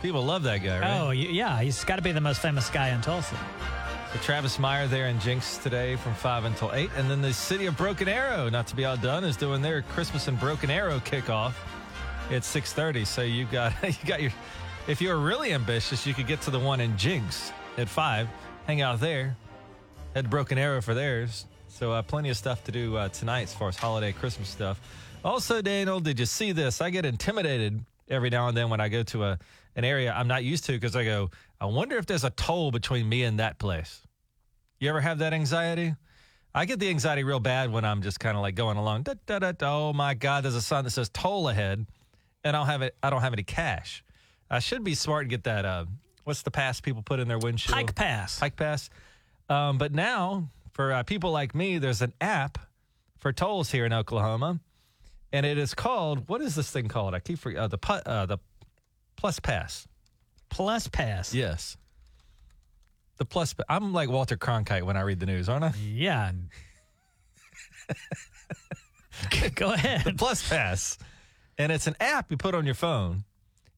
People 0.00 0.24
love 0.24 0.42
that 0.44 0.58
guy, 0.64 0.80
right? 0.80 1.00
Oh, 1.00 1.10
yeah, 1.10 1.60
he's 1.60 1.84
got 1.84 1.96
to 1.96 2.02
be 2.02 2.12
the 2.12 2.20
most 2.20 2.40
famous 2.40 2.70
guy 2.70 2.88
in 2.88 3.02
Tulsa. 3.02 3.36
So 4.12 4.18
Travis 4.18 4.58
Meyer 4.58 4.86
there 4.86 5.06
in 5.06 5.18
Jenks 5.20 5.56
today 5.56 5.96
from 5.96 6.14
5 6.14 6.44
until 6.44 6.70
8. 6.74 6.90
And 6.96 7.10
then 7.10 7.22
the 7.22 7.32
city 7.32 7.64
of 7.64 7.78
Broken 7.78 8.08
Arrow, 8.08 8.50
not 8.50 8.66
to 8.66 8.76
be 8.76 8.84
outdone, 8.84 9.24
is 9.24 9.38
doing 9.38 9.62
their 9.62 9.80
Christmas 9.80 10.28
in 10.28 10.36
Broken 10.36 10.70
Arrow 10.70 10.98
kickoff 11.00 11.54
at 12.30 12.42
6.30. 12.42 13.06
So 13.06 13.22
you 13.22 13.46
got 13.46 13.72
you 13.82 14.06
got 14.06 14.20
your 14.20 14.32
if 14.86 15.00
you're 15.00 15.16
really 15.16 15.54
ambitious, 15.54 16.06
you 16.06 16.12
could 16.12 16.26
get 16.26 16.42
to 16.42 16.50
the 16.50 16.58
one 16.58 16.80
in 16.80 16.94
Jenks 16.98 17.52
at 17.78 17.88
5, 17.88 18.28
hang 18.66 18.82
out 18.82 19.00
there, 19.00 19.34
head 20.14 20.28
Broken 20.28 20.58
Arrow 20.58 20.82
for 20.82 20.92
theirs. 20.92 21.46
So 21.68 21.92
uh, 21.92 22.02
plenty 22.02 22.28
of 22.28 22.36
stuff 22.36 22.64
to 22.64 22.72
do 22.72 22.96
uh, 22.96 23.08
tonight 23.08 23.42
as 23.42 23.54
far 23.54 23.68
as 23.68 23.76
holiday 23.76 24.12
Christmas 24.12 24.48
stuff. 24.48 24.78
Also, 25.24 25.62
Daniel, 25.62 26.00
did 26.00 26.18
you 26.18 26.26
see 26.26 26.52
this? 26.52 26.82
I 26.82 26.90
get 26.90 27.06
intimidated 27.06 27.82
every 28.10 28.28
now 28.28 28.48
and 28.48 28.56
then 28.56 28.68
when 28.68 28.80
I 28.80 28.88
go 28.90 29.02
to 29.04 29.24
a 29.24 29.38
an 29.76 29.84
area 29.84 30.12
I'm 30.12 30.28
not 30.28 30.44
used 30.44 30.64
to 30.66 30.72
because 30.72 30.96
I 30.96 31.04
go, 31.04 31.30
I 31.60 31.66
wonder 31.66 31.96
if 31.96 32.06
there's 32.06 32.24
a 32.24 32.30
toll 32.30 32.70
between 32.70 33.08
me 33.08 33.24
and 33.24 33.38
that 33.38 33.58
place. 33.58 34.02
You 34.78 34.88
ever 34.88 35.00
have 35.00 35.18
that 35.18 35.32
anxiety? 35.32 35.94
I 36.54 36.66
get 36.66 36.78
the 36.78 36.90
anxiety 36.90 37.24
real 37.24 37.40
bad 37.40 37.72
when 37.72 37.84
I'm 37.84 38.02
just 38.02 38.20
kind 38.20 38.36
of 38.36 38.42
like 38.42 38.54
going 38.54 38.76
along. 38.76 39.04
Da, 39.04 39.14
da, 39.26 39.38
da, 39.38 39.52
da, 39.52 39.88
oh 39.88 39.92
my 39.92 40.14
God, 40.14 40.44
there's 40.44 40.54
a 40.54 40.60
sign 40.60 40.84
that 40.84 40.90
says 40.90 41.08
toll 41.08 41.48
ahead, 41.48 41.86
and 42.44 42.56
I 42.56 42.58
don't 42.58 42.66
have 42.66 42.82
it. 42.82 42.94
I 43.02 43.08
don't 43.08 43.22
have 43.22 43.32
any 43.32 43.44
cash. 43.44 44.04
I 44.50 44.58
should 44.58 44.84
be 44.84 44.94
smart 44.94 45.22
and 45.22 45.30
get 45.30 45.44
that. 45.44 45.64
Uh, 45.64 45.86
what's 46.24 46.42
the 46.42 46.50
pass 46.50 46.80
people 46.80 47.02
put 47.02 47.20
in 47.20 47.28
their 47.28 47.38
windshield? 47.38 47.74
Pike 47.74 47.94
Pass. 47.94 48.38
Pike 48.38 48.56
Pass. 48.56 48.90
Um, 49.48 49.78
but 49.78 49.92
now, 49.92 50.50
for 50.72 50.92
uh, 50.92 51.02
people 51.04 51.30
like 51.30 51.54
me, 51.54 51.78
there's 51.78 52.02
an 52.02 52.12
app 52.20 52.58
for 53.18 53.32
tolls 53.32 53.70
here 53.70 53.86
in 53.86 53.92
Oklahoma, 53.92 54.60
and 55.32 55.46
it 55.46 55.56
is 55.56 55.74
called 55.74 56.28
what 56.28 56.42
is 56.42 56.54
this 56.54 56.70
thing 56.70 56.88
called? 56.88 57.14
I 57.14 57.20
keep 57.20 57.38
forgetting. 57.38 57.64
Uh, 57.64 57.68
the 57.68 58.08
uh, 58.08 58.26
the 58.26 58.38
Plus 59.22 59.38
Pass. 59.38 59.86
Plus 60.50 60.88
Pass. 60.88 61.32
Yes. 61.32 61.76
The 63.18 63.24
Plus. 63.24 63.54
Pa- 63.54 63.62
I'm 63.68 63.92
like 63.92 64.08
Walter 64.08 64.36
Cronkite 64.36 64.82
when 64.82 64.96
I 64.96 65.02
read 65.02 65.20
the 65.20 65.26
news, 65.26 65.48
aren't 65.48 65.62
I? 65.64 65.72
Yeah. 65.80 66.32
Go 69.54 69.72
ahead. 69.74 70.02
The 70.02 70.14
Plus 70.14 70.48
Pass, 70.48 70.98
and 71.56 71.70
it's 71.70 71.86
an 71.86 71.94
app 72.00 72.32
you 72.32 72.36
put 72.36 72.56
on 72.56 72.66
your 72.66 72.74
phone, 72.74 73.22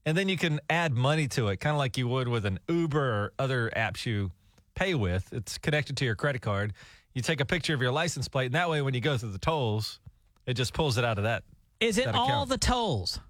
and 0.06 0.16
then 0.16 0.30
you 0.30 0.38
can 0.38 0.60
add 0.70 0.94
money 0.94 1.28
to 1.28 1.48
it, 1.48 1.60
kind 1.60 1.74
of 1.74 1.78
like 1.78 1.98
you 1.98 2.08
would 2.08 2.26
with 2.26 2.46
an 2.46 2.58
Uber 2.66 2.98
or 2.98 3.32
other 3.38 3.70
apps 3.76 4.06
you 4.06 4.30
pay 4.74 4.94
with. 4.94 5.30
It's 5.30 5.58
connected 5.58 5.98
to 5.98 6.06
your 6.06 6.14
credit 6.14 6.40
card. 6.40 6.72
You 7.12 7.20
take 7.20 7.40
a 7.40 7.44
picture 7.44 7.74
of 7.74 7.82
your 7.82 7.92
license 7.92 8.28
plate, 8.28 8.46
and 8.46 8.54
that 8.54 8.70
way, 8.70 8.80
when 8.80 8.94
you 8.94 9.02
go 9.02 9.18
through 9.18 9.32
the 9.32 9.38
tolls, 9.38 10.00
it 10.46 10.54
just 10.54 10.72
pulls 10.72 10.96
it 10.96 11.04
out 11.04 11.18
of 11.18 11.24
that. 11.24 11.42
Is 11.80 11.98
it 11.98 12.06
that 12.06 12.14
all 12.14 12.28
account. 12.28 12.48
the 12.48 12.56
tolls? 12.58 13.20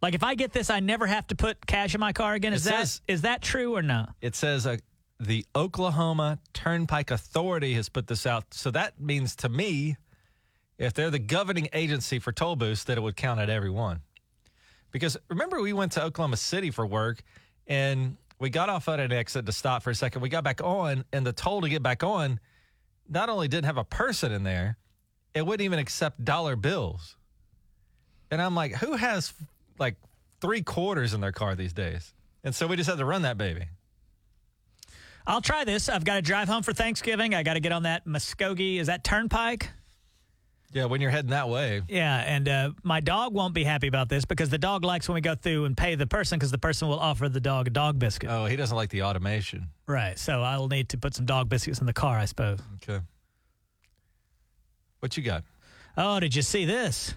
Like 0.00 0.14
if 0.14 0.22
I 0.22 0.34
get 0.34 0.52
this, 0.52 0.70
I 0.70 0.80
never 0.80 1.06
have 1.06 1.26
to 1.28 1.34
put 1.34 1.66
cash 1.66 1.94
in 1.94 2.00
my 2.00 2.12
car 2.12 2.34
again. 2.34 2.52
Is 2.52 2.66
It 2.66 2.70
that 2.70 2.78
says- 2.80 3.00
is 3.08 3.22
that 3.22 3.42
true 3.42 3.74
or 3.76 3.82
not? 3.82 4.14
It 4.20 4.34
says 4.36 4.66
uh, 4.66 4.76
the 5.18 5.44
Oklahoma 5.56 6.38
Turnpike 6.52 7.10
Authority 7.10 7.74
has 7.74 7.88
put 7.88 8.06
this 8.06 8.24
out. 8.26 8.54
So 8.54 8.70
that 8.70 9.00
means 9.00 9.34
to 9.36 9.48
me, 9.48 9.96
if 10.78 10.94
they're 10.94 11.10
the 11.10 11.18
governing 11.18 11.68
agency 11.72 12.20
for 12.20 12.30
toll 12.30 12.54
booths, 12.54 12.84
that 12.84 12.96
it 12.96 13.00
would 13.00 13.16
count 13.16 13.40
at 13.40 13.50
every 13.50 13.70
one. 13.70 14.00
Because 14.92 15.16
remember, 15.28 15.60
we 15.60 15.72
went 15.72 15.92
to 15.92 16.04
Oklahoma 16.04 16.36
City 16.36 16.70
for 16.70 16.86
work 16.86 17.22
and 17.66 18.16
we 18.38 18.48
got 18.50 18.68
off 18.68 18.88
at 18.88 19.00
an 19.00 19.12
exit 19.12 19.44
to 19.46 19.52
stop 19.52 19.82
for 19.82 19.90
a 19.90 19.94
second. 19.94 20.22
We 20.22 20.28
got 20.28 20.44
back 20.44 20.62
on, 20.62 21.04
and 21.12 21.26
the 21.26 21.32
toll 21.32 21.60
to 21.62 21.68
get 21.68 21.82
back 21.82 22.04
on 22.04 22.38
not 23.08 23.28
only 23.28 23.48
didn't 23.48 23.64
have 23.66 23.76
a 23.78 23.84
person 23.84 24.30
in 24.30 24.44
there, 24.44 24.76
it 25.34 25.44
wouldn't 25.44 25.64
even 25.64 25.80
accept 25.80 26.24
dollar 26.24 26.54
bills. 26.54 27.16
And 28.30 28.40
I'm 28.40 28.54
like, 28.54 28.76
who 28.76 28.94
has 28.94 29.32
like 29.78 29.96
three 30.40 30.62
quarters 30.62 31.14
in 31.14 31.20
their 31.20 31.32
car 31.32 31.54
these 31.54 31.72
days? 31.72 32.14
And 32.44 32.54
so 32.54 32.66
we 32.66 32.76
just 32.76 32.88
had 32.88 32.98
to 32.98 33.04
run 33.04 33.22
that 33.22 33.38
baby. 33.38 33.66
I'll 35.26 35.42
try 35.42 35.64
this. 35.64 35.88
I've 35.88 36.04
got 36.04 36.14
to 36.14 36.22
drive 36.22 36.48
home 36.48 36.62
for 36.62 36.72
Thanksgiving. 36.72 37.34
I 37.34 37.42
got 37.42 37.54
to 37.54 37.60
get 37.60 37.72
on 37.72 37.82
that 37.82 38.06
Muskogee. 38.06 38.80
Is 38.80 38.86
that 38.86 39.04
Turnpike? 39.04 39.70
Yeah, 40.72 40.84
when 40.84 41.00
you're 41.00 41.10
heading 41.10 41.30
that 41.30 41.48
way. 41.48 41.82
Yeah, 41.88 42.18
and 42.18 42.48
uh, 42.48 42.70
my 42.82 43.00
dog 43.00 43.32
won't 43.32 43.54
be 43.54 43.64
happy 43.64 43.88
about 43.88 44.10
this 44.10 44.24
because 44.26 44.50
the 44.50 44.58
dog 44.58 44.84
likes 44.84 45.08
when 45.08 45.14
we 45.14 45.22
go 45.22 45.34
through 45.34 45.64
and 45.64 45.76
pay 45.76 45.94
the 45.94 46.06
person 46.06 46.38
because 46.38 46.50
the 46.50 46.58
person 46.58 46.88
will 46.88 46.98
offer 46.98 47.28
the 47.28 47.40
dog 47.40 47.66
a 47.68 47.70
dog 47.70 47.98
biscuit. 47.98 48.28
Oh, 48.30 48.44
he 48.44 48.56
doesn't 48.56 48.76
like 48.76 48.90
the 48.90 49.02
automation. 49.02 49.68
Right. 49.86 50.18
So 50.18 50.42
I'll 50.42 50.68
need 50.68 50.90
to 50.90 50.98
put 50.98 51.14
some 51.14 51.24
dog 51.24 51.48
biscuits 51.48 51.80
in 51.80 51.86
the 51.86 51.94
car, 51.94 52.18
I 52.18 52.26
suppose. 52.26 52.60
Okay. 52.82 53.02
What 55.00 55.16
you 55.16 55.22
got? 55.22 55.44
Oh, 55.96 56.20
did 56.20 56.34
you 56.34 56.42
see 56.42 56.64
this? 56.64 57.14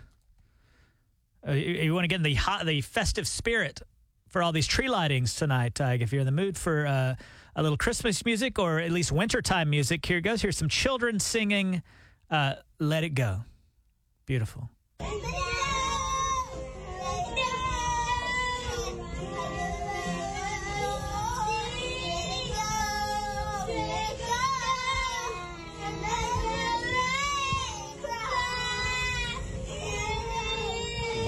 Uh, 1.47 1.54
you, 1.54 1.93
want 1.93 2.04
to 2.04 2.08
get 2.08 2.17
in 2.17 2.23
the 2.23 2.36
hot, 2.36 2.65
the 2.65 2.82
festive 2.82 3.27
spirit 3.27 3.82
for 4.27 4.43
all 4.43 4.51
these 4.51 4.67
tree 4.67 4.88
lightings 4.88 5.38
tonight, 5.38 5.75
Tig. 5.75 6.01
If 6.01 6.12
you're 6.12 6.21
in 6.21 6.25
the 6.25 6.32
mood 6.32 6.58
for 6.58 6.86
uh, 6.86 7.15
a 7.56 7.63
little 7.63 7.77
Christmas 7.77 8.23
music 8.25 8.60
or 8.60 8.80
at 8.80 8.91
least 8.91 9.12
wintertime 9.12 9.69
music, 9.69 10.06
here 10.06 10.21
goes. 10.21 10.41
Here's 10.41 10.58
some 10.58 10.69
children 10.69 11.19
singing 11.19 11.82
uh, 12.30 12.56
"Let 12.80 13.04
It 13.04 13.15
Go." 13.15 13.41
Beautiful. 14.25 14.69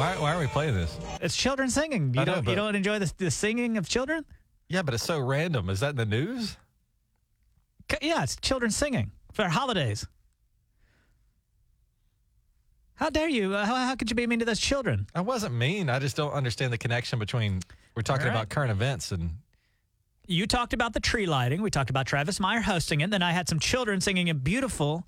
Why, 0.04 0.18
why 0.18 0.36
are 0.36 0.40
we 0.40 0.48
playing 0.48 0.76
this? 0.76 1.00
It's 1.22 1.34
children 1.38 1.70
singing. 1.70 2.14
You 2.14 2.20
I 2.22 2.26
know, 2.26 2.34
don't 2.36 2.44
but- 2.44 2.52
you 2.52 2.56
don't 2.58 2.76
enjoy 2.76 3.00
the, 3.00 3.14
the 3.18 3.32
singing 3.32 3.78
of 3.78 3.88
children? 3.88 4.26
Yeah, 4.68 4.82
but 4.82 4.94
it's 4.94 5.04
so 5.04 5.18
random. 5.18 5.70
Is 5.70 5.80
that 5.80 5.92
in 5.92 5.96
the 5.96 6.06
news? 6.06 6.58
C- 7.90 7.98
Yeah, 8.02 8.24
it's 8.24 8.36
children 8.36 8.70
singing 8.70 9.12
for 9.32 9.48
holidays. 9.48 10.06
How 12.96 13.10
dare 13.10 13.30
you? 13.30 13.56
Uh, 13.56 13.66
How, 13.66 13.76
how 13.76 13.96
could 13.96 14.10
you 14.10 14.16
be 14.16 14.28
mean 14.28 14.40
to 14.40 14.46
those 14.46 14.60
children? 14.60 15.08
I 15.16 15.22
wasn't 15.22 15.56
mean. 15.56 15.90
I 15.90 16.00
just 16.00 16.18
don't 16.18 16.34
understand 16.34 16.74
the 16.74 16.78
connection 16.78 17.18
between 17.18 17.62
we're 17.96 18.02
talking 18.02 18.24
All 18.24 18.30
right. 18.30 18.36
about 18.36 18.50
current 18.50 18.72
events 18.72 19.14
and 19.14 19.32
You 20.28 20.48
talked 20.48 20.74
about 20.74 20.92
the 20.94 21.00
tree 21.00 21.26
lighting. 21.28 21.62
We 21.62 21.70
talked 21.70 21.90
about 21.90 22.08
Travis 22.08 22.42
Meyer 22.42 22.60
hosting 22.60 23.00
it. 23.02 23.10
Then 23.10 23.22
I 23.24 23.32
had 23.32 23.48
some 23.48 23.60
children 23.60 24.02
singing 24.02 24.30
a 24.30 24.34
beautiful, 24.34 25.06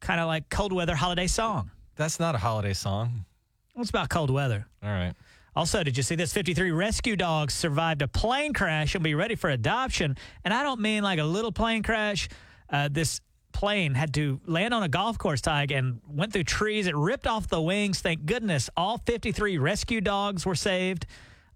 kind 0.00 0.18
of 0.20 0.26
like 0.26 0.48
cold 0.50 0.72
weather 0.72 0.96
holiday 0.96 1.28
song. 1.28 1.70
that's 1.94 2.18
not 2.18 2.34
a 2.34 2.38
holiday 2.38 2.72
song. 2.74 3.24
It's 3.76 3.90
about 3.90 4.08
cold 4.08 4.30
weather. 4.30 4.66
All 4.82 4.90
right. 4.90 5.14
Also, 5.56 5.82
did 5.84 5.96
you 5.96 6.02
see 6.02 6.14
this? 6.16 6.32
53 6.32 6.70
rescue 6.72 7.16
dogs 7.16 7.54
survived 7.54 8.02
a 8.02 8.08
plane 8.08 8.52
crash 8.52 8.94
and 8.94 9.04
be 9.04 9.14
ready 9.14 9.36
for 9.36 9.50
adoption. 9.50 10.16
And 10.44 10.52
I 10.52 10.62
don't 10.62 10.80
mean 10.80 11.02
like 11.02 11.18
a 11.20 11.24
little 11.24 11.52
plane 11.52 11.82
crash. 11.82 12.28
Uh, 12.68 12.88
this 12.90 13.20
plane 13.52 13.94
had 13.94 14.12
to 14.14 14.40
land 14.46 14.74
on 14.74 14.82
a 14.82 14.88
golf 14.88 15.16
course, 15.16 15.40
Tig, 15.40 15.70
and 15.70 16.00
went 16.08 16.32
through 16.32 16.44
trees. 16.44 16.88
It 16.88 16.96
ripped 16.96 17.26
off 17.26 17.48
the 17.48 17.60
wings. 17.60 18.00
Thank 18.00 18.26
goodness 18.26 18.68
all 18.76 18.98
53 18.98 19.58
rescue 19.58 20.00
dogs 20.00 20.44
were 20.44 20.56
saved. 20.56 21.06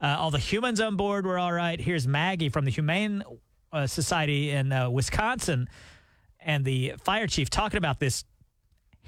Uh, 0.01 0.17
all 0.19 0.31
the 0.31 0.39
humans 0.39 0.81
on 0.81 0.95
board 0.95 1.27
were 1.27 1.39
all 1.39 1.53
right. 1.53 1.81
Here's 1.81 2.07
Maggie 2.07 2.51
from 2.51 2.65
the 2.65 2.71
Humane 2.71 3.25
uh, 3.73 3.89
Society 3.89 4.51
in 4.51 4.73
uh, 4.73 4.89
Wisconsin 4.89 5.69
and 6.41 6.65
the 6.65 6.95
fire 7.03 7.27
chief 7.27 7.51
talking 7.51 7.79
about 7.79 7.99
this 7.99 8.25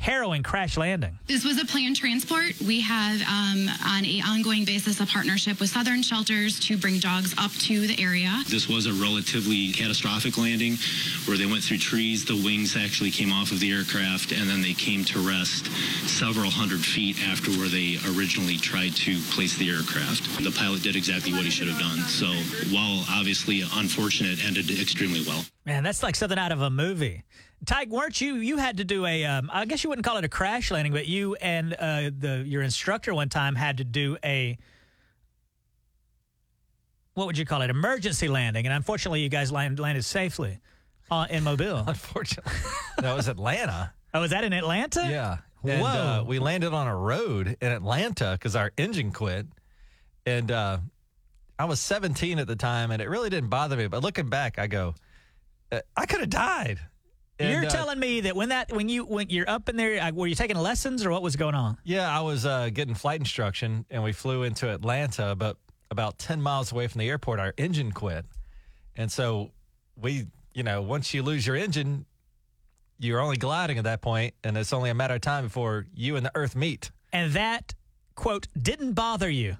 harrowing 0.00 0.42
crash 0.42 0.78
landing. 0.78 1.18
This 1.26 1.44
was 1.44 1.60
a 1.60 1.66
planned 1.66 1.94
transport. 1.94 2.58
We 2.60 2.80
have, 2.80 3.20
um, 3.22 3.68
on 3.86 4.04
a 4.06 4.22
ongoing 4.26 4.64
basis, 4.64 4.98
a 4.98 5.06
partnership 5.06 5.60
with 5.60 5.68
Southern 5.68 6.02
Shelters 6.02 6.58
to 6.60 6.78
bring 6.78 6.98
dogs 6.98 7.34
up 7.36 7.52
to 7.68 7.86
the 7.86 8.02
area. 8.02 8.42
This 8.48 8.66
was 8.66 8.86
a 8.86 8.94
relatively 8.94 9.72
catastrophic 9.72 10.38
landing 10.38 10.76
where 11.26 11.36
they 11.36 11.44
went 11.44 11.62
through 11.62 11.78
trees. 11.78 12.24
The 12.24 12.40
wings 12.42 12.76
actually 12.76 13.10
came 13.10 13.30
off 13.30 13.52
of 13.52 13.60
the 13.60 13.70
aircraft 13.70 14.32
and 14.32 14.48
then 14.48 14.62
they 14.62 14.72
came 14.72 15.04
to 15.04 15.18
rest 15.20 15.66
several 16.08 16.50
hundred 16.50 16.80
feet 16.80 17.16
after 17.28 17.50
where 17.52 17.68
they 17.68 17.98
originally 18.16 18.56
tried 18.56 18.96
to 19.04 19.20
place 19.32 19.56
the 19.58 19.68
aircraft. 19.68 20.42
The 20.42 20.50
pilot 20.50 20.82
did 20.82 20.96
exactly 20.96 21.32
what 21.32 21.44
he 21.44 21.50
should 21.50 21.68
have 21.68 21.78
done. 21.78 21.98
So 22.08 22.26
while 22.74 23.04
obviously 23.10 23.62
unfortunate, 23.74 24.42
ended 24.44 24.70
extremely 24.70 25.22
well. 25.26 25.44
Man, 25.66 25.82
that's 25.82 26.02
like 26.02 26.16
something 26.16 26.38
out 26.38 26.52
of 26.52 26.62
a 26.62 26.70
movie. 26.70 27.22
Tig, 27.66 27.90
weren't 27.90 28.20
you? 28.20 28.36
You 28.36 28.56
had 28.56 28.78
to 28.78 28.84
do 28.84 29.04
a. 29.06 29.24
Um, 29.24 29.50
I 29.52 29.64
guess 29.66 29.84
you 29.84 29.90
wouldn't 29.90 30.06
call 30.06 30.16
it 30.16 30.24
a 30.24 30.28
crash 30.28 30.70
landing, 30.70 30.92
but 30.92 31.06
you 31.06 31.34
and 31.36 31.74
uh, 31.74 32.10
the 32.16 32.42
your 32.46 32.62
instructor 32.62 33.14
one 33.14 33.28
time 33.28 33.54
had 33.54 33.78
to 33.78 33.84
do 33.84 34.16
a 34.24 34.58
what 37.14 37.26
would 37.26 37.38
you 37.38 37.44
call 37.44 37.62
it? 37.62 37.70
Emergency 37.70 38.28
landing. 38.28 38.66
And 38.66 38.74
unfortunately, 38.74 39.20
you 39.20 39.28
guys 39.28 39.52
land, 39.52 39.78
landed 39.78 40.04
safely 40.04 40.58
uh, 41.10 41.26
in 41.28 41.44
Mobile. 41.44 41.84
Unfortunately, 41.86 42.52
that 42.98 43.14
was 43.14 43.28
Atlanta. 43.28 43.92
oh, 44.14 44.20
was 44.20 44.30
that 44.30 44.44
in 44.44 44.52
Atlanta? 44.52 45.06
Yeah. 45.08 45.38
And, 45.62 45.82
Whoa. 45.82 45.88
uh, 45.88 46.24
we 46.26 46.38
landed 46.38 46.72
on 46.72 46.86
a 46.86 46.96
road 46.96 47.58
in 47.60 47.72
Atlanta 47.72 48.32
because 48.32 48.56
our 48.56 48.72
engine 48.78 49.12
quit. 49.12 49.46
And 50.24 50.50
uh, 50.50 50.78
I 51.58 51.66
was 51.66 51.80
17 51.80 52.38
at 52.38 52.46
the 52.46 52.56
time, 52.56 52.90
and 52.90 53.02
it 53.02 53.08
really 53.10 53.28
didn't 53.28 53.50
bother 53.50 53.76
me. 53.76 53.86
But 53.86 54.02
looking 54.02 54.30
back, 54.30 54.58
I 54.58 54.66
go, 54.66 54.94
uh, 55.70 55.80
I 55.96 56.06
could 56.06 56.20
have 56.20 56.30
died. 56.30 56.78
And, 57.40 57.50
You're 57.50 57.64
uh, 57.64 57.70
telling 57.70 57.98
me 57.98 58.20
that 58.20 58.36
when 58.36 58.50
that 58.50 58.70
when 58.70 58.90
you 58.90 59.04
when 59.04 59.30
you're 59.30 59.48
up 59.48 59.70
in 59.70 59.76
there, 59.76 60.00
uh, 60.00 60.10
were 60.12 60.26
you 60.26 60.34
taking 60.34 60.58
lessons 60.58 61.06
or 61.06 61.10
what 61.10 61.22
was 61.22 61.36
going 61.36 61.54
on? 61.54 61.78
Yeah, 61.84 62.06
I 62.06 62.20
was 62.20 62.44
uh, 62.44 62.68
getting 62.68 62.94
flight 62.94 63.18
instruction, 63.18 63.86
and 63.90 64.02
we 64.02 64.12
flew 64.12 64.42
into 64.42 64.70
Atlanta, 64.70 65.34
but 65.34 65.56
about 65.90 66.18
10 66.18 66.42
miles 66.42 66.70
away 66.70 66.86
from 66.86 66.98
the 66.98 67.08
airport, 67.08 67.40
our 67.40 67.54
engine 67.56 67.92
quit. 67.92 68.26
And 68.94 69.10
so 69.10 69.52
we, 69.96 70.26
you 70.52 70.62
know, 70.62 70.82
once 70.82 71.14
you 71.14 71.22
lose 71.22 71.46
your 71.46 71.56
engine, 71.56 72.04
you're 72.98 73.20
only 73.20 73.38
gliding 73.38 73.78
at 73.78 73.84
that 73.84 74.02
point, 74.02 74.34
and 74.44 74.58
it's 74.58 74.74
only 74.74 74.90
a 74.90 74.94
matter 74.94 75.14
of 75.14 75.22
time 75.22 75.44
before 75.44 75.86
you 75.94 76.16
and 76.16 76.26
the 76.26 76.32
earth 76.34 76.54
meet. 76.54 76.90
And 77.10 77.32
that 77.32 77.74
quote 78.14 78.48
didn't 78.60 78.92
bother 78.92 79.30
you. 79.30 79.56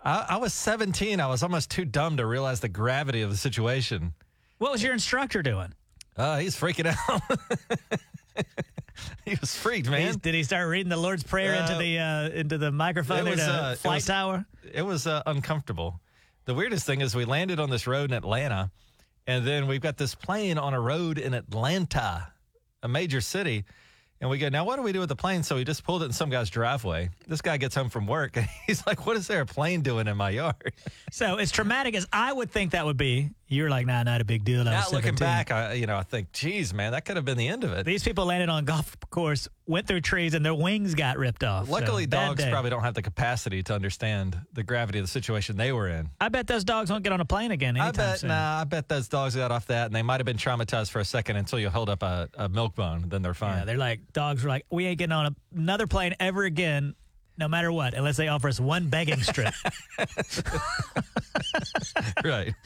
I, 0.00 0.26
I 0.30 0.36
was 0.36 0.54
17. 0.54 1.20
I 1.20 1.26
was 1.26 1.42
almost 1.42 1.70
too 1.70 1.84
dumb 1.84 2.16
to 2.18 2.26
realize 2.26 2.60
the 2.60 2.68
gravity 2.68 3.22
of 3.22 3.30
the 3.30 3.36
situation. 3.36 4.14
What 4.58 4.70
was 4.70 4.82
your 4.82 4.92
instructor 4.92 5.42
doing? 5.42 5.74
Uh, 6.18 6.38
he's 6.38 6.56
freaking 6.56 6.86
out. 6.92 7.22
he 9.24 9.36
was 9.40 9.54
freaked, 9.56 9.88
man. 9.88 10.00
He's- 10.02 10.16
did 10.16 10.34
he 10.34 10.42
start 10.42 10.68
reading 10.68 10.90
the 10.90 10.96
Lord's 10.96 11.22
Prayer 11.22 11.54
into 11.54 11.74
Uh, 11.74 11.78
the 11.78 11.98
uh, 11.98 12.28
into 12.30 12.58
the 12.58 12.72
microphone 12.72 13.24
was, 13.28 13.40
uh, 13.40 13.70
it 13.74 13.78
flight 13.78 13.96
was- 13.96 14.06
tower? 14.06 14.44
It 14.72 14.82
was 14.82 15.06
uh, 15.06 15.22
uncomfortable. 15.26 16.00
The 16.44 16.54
weirdest 16.54 16.86
thing 16.86 17.00
is 17.00 17.14
we 17.14 17.24
landed 17.24 17.60
on 17.60 17.70
this 17.70 17.86
road 17.86 18.10
in 18.10 18.16
Atlanta, 18.16 18.70
and 19.26 19.46
then 19.46 19.66
we've 19.66 19.80
got 19.80 19.96
this 19.96 20.14
plane 20.14 20.58
on 20.58 20.74
a 20.74 20.80
road 20.80 21.18
in 21.18 21.34
Atlanta, 21.34 22.32
a 22.82 22.88
major 22.88 23.20
city. 23.20 23.64
And 24.20 24.28
we 24.28 24.38
go, 24.38 24.48
now 24.48 24.64
what 24.64 24.76
do 24.76 24.82
we 24.82 24.90
do 24.92 24.98
with 24.98 25.10
the 25.10 25.14
plane? 25.16 25.44
So 25.44 25.54
we 25.54 25.62
just 25.64 25.84
pulled 25.84 26.02
it 26.02 26.06
in 26.06 26.12
some 26.12 26.28
guy's 26.28 26.50
driveway. 26.50 27.10
This 27.28 27.40
guy 27.40 27.56
gets 27.56 27.76
home 27.76 27.88
from 27.88 28.06
work, 28.08 28.36
and 28.36 28.48
he's 28.66 28.84
like, 28.86 29.06
what 29.06 29.16
is 29.16 29.28
there 29.28 29.42
a 29.42 29.46
plane 29.46 29.82
doing 29.82 30.08
in 30.08 30.16
my 30.16 30.30
yard? 30.30 30.72
So 31.12 31.36
as 31.36 31.52
traumatic 31.52 31.94
as 31.94 32.06
I 32.12 32.32
would 32.32 32.50
think 32.50 32.72
that 32.72 32.84
would 32.84 32.96
be, 32.96 33.30
you're 33.48 33.70
like, 33.70 33.86
nah, 33.86 34.02
not 34.02 34.20
a 34.20 34.24
big 34.24 34.44
deal. 34.44 34.60
I 34.60 34.64
Now 34.64 34.76
was 34.80 34.92
looking 34.92 35.16
17. 35.16 35.26
back, 35.26 35.50
I, 35.50 35.72
you 35.72 35.86
know, 35.86 35.96
I 35.96 36.02
think, 36.02 36.32
geez, 36.32 36.74
man, 36.74 36.92
that 36.92 37.04
could 37.06 37.16
have 37.16 37.24
been 37.24 37.38
the 37.38 37.48
end 37.48 37.64
of 37.64 37.72
it. 37.72 37.86
These 37.86 38.04
people 38.04 38.26
landed 38.26 38.50
on 38.50 38.66
golf 38.66 38.94
course, 39.10 39.48
went 39.66 39.86
through 39.86 40.02
trees, 40.02 40.34
and 40.34 40.44
their 40.44 40.54
wings 40.54 40.94
got 40.94 41.16
ripped 41.16 41.42
off. 41.42 41.68
Luckily, 41.68 42.04
bad 42.06 42.26
dogs 42.28 42.44
day. 42.44 42.50
probably 42.50 42.68
don't 42.70 42.82
have 42.82 42.92
the 42.94 43.00
capacity 43.02 43.62
to 43.64 43.74
understand 43.74 44.38
the 44.52 44.62
gravity 44.62 44.98
of 44.98 45.04
the 45.04 45.10
situation 45.10 45.56
they 45.56 45.72
were 45.72 45.88
in. 45.88 46.10
I 46.20 46.28
bet 46.28 46.46
those 46.46 46.64
dogs 46.64 46.90
won't 46.90 47.04
get 47.04 47.12
on 47.12 47.20
a 47.20 47.24
plane 47.24 47.50
again 47.50 47.78
I 47.78 47.90
bet, 47.90 48.18
soon. 48.20 48.28
nah, 48.28 48.60
I 48.60 48.64
bet 48.64 48.88
those 48.88 49.08
dogs 49.08 49.34
got 49.34 49.50
off 49.50 49.66
that, 49.68 49.86
and 49.86 49.94
they 49.94 50.02
might 50.02 50.20
have 50.20 50.26
been 50.26 50.36
traumatized 50.36 50.90
for 50.90 51.00
a 51.00 51.04
second 51.04 51.36
until 51.36 51.58
you 51.58 51.70
hold 51.70 51.88
up 51.88 52.02
a, 52.02 52.28
a 52.34 52.48
milk 52.50 52.74
bone. 52.74 53.04
Then 53.08 53.22
they're 53.22 53.32
fine. 53.34 53.58
Yeah, 53.60 53.64
they're 53.64 53.76
like 53.78 54.12
dogs 54.12 54.42
were 54.44 54.50
like, 54.50 54.66
we 54.70 54.84
ain't 54.86 54.98
getting 54.98 55.12
on 55.12 55.26
a, 55.26 55.34
another 55.58 55.86
plane 55.86 56.14
ever 56.20 56.44
again, 56.44 56.94
no 57.38 57.48
matter 57.48 57.72
what, 57.72 57.94
unless 57.94 58.16
they 58.18 58.28
offer 58.28 58.48
us 58.48 58.60
one 58.60 58.88
begging 58.88 59.20
strip, 59.22 59.54
right. 62.24 62.52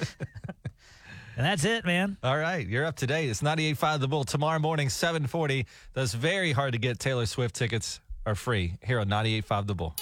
and 1.37 1.47
that's 1.47 1.64
it, 1.64 1.85
man. 1.85 2.16
All 2.22 2.39
right, 2.39 2.66
you're 2.66 2.85
up 2.85 2.97
to 2.97 3.07
date. 3.07 3.28
It's 3.28 3.43
98.5 3.43 4.01
The 4.01 4.09
Bull. 4.09 4.24
Tomorrow 4.24 4.59
morning, 4.59 4.89
740. 4.89 5.66
Those 5.95 6.14
very 6.14 6.53
hard 6.53 6.72
to 6.72 6.78
get 6.78 6.99
Taylor 6.99 7.26
Swift 7.26 7.55
tickets 7.55 8.01
are 8.24 8.35
free 8.35 8.74
here 8.85 9.01
on 9.01 9.09
98.5 9.09 9.66
The 9.66 9.74
Bull. 9.74 9.95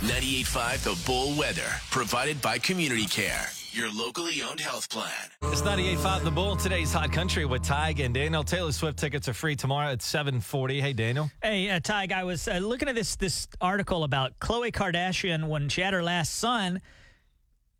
98.5 0.00 0.84
The 0.84 1.06
Bull 1.06 1.36
Weather, 1.38 1.68
provided 1.90 2.40
by 2.40 2.58
Community 2.58 3.04
Care, 3.04 3.46
your 3.72 3.92
locally 3.92 4.40
owned 4.42 4.60
health 4.60 4.88
plan. 4.88 5.12
It's 5.42 5.62
98.5 5.62 6.24
The 6.24 6.30
Bull. 6.30 6.56
Today's 6.56 6.92
Hot 6.92 7.12
Country 7.12 7.44
with 7.44 7.62
Tig 7.62 8.00
and 8.00 8.14
Daniel. 8.14 8.42
Taylor 8.42 8.72
Swift 8.72 8.98
tickets 8.98 9.28
are 9.28 9.34
free 9.34 9.56
tomorrow 9.56 9.92
at 9.92 10.00
740. 10.02 10.80
Hey, 10.80 10.92
Daniel. 10.92 11.30
Hey, 11.42 11.68
uh, 11.68 11.80
Tig, 11.80 12.12
I 12.12 12.24
was 12.24 12.48
uh, 12.48 12.58
looking 12.58 12.88
at 12.88 12.94
this 12.94 13.16
this 13.16 13.48
article 13.60 14.04
about 14.04 14.38
Khloe 14.38 14.72
Kardashian 14.72 15.48
when 15.48 15.68
she 15.68 15.80
had 15.82 15.92
her 15.92 16.02
last 16.02 16.36
son. 16.36 16.80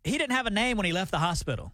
He 0.04 0.18
didn't 0.18 0.32
have 0.32 0.46
a 0.46 0.50
name 0.50 0.76
when 0.76 0.86
he 0.86 0.92
left 0.92 1.10
the 1.10 1.18
hospital. 1.18 1.72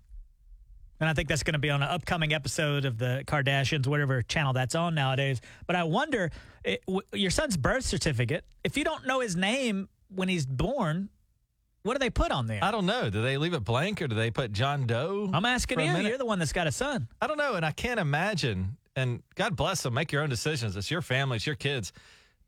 And 1.00 1.08
I 1.08 1.12
think 1.12 1.28
that's 1.28 1.42
going 1.42 1.54
to 1.54 1.58
be 1.58 1.70
on 1.70 1.82
an 1.82 1.88
upcoming 1.88 2.32
episode 2.32 2.84
of 2.84 2.98
the 2.98 3.24
Kardashians, 3.26 3.86
whatever 3.86 4.22
channel 4.22 4.52
that's 4.52 4.74
on 4.74 4.94
nowadays. 4.94 5.40
But 5.66 5.76
I 5.76 5.84
wonder, 5.84 6.30
it, 6.64 6.82
w- 6.86 7.02
your 7.12 7.30
son's 7.30 7.56
birth 7.56 7.84
certificate, 7.84 8.44
if 8.62 8.76
you 8.76 8.84
don't 8.84 9.06
know 9.06 9.20
his 9.20 9.34
name 9.34 9.88
when 10.08 10.28
he's 10.28 10.46
born, 10.46 11.08
what 11.82 11.94
do 11.94 11.98
they 11.98 12.10
put 12.10 12.30
on 12.30 12.46
there? 12.46 12.60
I 12.62 12.70
don't 12.70 12.86
know. 12.86 13.10
Do 13.10 13.22
they 13.22 13.36
leave 13.36 13.52
it 13.54 13.64
blank 13.64 14.00
or 14.00 14.08
do 14.08 14.14
they 14.14 14.30
put 14.30 14.52
John 14.52 14.86
Doe? 14.86 15.30
I'm 15.32 15.44
asking 15.44 15.80
you. 15.80 15.96
You're 15.98 16.16
the 16.16 16.24
one 16.24 16.38
that's 16.38 16.52
got 16.52 16.66
a 16.66 16.72
son. 16.72 17.08
I 17.20 17.26
don't 17.26 17.36
know, 17.38 17.54
and 17.54 17.66
I 17.66 17.72
can't 17.72 18.00
imagine. 18.00 18.76
And 18.96 19.22
God 19.34 19.56
bless 19.56 19.82
them. 19.82 19.94
Make 19.94 20.12
your 20.12 20.22
own 20.22 20.30
decisions. 20.30 20.76
It's 20.76 20.90
your 20.90 21.02
family. 21.02 21.36
It's 21.36 21.46
your 21.46 21.56
kids. 21.56 21.92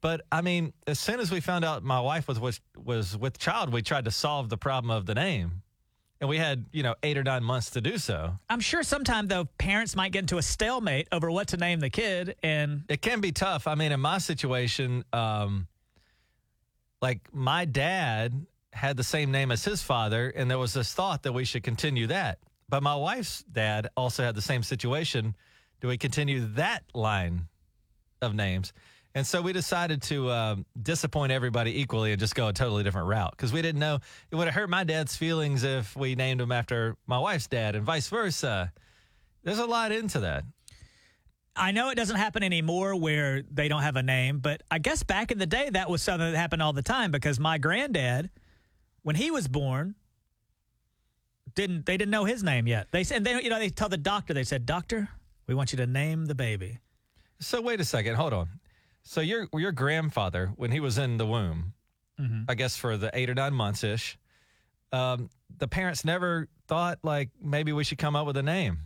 But 0.01 0.23
I 0.31 0.41
mean, 0.41 0.73
as 0.87 0.99
soon 0.99 1.21
as 1.21 1.31
we 1.31 1.41
found 1.41 1.65
out 1.65 1.83
my 1.83 2.01
wife 2.01 2.29
was 2.29 2.39
was, 2.39 2.61
was 2.83 3.17
with 3.17 3.39
child, 3.39 3.73
we 3.73 3.83
tried 3.83 4.05
to 4.05 4.11
solve 4.11 4.49
the 4.49 4.57
problem 4.57 4.91
of 4.91 5.05
the 5.07 5.15
name, 5.15 5.63
and 6.21 6.29
we 6.29 6.39
had 6.39 6.67
you 6.73 6.83
know 6.83 6.95
eight 7.03 7.19
or 7.19 7.25
nine 7.25 7.45
months 7.45 7.71
to 7.71 7.81
do 7.81 7.99
so. 7.99 8.39
I'm 8.49 8.61
sure 8.61 8.83
sometime, 8.83 9.29
though, 9.29 9.45
parents 9.59 9.95
might 9.97 10.13
get 10.13 10.21
into 10.21 10.39
a 10.39 10.43
stalemate 10.43 11.09
over 11.13 11.31
what 11.31 11.49
to 11.49 11.57
name 11.57 11.81
the 11.81 11.91
kid. 11.91 12.37
And 12.43 12.85
It 12.89 13.03
can 13.03 13.21
be 13.21 13.33
tough. 13.33 13.67
I 13.67 13.75
mean, 13.75 13.93
in 13.93 14.01
my 14.01 14.19
situation, 14.19 15.05
um, 15.13 15.67
like 17.03 17.21
my 17.33 17.65
dad 17.65 18.47
had 18.73 18.97
the 18.97 19.05
same 19.05 19.31
name 19.31 19.51
as 19.51 19.65
his 19.65 19.83
father, 19.83 20.29
and 20.29 20.51
there 20.51 20.59
was 20.59 20.75
this 20.75 20.93
thought 20.93 21.23
that 21.25 21.33
we 21.33 21.45
should 21.45 21.63
continue 21.63 22.07
that. 22.09 22.39
But 22.69 22.83
my 22.83 22.97
wife's 22.97 23.45
dad 23.45 23.89
also 23.97 24.25
had 24.25 24.35
the 24.35 24.43
same 24.43 24.63
situation. 24.63 25.37
Do 25.81 25.89
we 25.89 25.99
continue 25.99 26.47
that 26.55 26.83
line 26.95 27.49
of 28.21 28.35
names? 28.35 28.73
And 29.17 29.27
so 29.27 29.41
we 29.41 29.55
decided 29.55 30.03
to 30.03 30.31
um, 30.31 30.67
disappoint 30.83 31.33
everybody 31.33 31.81
equally 31.81 32.13
and 32.13 32.21
just 32.21 32.35
go 32.35 32.49
a 32.49 32.53
totally 32.53 32.85
different 32.85 33.09
route 33.09 33.31
because 33.31 33.51
we 33.51 33.63
didn't 33.63 33.81
know 33.81 33.99
it 34.31 34.37
would 34.37 34.45
have 34.45 34.55
hurt 34.55 34.69
my 34.69 34.85
dad's 34.85 35.17
feelings 35.17 35.65
if 35.65 35.97
we 35.97 36.15
named 36.15 36.39
him 36.39 36.53
after 36.53 36.99
my 37.07 37.19
wife's 37.19 37.47
dad 37.47 37.77
and 37.77 37.83
vice 37.83 38.09
versa. 38.11 38.71
There's 39.43 39.59
a 39.59 39.65
lot 39.65 39.91
into 39.91 40.21
that. 40.21 40.45
I 41.57 41.71
know 41.71 41.89
it 41.89 41.95
doesn't 41.95 42.17
happen 42.17 42.43
anymore 42.43 42.95
where 42.95 43.41
they 43.51 43.69
don't 43.69 43.81
have 43.81 43.97
a 43.97 44.03
name, 44.03 44.41
but 44.41 44.63
I 44.71 44.81
guess 44.81 45.03
back 45.03 45.33
in 45.33 45.39
the 45.39 45.47
day 45.47 45.71
that 45.71 45.89
was 45.89 46.03
something 46.03 46.31
that 46.31 46.37
happened 46.37 46.61
all 46.61 46.75
the 46.75 46.83
time 46.83 47.11
because 47.11 47.41
my 47.41 47.57
granddad, 47.57 48.29
when 49.01 49.17
he 49.17 49.31
was 49.31 49.49
born, 49.49 49.95
didn't 51.55 51.87
they 51.87 51.97
didn't 51.97 52.11
know 52.11 52.27
his 52.27 52.43
name 52.43 52.67
yet. 52.67 52.89
They 52.91 53.03
said 53.03 53.25
they 53.25 53.43
you 53.43 53.49
know 53.49 53.59
they 53.59 53.71
tell 53.71 53.89
the 53.89 53.97
doctor 53.97 54.35
they 54.35 54.45
said 54.45 54.67
doctor 54.67 55.09
we 55.47 55.55
want 55.55 55.73
you 55.73 55.79
to 55.79 55.87
name 55.87 56.27
the 56.27 56.35
baby. 56.35 56.81
So 57.41 57.63
wait 57.63 57.81
a 57.81 57.85
second, 57.87 58.17
hold 58.17 58.35
on. 58.35 58.49
So 59.09 59.21
your 59.21 59.47
your 59.55 59.73
grandfather, 59.73 60.53
when 60.57 60.71
he 60.73 60.81
was 60.81 60.99
in 60.99 61.17
the 61.17 61.27
womb, 61.27 61.73
I 62.49 62.55
guess 62.55 62.77
for 62.77 62.97
the 62.97 63.11
eight 63.15 63.29
or 63.31 63.35
nine 63.35 63.53
months 63.55 63.85
ish, 63.85 64.19
um, 64.93 65.29
the 65.59 65.69
parents 65.69 66.05
never 66.05 66.49
thought 66.67 66.99
like 67.03 67.29
maybe 67.41 67.73
we 67.73 67.85
should 67.85 67.99
come 67.99 68.17
up 68.17 68.27
with 68.27 68.37
a 68.37 68.43
name. 68.43 68.79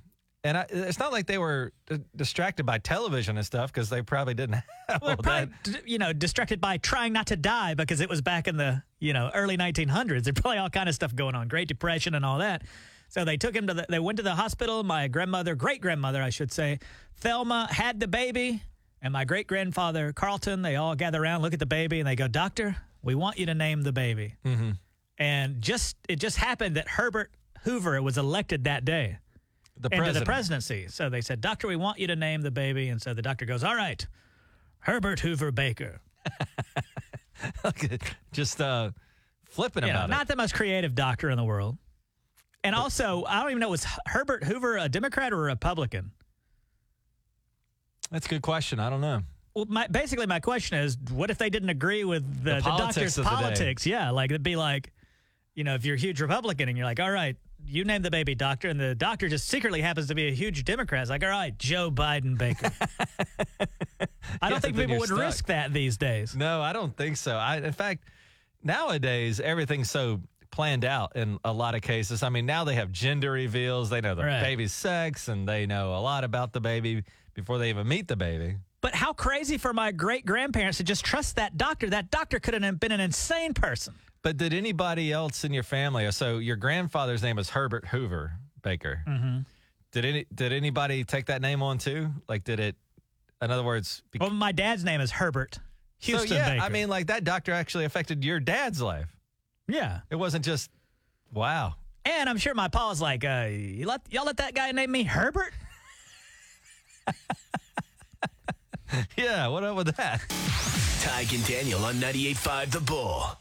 And 0.42 0.56
I, 0.56 0.66
it's 0.70 0.98
not 0.98 1.12
like 1.12 1.26
they 1.26 1.36
were 1.38 1.72
d- 1.86 1.98
distracted 2.16 2.64
by 2.64 2.78
television 2.78 3.36
and 3.36 3.44
stuff 3.46 3.70
because 3.72 3.88
they 3.90 4.00
probably 4.02 4.32
didn't 4.34 4.54
have 4.88 5.00
Well, 5.02 5.16
that. 5.16 5.22
probably, 5.22 5.54
d- 5.64 5.78
you 5.84 5.98
know, 5.98 6.12
distracted 6.14 6.60
by 6.60 6.78
trying 6.78 7.12
not 7.12 7.26
to 7.26 7.36
die 7.36 7.74
because 7.74 8.00
it 8.00 8.08
was 8.08 8.22
back 8.22 8.48
in 8.48 8.56
the, 8.56 8.82
you 9.00 9.12
know, 9.12 9.30
early 9.34 9.56
1900s. 9.58 10.24
There's 10.24 10.32
probably 10.40 10.56
all 10.58 10.70
kind 10.70 10.88
of 10.88 10.94
stuff 10.94 11.14
going 11.14 11.34
on, 11.34 11.48
Great 11.48 11.68
Depression 11.68 12.14
and 12.14 12.24
all 12.24 12.38
that. 12.38 12.62
So 13.08 13.24
they 13.26 13.36
took 13.36 13.54
him 13.54 13.66
to 13.66 13.74
the, 13.74 13.86
they 13.90 13.98
went 13.98 14.16
to 14.16 14.22
the 14.22 14.34
hospital. 14.34 14.82
My 14.82 15.08
grandmother, 15.08 15.54
great 15.54 15.82
grandmother, 15.82 16.22
I 16.22 16.30
should 16.30 16.50
say, 16.52 16.78
Thelma 17.16 17.68
had 17.70 18.00
the 18.00 18.08
baby, 18.08 18.62
and 19.02 19.12
my 19.12 19.24
great 19.24 19.46
grandfather, 19.46 20.12
Carlton, 20.12 20.62
they 20.62 20.76
all 20.76 20.94
gather 20.94 21.22
around, 21.22 21.42
look 21.42 21.52
at 21.52 21.58
the 21.58 21.66
baby, 21.66 22.00
and 22.00 22.06
they 22.06 22.16
go, 22.16 22.28
Doctor, 22.28 22.76
we 23.02 23.14
want 23.14 23.38
you 23.38 23.46
to 23.46 23.54
name 23.54 23.82
the 23.82 23.92
baby. 23.92 24.34
Mm-hmm. 24.44 24.72
And 25.18 25.62
just, 25.62 25.96
it 26.08 26.16
just 26.16 26.36
happened 26.36 26.76
that 26.76 26.88
Herbert 26.88 27.30
Hoover 27.62 28.00
was 28.02 28.18
elected 28.18 28.64
that 28.64 28.84
day 28.84 29.18
The 29.78 29.88
into 29.92 30.12
the 30.12 30.24
presidency. 30.24 30.86
So 30.88 31.08
they 31.08 31.20
said, 31.20 31.40
Doctor, 31.40 31.68
we 31.68 31.76
want 31.76 31.98
you 31.98 32.06
to 32.08 32.16
name 32.16 32.42
the 32.42 32.50
baby. 32.50 32.88
And 32.88 33.00
so 33.00 33.14
the 33.14 33.22
doctor 33.22 33.44
goes, 33.44 33.64
All 33.64 33.76
right, 33.76 34.06
Herbert 34.80 35.20
Hoover 35.20 35.50
Baker. 35.50 36.00
Just 38.32 38.60
uh, 38.60 38.90
flipping 39.44 39.84
You 39.84 39.92
know, 39.92 40.00
about 40.00 40.10
not 40.10 40.28
the 40.28 40.36
most 40.36 40.54
creative 40.54 40.94
doctor 40.94 41.30
in 41.30 41.36
the 41.36 41.44
world. 41.44 41.78
And 42.62 42.74
also, 42.74 43.24
I 43.26 43.40
don't 43.40 43.50
even 43.50 43.60
know, 43.60 43.70
was 43.70 43.86
Herbert 44.06 44.44
Hoover 44.44 44.76
a 44.76 44.88
Democrat 44.88 45.32
or 45.32 45.44
a 45.44 45.46
Republican? 45.46 46.12
That's 48.10 48.26
a 48.26 48.28
good 48.28 48.42
question. 48.42 48.80
I 48.80 48.90
don't 48.90 49.00
know. 49.00 49.22
Well, 49.54 49.66
my, 49.68 49.86
basically, 49.88 50.26
my 50.26 50.40
question 50.40 50.78
is, 50.78 50.96
what 51.10 51.30
if 51.30 51.38
they 51.38 51.50
didn't 51.50 51.70
agree 51.70 52.04
with 52.04 52.44
the, 52.44 52.50
The 52.50 52.56
the, 52.56 52.62
politics 52.62 52.94
doctor's 52.94 53.18
of 53.18 53.24
the 53.24 53.30
day. 53.30 53.36
politics? 53.36 53.86
Yeah, 53.86 54.10
like 54.10 54.30
it'd 54.30 54.42
be 54.42 54.56
like, 54.56 54.92
you 55.54 55.64
know, 55.64 55.74
if 55.74 55.84
you're 55.84 55.96
a 55.96 55.98
huge 55.98 56.20
Republican 56.20 56.68
and 56.68 56.78
you're 56.78 56.86
like, 56.86 57.00
all 57.00 57.10
right, 57.10 57.36
you 57.66 57.84
name 57.84 58.00
the 58.02 58.10
baby 58.10 58.34
doctor, 58.34 58.68
and 58.68 58.78
the 58.80 58.94
doctor 58.94 59.28
just 59.28 59.48
secretly 59.48 59.80
happens 59.82 60.06
to 60.08 60.14
be 60.14 60.28
a 60.28 60.32
huge 60.32 60.64
Democrat. 60.64 61.02
It's 61.02 61.10
like, 61.10 61.22
all 61.24 61.28
right, 61.30 61.56
Joe 61.58 61.90
Biden 61.90 62.38
Baker. 62.38 62.70
I 64.40 64.48
don't 64.48 64.52
Yeah, 64.52 64.58
think 64.60 64.76
people 64.76 64.98
would 64.98 65.08
stuck. 65.08 65.18
risk 65.20 65.46
that 65.46 65.72
these 65.72 65.96
days. 65.96 66.34
No, 66.34 66.62
I 66.62 66.72
don't 66.72 66.96
think 66.96 67.16
so. 67.16 67.36
I, 67.36 67.56
in 67.58 67.72
fact, 67.72 68.04
nowadays 68.62 69.40
everything's 69.40 69.90
so 69.90 70.20
planned 70.50 70.84
out 70.84 71.16
in 71.16 71.38
a 71.44 71.52
lot 71.52 71.74
of 71.74 71.82
cases. 71.82 72.22
I 72.22 72.28
mean, 72.28 72.46
now 72.46 72.64
they 72.64 72.74
have 72.74 72.90
gender 72.92 73.32
reveals. 73.32 73.90
They 73.90 74.00
know 74.00 74.14
the 74.14 74.24
Right. 74.24 74.42
baby's 74.42 74.72
sex, 74.72 75.28
and 75.28 75.46
they 75.48 75.66
know 75.66 75.94
a 75.94 76.00
lot 76.00 76.24
about 76.24 76.52
the 76.52 76.60
baby 76.60 77.02
before 77.40 77.58
they 77.58 77.70
even 77.70 77.86
meet 77.88 78.08
the 78.08 78.16
baby. 78.16 78.56
But 78.80 78.94
how 78.94 79.12
crazy 79.12 79.58
for 79.58 79.72
my 79.72 79.92
great 79.92 80.24
grandparents 80.24 80.78
to 80.78 80.84
just 80.84 81.04
trust 81.04 81.36
that 81.36 81.56
doctor. 81.58 81.90
That 81.90 82.10
doctor 82.10 82.40
could 82.40 82.54
have 82.54 82.80
been 82.80 82.92
an 82.92 83.00
insane 83.00 83.52
person. 83.52 83.94
But 84.22 84.36
did 84.36 84.54
anybody 84.54 85.12
else 85.12 85.44
in 85.44 85.52
your 85.52 85.62
family? 85.62 86.10
So 86.12 86.38
your 86.38 86.56
grandfather's 86.56 87.22
name 87.22 87.38
is 87.38 87.50
Herbert 87.50 87.86
Hoover 87.88 88.32
Baker. 88.62 89.02
Mm-hmm. 89.06 89.38
Did 89.92 90.04
any 90.04 90.26
did 90.34 90.52
anybody 90.52 91.04
take 91.04 91.26
that 91.26 91.42
name 91.42 91.62
on 91.62 91.78
too? 91.78 92.08
Like, 92.28 92.44
did 92.44 92.60
it? 92.60 92.76
In 93.42 93.50
other 93.50 93.62
words, 93.64 94.02
be- 94.10 94.18
Well, 94.20 94.30
my 94.30 94.52
dad's 94.52 94.84
name 94.84 95.00
is 95.00 95.10
Herbert 95.10 95.58
Houston 96.00 96.28
so 96.28 96.34
yeah, 96.34 96.50
Baker. 96.54 96.64
I 96.64 96.68
mean, 96.68 96.88
like 96.88 97.06
that 97.08 97.24
doctor 97.24 97.52
actually 97.52 97.84
affected 97.86 98.24
your 98.24 98.40
dad's 98.40 98.80
life. 98.80 99.08
yeah. 99.68 100.00
It 100.10 100.16
wasn't 100.16 100.44
just 100.44 100.70
wow. 101.32 101.74
And 102.04 102.28
I'm 102.30 102.38
sure 102.38 102.54
my 102.54 102.68
pa 102.68 102.88
was 102.88 103.00
like, 103.02 103.24
uh, 103.24 103.48
you 103.50 103.86
let, 103.86 104.00
y'all 104.10 104.24
let 104.24 104.38
that 104.38 104.54
guy 104.54 104.72
name 104.72 104.90
me 104.90 105.02
Herbert? 105.02 105.52
Yeah, 109.16 109.46
what 109.46 109.62
up 109.62 109.76
with 109.76 109.94
that? 109.96 110.20
Tig 111.00 111.32
and 111.32 111.46
Daniel 111.46 111.84
on 111.84 111.94
98.5 111.94 112.70
The 112.72 112.80
Bull. 112.80 113.39